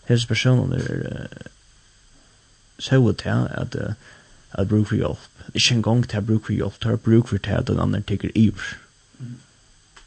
Hes 0.05 0.25
personer 0.25 0.91
uh, 0.91 1.47
så 2.77 2.95
hos 2.95 3.15
det 3.15 3.31
att 3.31 3.75
uh, 3.75 3.91
at 4.57 4.69
bruk 4.69 4.87
for 4.87 4.95
hjelp. 4.95 5.19
Ikke 5.53 5.75
en 5.75 5.83
gang 5.83 6.09
til 6.09 6.17
at 6.17 6.27
bruk 6.27 6.45
for 6.45 6.53
hjelp, 6.53 6.79
til 6.81 6.95
at 6.95 7.01
bruk 7.01 7.27
for 7.27 7.37
til 7.37 7.51
at 7.51 7.67
den 7.67 7.79
andre 7.79 8.01
tykker 8.01 8.29
iver. 8.35 8.77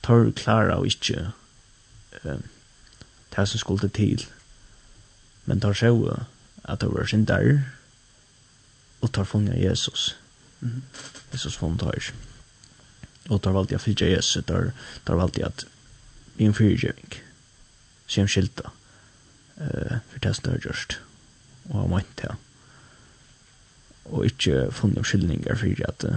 Tar 0.02 0.30
klara 0.36 0.78
og 0.78 0.86
ikke 0.86 1.30
uh, 2.24 2.40
det 3.36 3.48
som 3.48 3.58
skulle 3.58 3.88
til. 3.88 4.26
Men 5.44 5.60
tar 5.60 5.76
sjå 5.76 6.16
at 6.64 6.80
det 6.80 6.90
var 6.92 7.06
sin 7.06 7.24
der, 7.24 7.60
og 9.00 9.12
tar 9.12 9.24
funnet 9.24 9.62
Jesus. 9.62 10.16
Mm. 10.60 10.82
Jesus 11.32 11.56
funnet 11.56 11.82
her. 11.82 12.12
Og 13.28 13.42
tar 13.42 13.52
valgt 13.52 13.72
jeg 13.72 13.80
fyrtja 13.80 14.10
Jesus, 14.10 14.44
tar, 14.46 14.72
tar 15.06 15.20
valgt 15.20 15.38
jeg 15.38 15.46
at 15.46 15.66
i 16.38 16.44
en 16.44 16.54
fyrtjøving, 16.54 17.14
som 18.06 18.28
skilta, 18.28 18.70
uh, 19.58 19.98
for 20.10 20.22
det 20.22 20.34
som 20.36 20.44
det 20.44 20.52
har 20.52 20.68
gjørst, 20.68 21.00
og 21.70 21.80
har 21.82 21.90
meint 21.92 22.20
det 22.22 22.36
og 24.10 24.24
ikke 24.24 24.68
funnet 24.72 25.06
skyldninger 25.06 25.54
for 25.54 25.84
at 25.88 26.08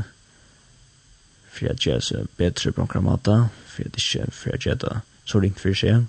for 1.52 1.68
at 1.68 1.86
jeg 1.86 1.96
er 1.96 2.28
bedre 2.38 2.72
på 2.72 2.88
en 2.96 3.04
måte, 3.04 3.50
for 3.68 3.84
at 3.84 3.98
ikke 3.98 4.32
for 4.32 4.50
at 4.56 4.66
jeg 4.66 4.78
er 4.84 5.02
så 5.26 5.40
ringt 5.40 5.60
for 5.60 5.76
seg. 5.76 6.06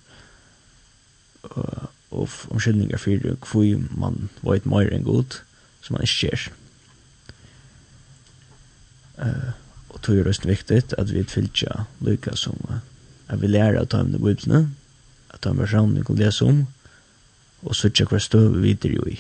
Og, 1.43 1.91
og 2.11 2.28
om 2.51 2.61
skyldninger 2.61 2.99
for 3.01 3.37
hvor 3.51 3.99
man 3.99 4.30
var 4.43 4.55
et 4.55 4.66
mer 4.68 4.93
enn 4.93 5.07
god 5.07 5.41
som 5.83 5.97
man 5.97 6.05
ikke 6.07 6.28
gjør 6.28 6.45
uh, 9.18 9.51
og 9.91 10.03
tog 10.03 10.20
er 10.20 10.28
det 10.30 10.47
viktig 10.47 10.83
at 10.99 11.11
vi 11.11 11.24
fyller 11.28 11.87
lykke 12.01 12.37
som 12.39 12.61
at 13.28 13.41
vi 13.43 13.51
lærer 13.51 13.80
å 13.80 13.89
ta 13.89 14.05
med 14.05 14.14
det 14.16 14.22
bøyblene 14.22 14.62
at 15.35 15.49
han 15.49 15.59
var 15.59 15.72
sammen 15.72 15.99
vi 15.99 16.07
kan 16.07 16.20
lese 16.20 16.47
om 16.47 16.62
og 17.62 17.74
så 17.74 17.91
ikke 17.91 18.11
hver 18.12 18.22
støv 18.22 18.55
vi 18.55 18.68
videre 18.68 18.99
jo 19.01 19.09
i 19.11 19.18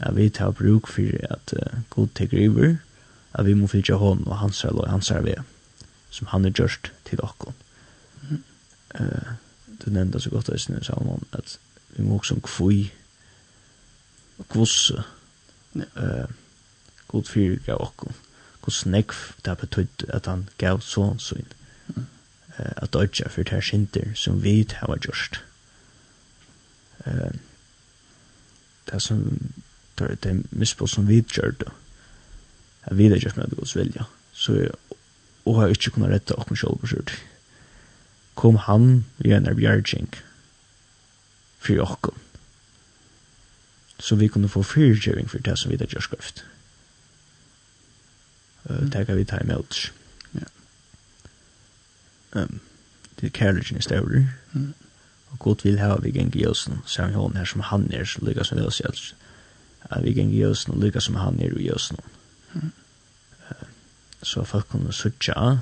at 0.00 0.16
vi 0.16 0.28
tar 0.28 0.50
bruk 0.50 0.88
for 0.88 1.16
at 1.30 1.54
uh, 1.56 1.78
god 1.90 2.08
teker 2.14 2.38
iver, 2.38 2.76
at 3.34 3.46
vi 3.46 3.54
må 3.54 3.66
fylgja 3.66 3.96
hånden 3.96 4.28
og 4.28 4.38
hans 4.38 4.64
og 4.64 4.90
hans 4.90 5.10
er 5.10 5.24
vei, 5.24 5.36
som 6.10 6.26
han 6.32 6.44
er 6.44 6.54
gjørst 6.56 6.92
til 7.04 7.20
okkon. 7.22 7.54
Mm. 8.28 8.44
Uh, 9.00 9.34
du 9.84 9.90
nevnte 9.90 10.20
så 10.20 10.30
godt 10.30 10.50
eisen 10.52 10.78
i 10.78 10.84
salmen 10.84 11.24
at 11.32 11.58
vi 11.96 12.04
må 12.04 12.18
også 12.18 12.40
kvui 12.42 12.92
kvosse 14.48 15.02
uh, 15.76 16.28
god 17.08 17.24
fyrir 17.24 17.60
gav 17.66 17.80
okkon, 17.80 18.14
hos 18.60 18.86
nekv 18.86 19.14
det 19.44 19.58
betydd 19.58 20.08
at 20.08 20.26
han 20.26 20.48
gav 20.58 20.80
sånn 20.84 21.20
sånn. 21.22 21.52
uh, 21.96 22.72
at 22.76 22.92
dødja 22.92 23.28
for 23.28 23.42
det 23.42 23.52
her 23.52 23.60
synder 23.60 24.14
som 24.14 24.42
vi 24.42 24.66
har 24.72 24.96
gjørst. 24.96 25.40
Uh, 27.06 27.36
det 28.90 29.02
som 29.02 29.52
tar 29.96 30.16
det 30.22 30.36
misbruk 30.50 30.90
som 30.90 31.08
vi 31.08 31.22
gjør 31.22 31.56
det. 31.60 31.72
Jeg 32.86 32.98
vil 32.98 33.16
ikke 33.16 33.32
med 33.36 33.56
Guds 33.56 33.76
vilja. 33.76 34.04
Så 34.32 34.52
jeg, 34.52 34.70
og 35.46 35.60
har 35.60 35.72
ikke 35.72 35.90
kunnet 35.90 36.10
rette 36.10 36.34
opp 36.34 36.50
selv 36.56 36.78
på 36.80 36.90
skjort. 36.90 37.14
Kom 38.36 38.58
han 38.66 39.04
vi 39.18 39.32
en 39.32 39.48
bjergjeng 39.56 40.10
for 41.58 41.82
åkken. 41.82 42.22
Så 43.98 44.16
vi 44.16 44.28
kunne 44.28 44.48
få 44.48 44.62
fyrtjøving 44.62 45.30
for 45.30 45.38
det 45.38 45.58
som 45.58 45.70
vi 45.70 45.78
gjør 45.80 46.04
skrift. 46.04 46.44
Mm. 48.68 48.90
Det 48.90 49.06
kan 49.06 49.16
vi 49.16 49.24
ta 49.24 49.38
imot. 49.40 49.92
Ja. 50.34 50.48
Um, 52.32 52.60
det 53.20 53.26
er 53.26 53.30
kærligheten 53.30 53.78
i 53.78 53.82
stedet. 53.82 54.26
Mm. 54.52 54.74
Og 55.30 55.38
Gud 55.38 55.62
vil 55.62 55.78
ha 55.78 55.96
vi 56.02 56.10
gjengi 56.10 56.46
oss, 56.46 56.68
sier 56.86 57.14
han 57.14 57.36
her 57.36 57.44
som 57.44 57.60
han 57.60 57.88
er, 57.92 58.04
så 58.04 58.20
lykkes 58.22 58.48
han 58.48 58.58
ved 58.58 58.66
oss 58.66 58.80
alt 58.80 59.14
at 59.90 60.02
vi 60.04 60.12
gikk 60.12 60.32
i 60.32 60.42
jøsen 60.42 60.74
og 60.74 60.82
lykkes 60.82 61.04
som 61.08 61.18
han 61.20 61.40
er 61.40 61.54
i 61.58 61.68
jøsen. 61.68 61.98
Mm. 62.54 62.72
Så 64.22 64.44
folk 64.44 64.68
kunne 64.68 64.92
søtja 64.92 65.58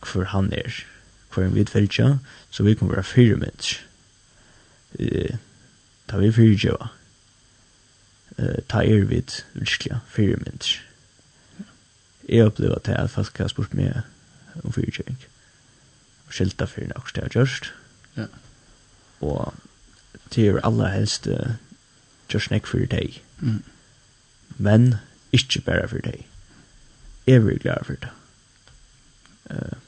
hvor 0.00 0.24
han 0.24 0.52
er, 0.52 0.84
hvor 1.32 1.42
han 1.42 1.54
vidt 1.54 1.70
fyrtja, 1.70 2.16
så 2.50 2.62
vi 2.62 2.74
kunne 2.74 2.92
være 2.92 3.04
fire 3.04 3.36
mennesker. 3.36 3.84
Ta 6.08 6.18
vi 6.18 6.32
fire 6.32 6.56
tjeva. 6.58 6.88
Ta 8.68 8.82
er 8.82 9.04
vidt 9.04 9.46
virkelig 9.54 9.98
fire 10.08 10.36
mennesker. 10.36 10.80
Jeg 12.28 12.46
opplevde 12.46 12.80
til 12.84 12.92
at 12.92 13.10
folk 13.10 13.38
har 13.38 13.48
spurt 13.48 13.74
meg 13.74 14.00
om 14.64 14.72
fire 14.72 14.90
tjeva. 14.90 15.14
Og 16.26 16.34
skilta 16.34 16.64
fyrir 16.64 16.90
nokst 16.94 17.16
jeg 17.16 17.28
har 17.28 17.34
gjørst. 17.36 17.72
Ja. 18.16 18.26
Og 19.20 19.54
til 20.30 20.60
aller 20.64 20.88
helst 20.88 21.28
gjørs 22.30 22.50
nek 22.50 22.66
fyrir 22.66 22.88
deg. 22.90 23.20
Mm. 23.40 23.62
Men 24.58 24.94
ikke 25.32 25.62
bare 25.66 25.88
for 25.88 26.02
deg. 26.04 26.24
Jeg 27.26 27.44
vil 27.46 27.60
glad 27.62 27.84
for 27.86 28.00
det. 28.02 28.10
Uh, 29.50 29.78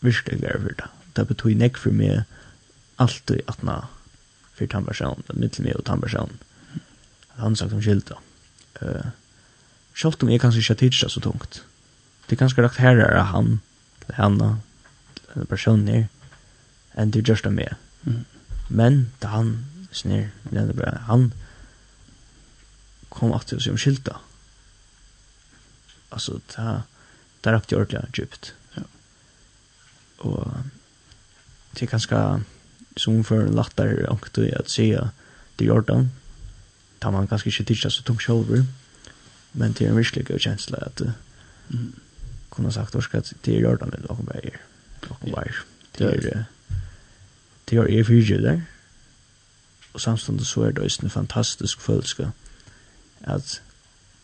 virkelig 0.00 0.40
glad 0.40 0.60
for 0.60 0.76
det. 0.82 0.90
Det 1.16 1.26
betyr 1.28 1.56
nek 1.56 1.78
for 1.80 1.96
meg 1.96 2.22
alltid 3.00 3.40
at 3.48 3.62
na 3.64 3.80
fyrir 4.56 4.70
tannpersonen, 4.74 5.24
det 5.28 5.38
mittel 5.40 5.64
meg 5.64 5.78
og 5.78 5.86
tannpersonen. 5.88 6.36
Han 7.40 7.56
sagt 7.56 7.72
om 7.72 7.82
skilda. 7.82 8.20
Uh, 8.82 9.12
Sjalt 10.00 10.22
om 10.22 10.30
jeg 10.30 10.40
kanskje 10.40 10.62
ikke 10.62 10.78
tidsa 10.84 11.08
så 11.10 11.20
tungt. 11.20 11.64
Det 12.28 12.36
er 12.36 12.44
ganske 12.44 12.62
rakt 12.62 12.78
herrer 12.80 13.16
av 13.18 13.32
han, 13.34 13.48
til 14.04 14.14
henne, 14.16 14.50
til 15.32 15.48
personen 15.50 15.88
her, 15.90 16.04
enn 16.94 17.12
til 17.12 17.26
gjørst 17.26 17.48
av 17.50 17.56
meg. 17.56 17.74
Mm. 18.06 18.22
Men 18.70 19.00
da 19.22 19.32
han 19.34 19.50
snir, 19.92 20.30
det 20.48 20.62
er 20.62 20.78
bare 20.78 21.02
han, 21.08 21.32
kom 23.10 23.32
att 23.32 23.46
det 23.46 23.70
om 23.70 23.78
skilta. 23.78 24.16
Alltså 26.08 26.40
ta 26.46 26.82
där 27.40 27.54
upp 27.54 27.66
till 27.66 27.78
ordentligt 27.78 28.18
djupt. 28.18 28.54
Ja. 28.74 28.82
Och 30.16 30.52
det 31.70 31.82
är 31.82 31.86
ganska 31.86 32.40
som 32.96 33.24
för 33.24 33.48
lättare 33.48 34.06
att 34.06 34.32
du 34.34 34.54
att 34.54 34.70
se 34.70 35.08
det 35.56 35.64
gör 35.64 35.80
det. 35.80 36.08
Ta 36.98 37.10
man 37.10 37.26
kanske 37.26 37.48
inte 37.48 37.64
titta 37.64 37.90
så 37.90 38.02
tungt 38.02 38.22
shoulder. 38.22 38.64
Men 39.52 39.72
det 39.72 39.84
är 39.84 39.88
en 39.88 39.96
verklig 39.96 40.40
känsla 40.40 40.78
att 40.78 41.00
mm. 41.00 41.92
kunna 42.50 42.72
sagt 42.72 42.94
orska 42.94 43.22
det 43.40 43.52
gör 43.52 43.70
Jordan 43.70 43.92
eller 43.92 44.08
någon 44.08 44.26
väg. 44.26 44.54
Någon 45.08 45.34
väg. 45.34 45.52
Det 45.96 46.04
är 46.04 46.46
det 47.64 47.76
är 47.76 47.88
ju 48.10 48.38
där. 48.40 48.62
Och 49.92 50.00
samtidigt 50.00 50.46
så 50.46 50.62
är 50.62 50.72
det 50.72 51.02
en 51.02 51.10
fantastisk 51.10 51.80
følelse 51.80 52.32
at 53.20 53.62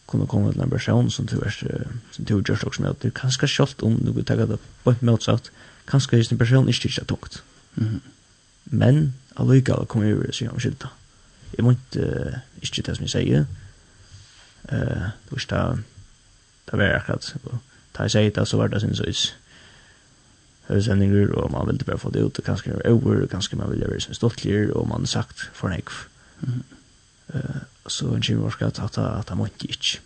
kunne 0.06 0.26
komme 0.26 0.52
til 0.52 0.62
en 0.62 0.70
person 0.70 1.10
som 1.10 1.26
du 1.26 1.40
er 1.40 1.50
som 1.50 2.24
du 2.24 2.40
gjør 2.40 2.68
også 2.68 2.82
med 2.82 2.90
at 2.90 3.02
du 3.02 3.10
kanskje 3.10 3.48
kjølt 3.50 3.82
om 3.82 3.98
du 3.98 4.12
vil 4.12 4.24
tenke 4.24 4.46
det 4.46 4.60
på 4.84 4.90
en 4.94 5.08
måte 5.08 5.24
sagt 5.24 5.50
kanskje 5.90 6.16
hvis 6.16 6.30
en 6.32 6.38
person 6.38 6.68
ikke 6.68 6.88
ikke 6.88 7.04
tungt 7.04 7.42
men 8.64 9.14
allikevel 9.36 9.86
kommer 9.86 10.06
jeg 10.06 10.16
over 10.16 10.30
og 10.30 10.34
sier 10.34 10.54
om 10.54 10.62
skylda 10.62 10.92
jeg 11.56 11.64
må 11.64 11.72
ikke 11.76 12.04
uh, 12.04 12.38
ikke 12.62 12.82
det 12.82 12.96
som 12.96 13.06
jeg 13.06 13.12
sier. 13.14 13.44
Uh, 14.72 15.08
du 15.28 15.36
vet 15.36 15.50
da 15.50 15.62
det 16.66 16.78
var 16.80 16.96
akkurat 16.98 17.36
og 17.44 17.58
da 17.96 18.06
jeg 18.06 18.16
sier 18.16 18.32
det 18.34 18.48
så 18.48 18.58
var 18.60 18.72
det 18.72 18.80
sin 18.82 18.96
søys. 18.96 19.28
Høysendinger 20.66 21.30
og 21.38 21.52
man 21.54 21.68
ville 21.68 21.86
bare 21.86 21.98
få 22.02 22.10
det 22.10 22.24
ut 22.26 22.38
og 22.38 22.44
kanskje 22.44 22.80
over 22.84 23.22
og 23.22 23.30
kanskje 23.30 23.56
man 23.56 23.70
ville 23.70 23.88
være 23.90 24.00
som 24.00 24.14
stoltligere 24.14 24.74
og 24.74 24.88
man 24.88 25.06
sagt 25.06 25.50
for 25.54 25.68
en 25.68 25.78
ekv. 25.78 25.94
nekv 26.42 26.60
uh, 27.34 27.62
så 27.92 28.10
en 28.14 28.22
kjøy 28.22 28.40
var 28.42 28.54
skatt 28.54 28.80
at 28.82 28.98
at 28.98 29.28
han 29.28 29.38
måtte 29.38 29.68
ikke. 29.68 30.00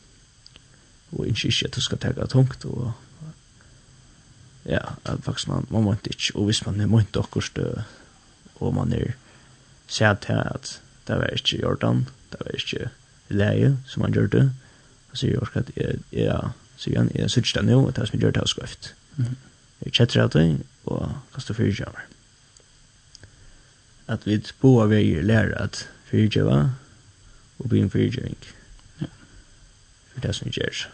Og 1.13 1.27
ikke 1.27 1.49
ikke 1.49 1.67
at 1.67 1.75
du 1.77 1.81
skal 1.81 1.99
tega 1.99 2.27
tungt, 2.27 2.65
og 2.65 2.93
ja, 4.65 4.83
at 5.05 5.25
faktisk 5.25 5.49
man, 5.49 5.67
man 5.71 5.83
måtte 5.83 6.11
ikke, 6.11 6.37
og 6.37 6.45
hvis 6.45 6.67
man 6.67 6.81
er 6.81 6.87
måtte 6.87 7.19
akkurst, 7.19 7.59
og 8.61 8.75
man 8.75 8.93
er 8.93 9.13
sæt 9.89 10.19
til 10.27 10.33
at 10.33 10.81
det 11.09 11.17
var 11.19 11.27
ikke 11.27 11.63
Jordan, 11.63 12.09
det 12.33 12.41
var 12.41 12.51
ikke 12.55 12.91
leie 13.29 13.79
som 13.87 14.03
han 14.03 14.13
gjør 14.13 14.27
det, 14.27 14.53
og 15.11 15.19
så 15.19 15.27
gjør 15.27 15.51
at 15.55 15.71
jeg, 15.77 15.99
jeg, 16.13 16.51
så 16.77 16.91
igjen, 16.91 17.11
jeg 17.15 17.31
synes 17.31 17.53
det 17.53 17.65
nå, 17.65 17.89
at 17.89 17.97
det 17.97 18.03
er 18.03 18.07
som 18.07 18.15
jeg 18.15 18.21
gjør 18.21 18.31
det 18.31 18.43
er 18.43 18.47
skøft. 18.47 18.95
Jeg 19.85 19.93
kjetter 19.93 20.23
av 20.23 20.31
det, 20.31 20.63
og 20.85 21.13
kastet 21.35 21.57
fyrtjøver. 21.57 22.05
At 24.09 24.27
vi 24.27 24.39
på 24.61 24.73
vei 24.91 25.21
lærer 25.23 25.55
at 25.59 25.89
fyrtjøver, 26.11 26.71
og 27.61 27.69
bli 27.69 27.83
en 27.85 27.93
fyrtjøring. 27.93 28.37
Ja. 29.01 29.11
For 30.13 30.25
det 30.27 30.35
som 30.37 30.49
vi 30.49 30.57
gjør. 30.57 30.87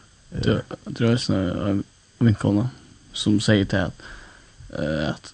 Det 0.42 1.00
er 1.00 1.12
også 1.12 1.34
en 1.70 1.84
vinkona 2.18 2.68
som 3.16 3.40
sier 3.40 3.64
til 3.64 3.88
at 3.88 4.06
at 4.76 5.32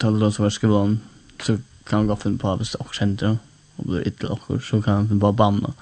tar 0.00 0.10
det 0.10 0.38
var 0.38 0.50
skolan 0.50 1.00
så 1.42 1.58
kan 1.86 1.98
han 1.98 2.06
gå 2.06 2.16
finne 2.16 2.38
på 2.38 2.56
hvis 2.56 2.70
det 2.70 2.80
også 2.80 2.98
kjente 2.98 3.38
og 3.76 3.86
blir 3.86 4.06
ytterlig 4.06 4.32
okkur 4.32 4.60
så 4.60 4.80
kan 4.80 4.94
han 4.94 5.08
finne 5.08 5.20
på 5.20 5.30
å 5.30 5.38
banne 5.38 5.72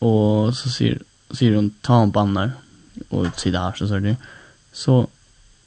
og 0.00 0.54
så 0.56 0.72
sier, 0.72 1.00
sier 1.32 1.54
hun 1.56 1.70
ta 1.86 2.00
han 2.00 2.12
banner 2.12 2.56
og 3.10 3.30
sier 3.36 3.54
det 3.54 3.62
her 3.62 3.78
så 3.78 3.88
sier 3.90 4.04
det 4.04 4.16
så 4.72 5.06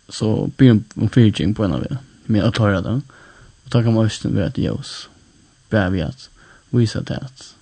så 0.10 0.30
blir 0.58 0.74
hun 0.74 0.84
en 1.00 1.10
fyrtjøring 1.10 1.56
på 1.56 1.64
en 1.66 1.78
av 1.78 1.88
det 1.88 1.98
med 2.28 2.44
å 2.44 2.52
ta 2.52 2.70
det 2.74 2.84
og 2.84 3.72
da 3.72 3.82
kan 3.82 3.94
man 3.96 4.10
visst 4.10 4.26
være 4.26 4.52
et 4.52 4.64
jøs 4.66 4.94
bare 5.72 5.92
vi 5.96 6.04
at 6.04 6.30
visa 6.74 7.02
det 7.02 7.22
at 7.24 7.53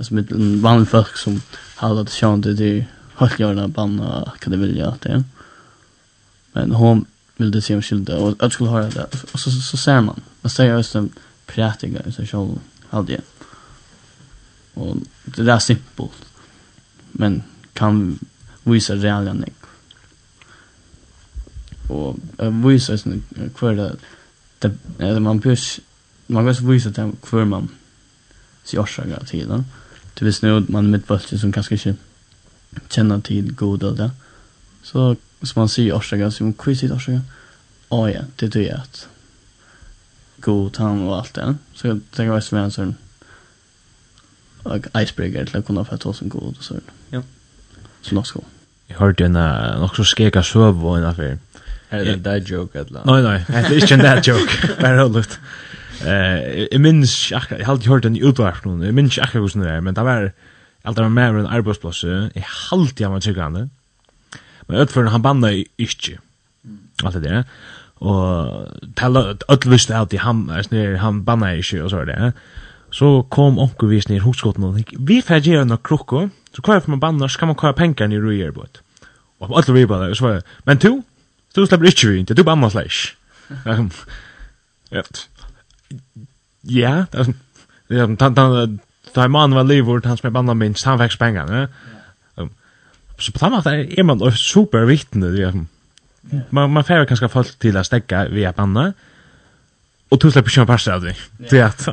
alltså 0.00 0.14
med 0.14 0.32
en 0.32 0.62
vanlig 0.62 0.88
folk 0.88 1.16
som 1.16 1.42
har 1.76 2.00
att 2.00 2.10
sjön 2.10 2.40
det 2.40 2.54
det 2.54 2.86
helt 3.16 3.40
gärna 3.40 3.68
banna 3.68 4.32
kan 4.38 4.50
det 4.50 4.56
vilja 4.56 4.96
det. 5.00 5.24
Men 6.52 6.72
hon 6.72 7.04
vill 7.36 7.50
det 7.50 7.62
se 7.62 7.74
om 7.74 7.82
skilda 7.82 8.16
och 8.16 8.36
jag 8.38 8.52
skulle 8.52 8.70
höra 8.70 8.88
det. 8.88 9.08
Och 9.32 9.40
så, 9.40 9.50
så, 9.50 9.60
så 9.60 9.76
ser 9.76 10.00
man. 10.00 10.20
Man 10.40 10.50
säger 10.50 10.76
just 10.76 10.94
en 10.94 11.10
prätiga 11.46 12.00
i 12.06 12.12
sig 12.12 12.26
själv. 12.26 12.58
Hade 12.88 13.12
jag. 13.12 13.22
Och 14.74 14.96
det 15.24 15.42
där 15.42 15.54
är 15.54 15.58
simpelt. 15.58 16.24
Men 17.12 17.42
kan 17.72 18.18
visa 18.64 18.94
reella 18.94 19.32
nek. 19.32 19.60
Och 21.88 22.16
uh, 22.42 22.66
visa 22.66 22.98
sån 22.98 23.22
kvar 23.54 23.72
det. 23.72 23.96
Det, 24.58 25.20
man 25.20 25.40
push 25.40 25.80
man 26.26 26.44
björs 26.44 26.60
visa 26.60 26.90
det 26.90 27.12
kvar 27.22 27.44
man 27.44 27.68
sig 28.64 28.78
orsaka 28.78 29.24
tiden 29.26 29.64
du 30.14 30.24
visst 30.24 30.42
nu 30.42 30.64
man 30.68 30.84
är 30.84 30.88
mitt 30.88 31.06
bulten 31.06 31.38
som 31.38 31.52
kanske 31.52 31.74
inte 31.74 31.94
känner 32.88 33.20
till 33.20 33.52
god 33.52 33.82
och 33.82 33.96
det. 33.96 34.10
Så 34.82 35.16
som 35.42 35.60
man 35.60 35.68
säger 35.68 35.98
orsaga, 35.98 36.30
så 36.30 36.44
man 36.44 36.52
kvisar 36.52 36.96
orsaga. 36.96 37.20
Ja, 37.88 38.10
ja, 38.10 38.20
det 38.36 38.46
är 38.46 38.50
det 38.50 38.70
att 38.70 39.08
god 40.36 40.76
han 40.78 41.08
och 41.08 41.18
allt 41.18 41.34
det. 41.34 41.54
Så 41.74 41.86
jag 41.86 42.00
tänker 42.10 42.32
att 42.32 42.50
det 42.50 42.56
är 42.56 42.60
en 42.60 42.70
sån 42.70 42.94
icebreaker 44.94 45.44
till 45.44 45.56
att 45.56 45.66
kunna 45.66 45.84
få 45.84 45.96
ta 45.96 46.12
som 46.12 46.28
god 46.28 46.56
och 46.58 46.64
så. 46.64 46.74
Ja. 47.10 47.22
Så 48.00 48.14
något 48.14 48.26
skål. 48.26 48.44
Jag 48.86 48.98
hörde 48.98 49.24
en 49.24 49.32
något 49.80 49.96
så 49.96 50.04
skeka 50.04 50.42
söv 50.42 50.86
och 50.86 50.98
en 50.98 51.04
affär. 51.04 51.38
Är 51.88 52.04
det 52.04 52.12
en 52.12 52.22
dad 52.22 52.48
joke 52.48 52.78
eller? 52.78 53.00
Nej, 53.04 53.22
nej, 53.22 53.44
det 53.48 53.76
är 53.76 53.82
inte 53.82 53.94
en 53.94 54.00
dad 54.00 54.26
joke. 54.26 54.68
Bara 54.80 54.96
roligt. 54.96 55.38
Eh, 56.06 56.66
jag 56.70 56.80
minns 56.80 57.30
jag 57.30 57.40
har 57.40 57.72
alltid 57.72 57.88
hört 57.88 58.02
den 58.02 58.16
i 58.16 58.20
utvarp 58.20 58.64
nu. 58.64 58.86
Jag 58.86 58.94
minns 58.94 59.16
jag 59.16 59.26
hur 59.26 59.62
det 59.62 59.70
är, 59.70 59.80
men 59.80 59.94
det 59.94 60.02
var 60.02 60.32
allt 60.82 60.96
det 60.96 61.02
var 61.02 61.08
mer 61.08 61.34
en 61.34 61.46
arbetsplats. 61.46 62.04
Jag 62.04 62.30
har 62.34 62.78
alltid 62.78 63.06
varit 63.06 63.24
tryggande. 63.24 63.68
Men 64.66 64.76
utförande 64.80 65.10
han 65.10 65.22
bandade 65.22 65.64
inte. 65.76 66.18
Allt 67.02 67.14
det 67.14 67.20
där. 67.20 67.44
Och 68.00 68.66
tala 68.94 69.20
öll 69.48 69.58
visste 69.64 69.98
att 69.98 70.14
han 70.14 70.64
snir 70.64 70.96
han 70.96 71.24
banna 71.24 71.54
inte 71.54 71.82
och 71.82 71.90
så 71.90 72.00
er 72.00 72.04
det. 72.04 72.32
Så 72.90 73.22
kom 73.22 73.58
onkel 73.58 73.88
vis 73.88 74.08
ned 74.08 74.20
hotskotten 74.20 74.64
og 74.64 74.80
vi 74.98 75.20
fer 75.22 75.38
gjera 75.38 75.64
nokre 75.64 75.84
krukko. 75.86 76.28
Så 76.56 76.62
kvar 76.62 76.80
for 76.80 76.90
man 76.90 77.00
banna 77.00 77.28
så 77.28 77.38
kan 77.38 77.48
man 77.48 77.56
köra 77.56 77.72
pengar 77.72 78.12
i 78.12 78.18
rojer 78.18 78.50
bort. 78.50 78.80
Og 79.40 79.58
öll 79.58 79.74
vi 79.74 79.86
bara 79.86 80.14
så 80.14 80.24
var 80.24 80.42
men 80.64 80.78
to 80.78 81.02
du 81.54 81.66
släpper 81.66 81.86
inte 81.86 82.06
vi 82.06 82.18
inte 82.18 82.34
du 82.34 82.42
banna 82.42 82.70
slash. 82.70 83.14
Ja. 84.92 85.02
Ja, 86.60 87.06
ja, 87.88 88.06
han 88.06 88.36
han 88.36 88.78
han 89.14 89.30
man 89.30 89.54
var 89.54 89.64
livort 89.64 90.04
han 90.04 90.16
spelade 90.16 90.38
andra 90.38 90.54
minst 90.54 90.84
han 90.84 90.98
fick 90.98 91.18
pengar, 91.18 91.46
va? 91.46 91.68
Så 93.18 93.32
på 93.32 93.38
samma 93.38 93.62
sätt 93.62 93.98
är 93.98 94.02
man 94.02 94.32
super 94.32 94.84
viktig 94.84 95.18
nu. 95.18 95.66
Man 96.50 96.72
man 96.72 96.84
får 96.84 97.04
kanske 97.04 97.28
folk 97.28 97.58
till 97.58 97.76
att 97.76 97.86
stäcka 97.86 98.28
via 98.28 98.52
panna. 98.52 98.92
Och 100.08 100.20
tusen 100.20 100.44
personer 100.44 100.66
passar 100.66 101.00
det. 101.00 101.16
Det 101.50 101.58
är 101.58 101.64
att 101.64 101.88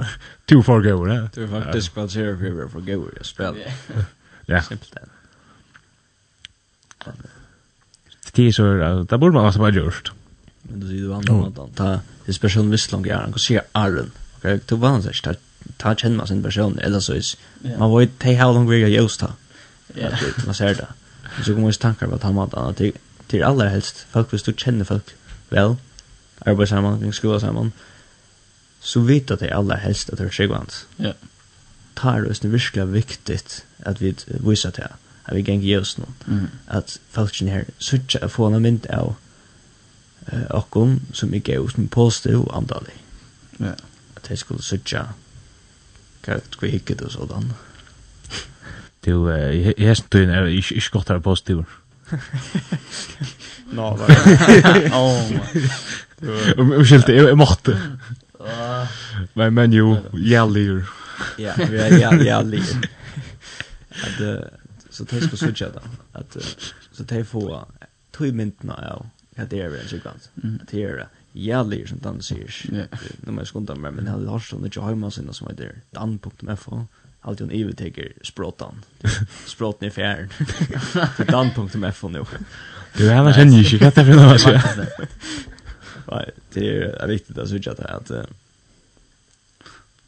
två 0.46 0.64
folk 0.64 0.86
går 0.86 1.08
ne. 1.08 1.30
Du 1.34 1.48
faktiskt 1.48 1.88
spelar 1.88 2.08
zero 2.08 2.38
fever 2.38 2.68
for 2.68 2.82
går 2.82 3.12
jag 3.16 3.26
spel. 3.26 3.56
Ja. 4.46 4.62
Simpelt. 4.62 4.96
Det 8.34 8.48
är 8.48 8.52
så 8.52 8.64
det 9.10 9.18
borde 9.18 9.34
man 9.34 9.54
ha 9.54 9.70
gjort. 9.70 10.12
Men 10.62 10.80
du 10.80 10.88
sier 10.88 11.02
du 11.02 11.14
andra 11.14 11.34
andan. 11.34 11.70
Ta 11.76 12.00
det 12.26 12.34
speciellt 12.34 12.72
visst 12.74 12.92
långt 12.92 13.08
är 13.08 13.16
han 13.16 13.32
kan 13.32 13.40
se 13.40 13.62
arren. 13.72 14.12
Kirk, 14.48 14.70
du 14.70 14.76
var 14.76 14.90
hans 14.90 15.08
att 15.08 15.40
ta 15.78 15.96
kjenner 15.96 16.18
man 16.18 16.28
sin 16.28 16.44
person, 16.44 16.80
eller 16.80 17.00
så 17.00 17.14
is, 17.14 17.38
man 17.64 17.92
var 17.92 18.02
ikke, 18.02 18.24
hei, 18.24 18.36
how 18.36 18.54
long 18.54 18.70
will 18.70 18.88
just 18.94 19.20
ta? 19.20 19.34
Ja. 19.96 20.10
Man 20.46 20.56
ser 20.56 20.74
det. 20.74 20.88
Så 21.44 21.54
kommer 21.54 21.68
ju 21.68 21.74
tankar 21.74 22.08
vad 22.08 22.16
at 22.16 22.24
han 22.24 22.34
måtte, 22.34 22.74
till 22.74 22.94
till 23.28 23.44
alla 23.44 23.70
helst, 23.70 24.06
folk, 24.12 24.34
visst 24.34 24.46
du 24.46 24.54
känner 24.54 24.86
folk 24.86 25.16
väl. 25.50 25.76
Arbetar 26.40 26.66
samman 26.66 27.00
kring 27.00 27.14
skola 27.14 27.40
samman. 27.40 27.72
så 28.80 29.00
vet 29.00 29.32
att 29.32 29.40
det 29.40 29.52
alla 29.52 29.76
helst 29.76 30.10
att 30.10 30.18
det 30.18 30.26
er 30.26 30.30
tryggvant. 30.30 30.86
Ja. 30.98 31.14
Tar 31.96 32.22
det 32.22 32.46
är 32.46 32.48
virkelig 32.48 32.86
viktigt 32.86 33.66
att 33.84 34.02
vi 34.02 34.16
visar 34.28 34.72
det 34.72 34.88
att 35.24 35.36
vi 35.36 35.42
ganger 35.42 35.68
gjøres 35.68 35.98
noen. 35.98 36.16
Mm. 36.28 36.48
At 36.68 37.00
folk 37.12 37.42
her 37.42 37.66
sørger 37.80 38.24
å 38.24 38.28
få 38.28 38.48
en 38.48 38.62
mynd 38.62 38.86
av 38.90 39.16
uh, 40.34 40.46
okkom 40.50 41.02
som 41.14 41.34
ikke 41.34 41.54
er 41.54 41.68
som 41.68 41.88
positiv 41.88 42.46
og 42.46 42.58
andalig. 42.58 42.94
Ja 43.60 43.74
de 44.28 44.38
skulle 44.38 44.64
sutja 44.64 45.08
hva 46.28 46.40
vi 46.62 46.70
hikket 46.76 47.02
og 47.02 47.12
sådan. 47.12 47.52
Du, 49.08 49.30
jeg 49.32 49.72
er 49.78 49.96
sånn 49.96 50.32
er 50.34 50.50
ikke 50.52 50.90
godt 50.92 51.14
her 51.14 51.20
positiv. 51.24 51.62
Nå, 53.78 53.86
hva 53.96 54.08
er 54.12 54.90
Unnskyld, 56.58 57.08
jeg 57.16 57.38
måtte. 57.40 57.76
Men, 59.38 59.54
men 59.54 59.74
jo, 59.74 59.94
jævlig. 60.14 60.84
Ja, 61.40 61.54
vi 61.56 61.78
er 61.78 62.20
jævlig. 62.26 62.64
Så 64.92 65.06
de 65.08 65.22
skulle 65.22 65.40
sutja 65.40 65.70
da. 65.70 65.84
at, 66.14 66.38
Så 66.92 67.04
de 67.04 67.24
får 67.24 67.68
tog 68.18 68.34
myndene 68.34 68.74
av 68.74 69.06
hva 69.38 69.46
det 69.46 69.62
er 69.62 69.70
vi 69.70 69.78
er 69.78 69.88
sikkert. 69.88 70.30
Det 70.72 70.84
er 70.84 71.04
det 71.04 71.10
jävlig 71.38 71.88
som 71.90 72.00
Dan 72.04 72.22
sier. 72.26 72.54
Nå 72.72 73.34
må 73.34 73.44
jeg 73.44 73.52
skontar 73.52 73.80
meg, 73.80 73.96
men 73.96 74.08
jeg 74.08 74.16
hadde 74.16 74.32
hørt 74.32 74.48
sånn, 74.48 74.66
ikke 74.68 74.86
hjemme 74.86 75.12
sen 75.14 75.30
som 75.34 75.50
heter 75.52 75.82
Dan.fo. 75.96 76.86
Alltid 77.28 77.48
hon 77.48 77.56
evigt 77.56 77.80
tager 77.82 78.14
språtan. 78.26 78.84
Språten 79.54 79.90
i 79.90 79.92
fjärn. 79.92 80.32
Dan.fo 81.28 82.12
nå. 82.14 82.26
Du 82.98 83.06
er 83.06 83.20
annars 83.20 83.38
kjenner 83.38 83.62
ikke, 83.62 83.78
hva 83.84 83.92
vad 83.92 83.96
det 83.96 84.02
är 84.02 84.60
för 84.60 84.78
något. 84.78 85.10
Nej, 86.12 86.32
det 86.54 86.70
är 87.04 87.08
viktigt 87.08 87.38
att 87.38 87.50
switcha 87.50 87.72
at 87.72 87.80
att 87.80 88.12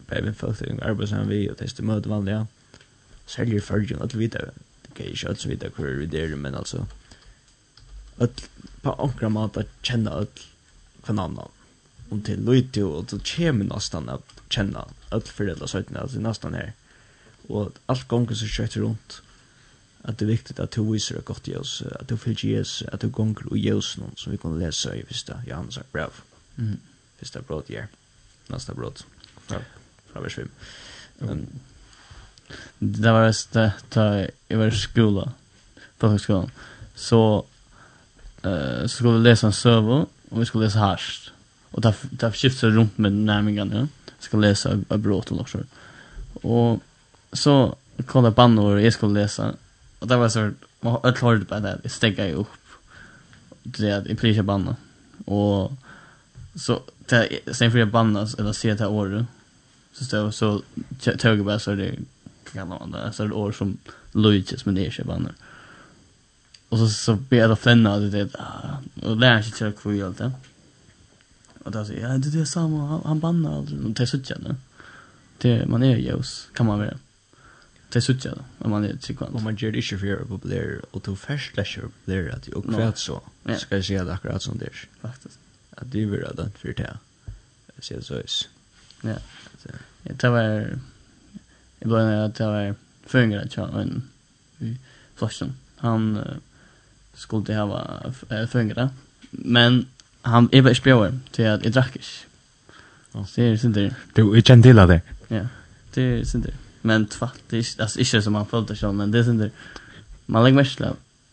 Bäven 0.07 0.35
folk 0.35 0.57
til 0.57 0.79
arbetsen 0.81 1.29
vi 1.29 1.47
og 1.49 1.51
och 1.51 1.57
testa 1.57 1.83
möte 1.83 2.47
Selger 3.27 3.61
følgen, 3.61 4.01
at 4.01 4.15
vi 4.15 4.19
vet 4.19 4.33
Det 4.87 4.93
kan 4.95 5.05
ju 5.05 5.15
köts 5.15 5.45
vita 5.45 5.69
hvor 5.69 5.85
vi 5.85 6.05
der, 6.05 6.35
men 6.35 6.55
altså, 6.55 6.85
at 8.19 8.49
på 8.81 8.91
ankra 8.91 9.29
måte 9.29 9.65
kjenne 9.83 10.09
känna 10.09 10.25
kan 11.05 11.19
annan 11.19 11.49
om 12.09 12.21
till 12.21 12.45
Luito 12.45 12.83
och 12.83 13.05
då 13.05 13.19
kommer 13.19 13.65
nästan 13.65 14.09
att 14.09 14.41
känna 14.49 14.87
öll 15.11 15.21
föräldrar 15.21 15.67
sötten 15.67 15.97
alltså 15.97 16.19
nästan 16.19 16.53
här 16.53 16.73
och 17.47 17.71
allt 17.85 18.07
gånger 18.07 18.33
så 18.33 18.45
kött 18.45 18.75
runt. 18.75 19.21
Att 20.01 20.17
det 20.17 20.25
är 20.25 20.27
viktigt 20.27 20.59
att 20.59 20.71
du 20.71 20.91
visar 20.91 21.15
ett 21.15 21.25
gott 21.25 21.47
oss, 21.47 21.83
att 21.99 22.07
du 22.07 22.17
fyllt 22.17 22.43
Jesus, 22.43 22.87
att 22.87 23.01
du 23.01 23.07
gånger 23.07 23.47
och 23.49 23.57
ljus 23.57 23.97
någon 23.97 24.15
som 24.15 24.31
vi 24.31 24.37
kan 24.37 24.59
läsa 24.59 24.95
i 24.95 25.05
första 25.05 25.43
Johannes 25.47 25.77
är 25.77 25.83
brev. 25.91 26.09
mm. 26.57 26.77
första 27.19 27.41
brot 27.41 27.69
ja. 27.69 27.81
Nästa 28.47 28.73
brot. 28.73 29.05
från 29.47 29.61
Fra 30.13 30.21
vers 30.21 30.35
5 30.35 30.49
um, 31.19 31.47
det 32.79 33.11
var 33.11 33.25
just 33.25 33.51
det 33.51 33.73
da 33.89 34.27
jeg 34.47 34.57
var 34.57 34.67
i 34.67 34.71
skola. 34.71 35.31
På 35.97 36.07
högskolan. 36.07 36.51
Så 36.95 37.45
eh 38.43 38.51
uh, 38.51 38.81
så 38.81 38.87
skulle 38.87 39.11
vi 39.11 39.19
läsa 39.19 39.47
en 39.47 39.53
servo 39.53 40.07
och 40.29 40.41
vi 40.41 40.45
ska 40.45 40.59
läsa 40.59 40.79
harst. 40.79 41.31
Och 41.71 41.81
där 41.81 41.95
där 42.09 42.31
skiftar 42.31 42.69
runt 42.69 42.97
med 42.97 43.11
närmingen, 43.11 43.71
ja. 43.73 43.87
Ska 44.19 44.37
läsa 44.37 44.79
av 44.87 44.97
bråten 44.97 45.39
och 45.39 45.49
så. 45.49 45.59
Och 46.33 46.79
så 47.33 47.75
kolla 48.05 48.31
bandor 48.31 48.79
jag 48.79 48.93
skulle 48.93 49.21
läsa. 49.21 49.53
Och 49.99 50.07
det 50.07 50.17
var 50.17 50.29
så 50.29 50.51
man 50.79 50.99
öll 51.03 51.15
hörde 51.15 51.45
på 51.45 51.59
det. 51.59 51.79
Jag 51.83 51.91
ju 52.27 52.33
upp. 52.33 52.47
Det 53.63 53.89
är 53.89 54.07
i 54.07 54.15
prisa 54.15 54.43
banna. 54.43 54.75
Och 55.25 55.71
så 56.55 56.81
där 57.05 57.39
sen 57.51 57.71
för 57.71 57.79
jag 57.79 57.87
bannas 57.87 58.33
eller 58.35 58.53
se 58.53 58.73
det 58.73 58.79
här 58.79 58.91
året. 58.91 59.25
Så 59.93 60.05
så 60.05 60.31
så 60.31 60.61
tog 61.17 61.37
jag 61.39 61.45
bara 61.45 61.59
så 61.59 61.75
det 61.75 61.95
kan 62.53 62.67
man 62.67 62.91
det 62.91 63.13
så 63.13 63.23
det 63.23 63.33
år 63.33 63.51
som 63.51 63.77
Luigi 64.11 64.57
som 64.57 64.75
det 64.75 64.85
är 64.85 65.03
bannar. 65.03 65.19
Mm. 65.19 65.48
Och 66.69 66.77
så 66.77 66.89
så 66.89 67.15
ber 67.15 67.37
jag 67.37 67.59
flänna 67.59 67.99
det 67.99 68.09
det 68.09 68.29
och 69.01 69.17
lär 69.17 69.41
sig 69.41 69.51
till 69.51 69.71
kvar 69.71 70.03
allt 70.05 70.17
det. 70.17 70.31
Och 71.63 71.71
då 71.71 71.85
säger 71.85 72.09
jag, 72.09 72.21
det 72.21 72.39
är 72.39 72.45
samma, 72.45 72.87
han, 72.87 73.01
han 73.05 73.19
bannar 73.19 73.57
aldrig. 73.57 73.85
Och 73.85 73.91
det 73.91 74.03
är 74.03 74.07
suttjande. 74.07 74.55
Det, 75.37 75.65
man 75.65 75.83
är 75.83 75.97
jås, 75.97 76.49
kan 76.53 76.65
man 76.65 76.79
väl. 76.79 76.97
Det 77.89 77.99
är 77.99 78.01
suttjande, 78.01 78.43
om 78.57 78.71
man 78.71 78.85
är 78.85 78.95
tryggvant. 78.95 79.35
Om 79.35 79.43
man 79.43 79.55
gör 79.55 79.71
det 79.71 79.77
inte 79.77 79.87
för 79.87 79.95
att 79.95 80.03
göra 80.03 80.25
populär, 80.25 80.81
och 80.91 81.01
då 81.05 81.15
först 81.15 81.57
lär 81.57 81.63
sig 81.63 81.83
populär 81.83 82.29
att 82.29 82.47
jag 82.47 82.63
kvart 82.63 82.97
så, 82.97 83.21
ska 83.57 83.75
jag 83.75 83.85
säga 83.85 84.03
det 84.03 84.13
akkurat 84.13 84.41
som 84.41 84.57
det 84.57 84.65
är. 84.65 84.87
Faktiskt. 85.01 85.39
Att 85.71 85.91
det 85.91 86.03
är 86.03 86.05
väl 86.05 86.19
redan 86.19 86.51
för 86.51 86.73
det 86.73 86.83
här. 86.83 86.97
Jag 87.75 87.83
ser 87.83 87.95
det 87.95 88.03
så 88.03 88.19
is. 88.19 88.49
Ja. 89.01 89.15
Det 90.03 90.29
var, 90.29 90.43
jag 91.79 91.89
blev 91.89 91.99
när 91.99 92.21
jag 92.21 92.35
tar 92.35 92.75
förringar 93.05 93.45
tror 93.45 93.69
jag 93.69 93.81
en, 93.81 94.09
i 94.59 94.77
Flashton. 95.15 95.53
Han, 95.75 96.25
skulle 97.19 97.53
hava 97.53 98.13
uh. 98.31 98.87
Men 99.31 99.85
han 100.21 100.49
är 100.51 100.61
bara 100.61 100.75
spjår 100.75 101.19
till 101.31 101.47
att 101.47 101.63
jag 101.63 101.73
drack 101.73 101.95
inte. 101.95 102.25
Oh. 103.11 103.25
Det 103.35 103.43
är 103.43 103.57
synd 103.57 103.75
det. 103.75 103.95
Du 104.13 104.37
är 104.37 104.41
känd 104.41 104.63
till 104.63 104.75
det. 104.75 105.01
Ja, 105.27 105.47
det 105.93 106.01
är 106.01 106.23
synd 106.23 106.43
det. 106.43 106.53
Men 106.81 107.07
faktiskt 107.07 107.79
är 107.79 107.83
alltså, 107.83 107.99
inte 107.99 108.21
som 108.21 108.33
man 108.33 108.45
följde 108.45 108.75
så 108.75 108.91
men 108.91 109.11
det 109.11 109.19
är 109.19 109.23
synd 109.23 109.39
det. 109.39 109.51
Man 110.25 110.43
lägger 110.43 110.55
mest 110.55 110.77
till 110.77 110.85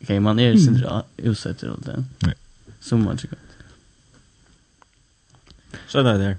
Okej, 0.03 0.21
man 0.21 0.39
är 0.39 0.57
synd 0.57 0.81
det 0.81 1.03
utsett 1.17 1.59
till 1.59 1.71
det. 1.85 2.05
Nej. 2.19 2.35
Som 2.81 3.05
man 3.05 3.17
tycker. 3.17 3.39
Så 5.89 6.03
där 6.03 6.19
där. 6.19 6.37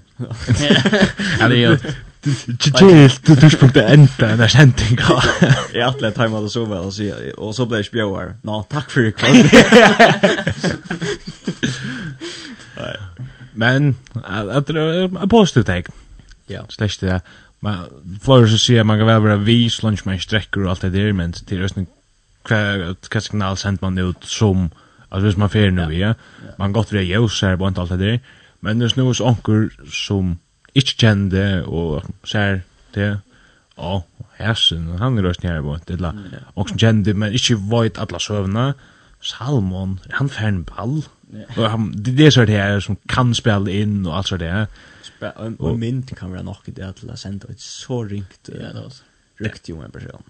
Ja, 1.40 1.48
det 1.48 1.54
är 1.54 1.70
ju. 1.70 1.78
Chill, 2.24 3.10
du 3.26 3.34
du 3.34 3.50
skulle 3.50 3.82
ända 3.82 4.12
den 4.18 4.40
här 4.40 4.48
sändningen. 4.48 5.04
Jag 5.72 5.88
att 5.88 6.00
lätt 6.00 6.18
hemma 6.18 6.40
då 6.40 6.48
så 6.48 6.64
väl 6.64 6.78
och 6.78 6.94
så 6.94 7.12
och 7.36 7.54
så 7.54 7.66
blev 7.66 7.82
spjåar. 7.82 8.34
Nå, 8.42 8.66
for 8.88 9.06
i 9.06 9.12
kveld. 9.12 9.50
Men 13.54 13.96
det 14.66 14.76
er 14.76 15.04
en 15.22 15.28
positiv 15.28 15.62
tag. 15.62 15.86
Ja. 16.48 16.62
Slash 16.68 16.98
det. 17.00 17.20
Men 17.60 17.74
för 18.22 18.46
så 18.46 18.58
sier 18.58 18.82
man 18.82 18.98
kan 18.98 19.06
vel 19.06 19.22
være 19.22 19.44
vis, 19.44 19.82
lunch 19.82 20.06
med 20.06 20.20
strekker 20.20 20.64
og 20.64 20.70
alt 20.70 20.82
det 20.82 20.92
der, 20.92 21.12
men 21.12 21.32
till 21.32 21.58
rösten 21.62 21.86
hva 22.48 23.20
signal 23.20 23.56
sender 23.56 23.82
man 23.82 23.98
ut 23.98 24.24
som 24.24 24.70
alltså 25.10 25.26
hvis 25.26 25.36
man 25.36 25.50
fer 25.50 25.70
nu 25.70 25.90
ja. 25.92 26.14
Man 26.58 26.72
gott 26.72 26.90
det 26.90 27.02
ljus 27.02 27.42
här 27.42 27.56
på 27.56 27.66
alt 27.66 27.88
det 27.90 27.98
der, 27.98 28.18
Men 28.60 28.78
det 28.78 28.84
er 28.84 28.88
snus 28.88 29.20
onker 29.20 29.68
som 29.92 30.38
ikke 30.80 30.96
kjente, 31.04 31.46
og 31.66 32.06
ser 32.28 32.62
det, 32.94 33.10
og 33.78 34.06
hæsen, 34.38 34.88
han 34.98 35.18
er 35.18 35.26
røst 35.28 35.44
nere 35.44 35.62
på, 35.62 35.76
det 35.88 36.00
la, 36.02 36.12
og 36.54 36.70
som 36.70 36.80
kjente, 36.80 37.14
men 37.14 37.34
ikke 37.36 37.58
veit 37.70 38.00
alla 38.00 38.20
søvna, 38.22 38.72
Salmon, 39.20 39.98
han 40.14 40.30
fer 40.30 40.46
en 40.52 40.62
ball, 40.66 41.00
og 41.56 41.64
han, 41.70 41.90
det 41.92 42.14
det 42.18 42.28
er 42.28 42.34
sånn 42.36 42.48
det 42.48 42.60
her 42.60 42.80
som 42.84 42.98
kan 43.10 43.34
spille 43.36 43.74
inn, 43.74 44.00
og 44.06 44.20
alt 44.20 44.30
sånt 44.30 44.44
det 44.44 44.52
her. 44.52 44.68
Og 45.34 45.58
og 45.58 45.78
mynd 45.80 46.12
kan 46.14 46.30
være 46.30 46.46
nok 46.46 46.68
i 46.70 46.74
det 46.76 46.88
til 47.00 47.10
å 47.10 47.16
sende 47.18 47.50
et 47.50 47.62
så 47.62 48.04
ringt, 48.06 48.38
ja, 48.46 48.60
yeah, 48.60 48.74
det 48.76 48.84
var 48.84 48.92
så. 48.94 49.02
riktig 49.42 49.74
jo 49.74 49.82
en 49.82 49.94
person. 49.94 50.22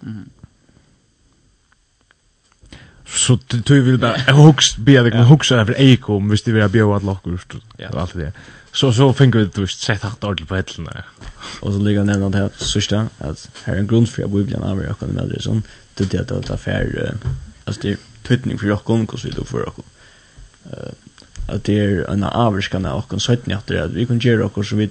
Så 3.09 3.37
du 3.53 3.75
vil 3.85 3.99
bare, 4.01 4.21
jeg 4.27 4.37
husker, 4.37 4.83
be 4.85 4.97
deg, 5.05 5.19
husker 5.29 5.61
jeg 5.61 5.69
for 5.71 5.83
Eiko, 5.85 6.19
hvis 6.31 6.45
du 6.45 6.53
vil 6.53 6.65
ha 6.65 6.69
bjøret 6.73 7.05
lokkur, 7.09 7.37
og 7.37 8.01
alt 8.01 8.17
det 8.17 8.31
der 8.31 8.49
så 8.73 8.93
så 8.93 9.13
finner 9.13 9.45
du 9.45 9.61
just 9.61 9.83
sett 9.83 10.03
hatt 10.03 10.25
ordentlig 10.25 10.49
på 10.49 10.57
hellene. 10.57 11.03
Og 11.63 11.73
så 11.73 11.79
ligger 11.83 12.05
nevnt 12.05 12.35
her 12.35 12.49
sørste, 12.59 13.09
at 13.19 13.51
her 13.65 13.75
er 13.75 13.79
en 13.79 13.89
grunn 13.89 14.07
for 14.07 14.25
at 14.25 14.31
Bibelen 14.31 14.63
er 14.63 14.75
med 14.75 14.87
dere 14.87 15.13
med 15.13 15.31
det 15.35 15.43
sån 15.43 15.65
til 15.99 16.13
det 16.13 16.31
att 16.31 16.47
ta 16.47 16.57
er 16.71 17.15
alltså 17.67 17.83
det 17.83 17.91
er 17.91 18.59
för 18.59 18.69
jag 18.69 18.85
dere, 18.85 19.07
hvordan 19.07 19.25
vi 19.25 19.45
för 19.45 19.45
for 19.45 19.85
Eh 20.73 20.93
At 21.49 21.65
det 21.65 21.81
är 21.81 22.11
en 22.11 22.23
avskan 22.23 22.87
av 22.87 23.05
och 23.11 23.23
så 23.23 23.33
at 23.33 23.69
det 23.69 23.77
er 23.77 23.83
at 23.83 23.95
vi 23.95 24.05
kan 24.05 24.19
göra 24.19 24.45
och 24.45 24.67
så 24.67 24.77
vi 24.77 24.91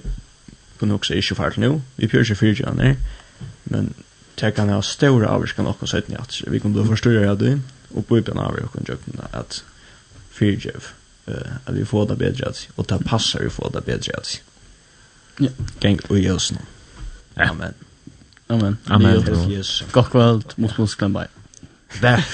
kan 0.78 0.90
också 0.90 1.14
ikke 1.14 1.34
fært 1.34 1.56
nu. 1.56 1.82
vi 1.96 2.06
pjør 2.06 2.20
ikke 2.20 2.34
fyrt 2.34 2.58
gjerne, 2.58 2.96
men 3.64 3.94
det 4.40 4.54
kan 4.54 4.68
ha 4.68 4.80
større 4.80 5.26
avvarskan 5.26 5.66
av 5.66 5.76
dere 5.80 5.86
søytning 5.86 6.20
at 6.20 6.42
vi 6.46 6.58
kan 6.58 6.72
bli 6.72 6.84
forstyrret 6.84 7.28
av 7.28 7.38
det, 7.38 7.60
og 7.90 8.06
av 8.38 8.54
och 8.54 8.72
kan 8.72 8.84
dere 8.84 9.28
at 9.32 9.64
fyrjev. 10.30 10.74
gjerne 10.74 10.97
att 11.64 11.74
vi 11.74 11.84
får 11.84 12.06
det 12.06 12.16
bättre 12.16 12.46
att 12.46 12.68
och 12.74 12.86
det 12.86 12.98
passar 13.04 13.40
vi 13.40 13.50
får 13.50 13.70
det 13.72 13.80
bättre 13.80 14.12
att 14.16 14.40
ja. 15.38 15.48
Gäng 15.80 15.98
och 16.08 16.18
Jesus 16.18 16.58
amen. 17.34 17.74
Amen. 18.46 18.76
Amen. 18.86 19.24
God 19.92 20.10
kväll 20.10 20.42
mot 20.56 20.78
musklan 20.78 21.12
bye 21.12 21.28
Det 22.00 22.24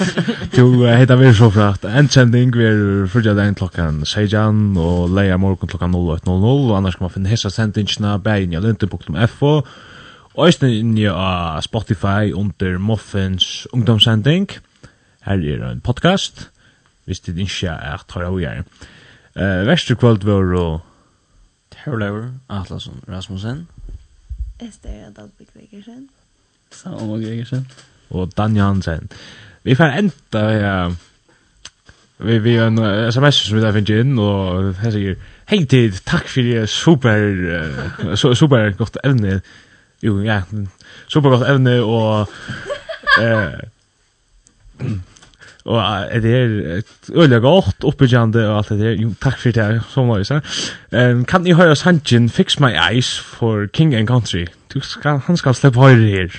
Du 0.51 0.87
heter 0.87 1.15
vi 1.15 1.33
så 1.33 1.51
fratt. 1.51 1.85
En 1.85 2.09
sändning 2.09 2.51
vi 2.51 2.65
är 2.65 3.07
förja 3.07 3.33
den 3.33 3.55
klockan 3.55 4.05
16 4.05 4.77
och 4.77 5.09
leja 5.09 5.37
morgon 5.37 5.67
klockan 5.67 5.95
08.00 5.95 6.69
och 6.69 6.77
annars 6.77 6.95
kan 6.95 7.03
man 7.05 7.09
finna 7.09 7.29
hessa 7.29 7.49
sändningarna 7.49 8.17
bägen 8.17 8.53
i 8.53 8.59
lönte.fo 8.59 9.63
og 10.35 10.49
eisen 10.49 10.69
inni 10.69 11.07
av 11.07 11.61
Spotify 11.63 12.33
under 12.35 12.77
Muffins 12.77 13.67
ungdomssending. 13.71 14.49
Her 15.23 15.39
er 15.39 15.63
en 15.69 15.81
podcast 15.81 16.49
hvis 17.05 17.19
det 17.19 17.37
ikke 17.37 17.67
er 17.67 17.93
at 17.93 18.05
tar 18.09 18.25
av 18.25 18.39
gjerne. 18.39 18.65
Uh, 19.35 19.67
Vestre 19.67 19.95
kvöld 19.95 20.25
var 20.25 20.53
og... 20.59 20.79
Terlever, 21.75 22.29
Atlasson, 22.49 23.03
Rasmussen. 23.07 23.67
Esther 24.59 25.07
Adalbik 25.07 25.49
Vegersen. 25.53 26.09
Salma 26.71 27.17
Vegersen. 27.17 27.67
Og 28.09 28.31
Dan 28.37 28.55
Jansen. 28.55 29.11
Vi 29.63 29.75
får 29.75 29.85
enda... 29.99 30.45
Uh, 30.87 30.95
vi 32.17 32.39
vi 32.39 32.57
en 32.57 32.79
uh, 32.79 33.07
sms 33.07 33.35
som 33.35 33.57
vi 33.57 33.61
där 33.61 33.73
finns 33.73 33.89
in 33.89 34.19
og 34.19 34.75
här 34.75 34.91
sier, 34.91 35.15
hej 35.45 35.65
tid 35.65 35.93
tack 36.05 36.27
för 36.27 36.41
det 36.41 36.69
super 36.69 37.19
uh, 37.19 38.15
super 38.15 38.71
gott 38.71 38.97
ämne 39.03 39.41
jo 40.01 40.23
ja 40.23 40.41
super 41.07 41.29
gott 41.29 41.47
ämne 41.47 41.79
och 41.79 42.29
eh 43.21 43.59
Og 45.65 46.21
det 46.21 46.35
er 46.35 46.81
øyelig 47.15 47.41
godt, 47.41 47.83
oppbyggjande 47.83 48.49
og 48.49 48.57
alt 48.57 48.69
det 48.69 48.79
der. 48.79 48.91
Jo, 49.01 49.13
takk 49.21 49.39
for 49.41 49.55
det, 49.55 49.81
som 49.89 50.09
var 50.09 50.21
det, 50.21 50.27
så. 50.27 50.39
Um, 50.93 51.25
kan 51.25 51.41
ni 51.41 51.55
høre 51.57 51.75
sangen 51.75 52.29
Fix 52.29 52.59
My 52.59 52.75
Eyes 52.77 53.19
for 53.19 53.65
King 53.73 53.95
and 53.95 54.07
Country? 54.07 54.45
Du 54.73 54.79
skal, 54.79 55.17
han 55.25 55.37
skal 55.37 55.55
slippe 55.55 55.79
høyre 55.79 56.05
her. 56.11 56.37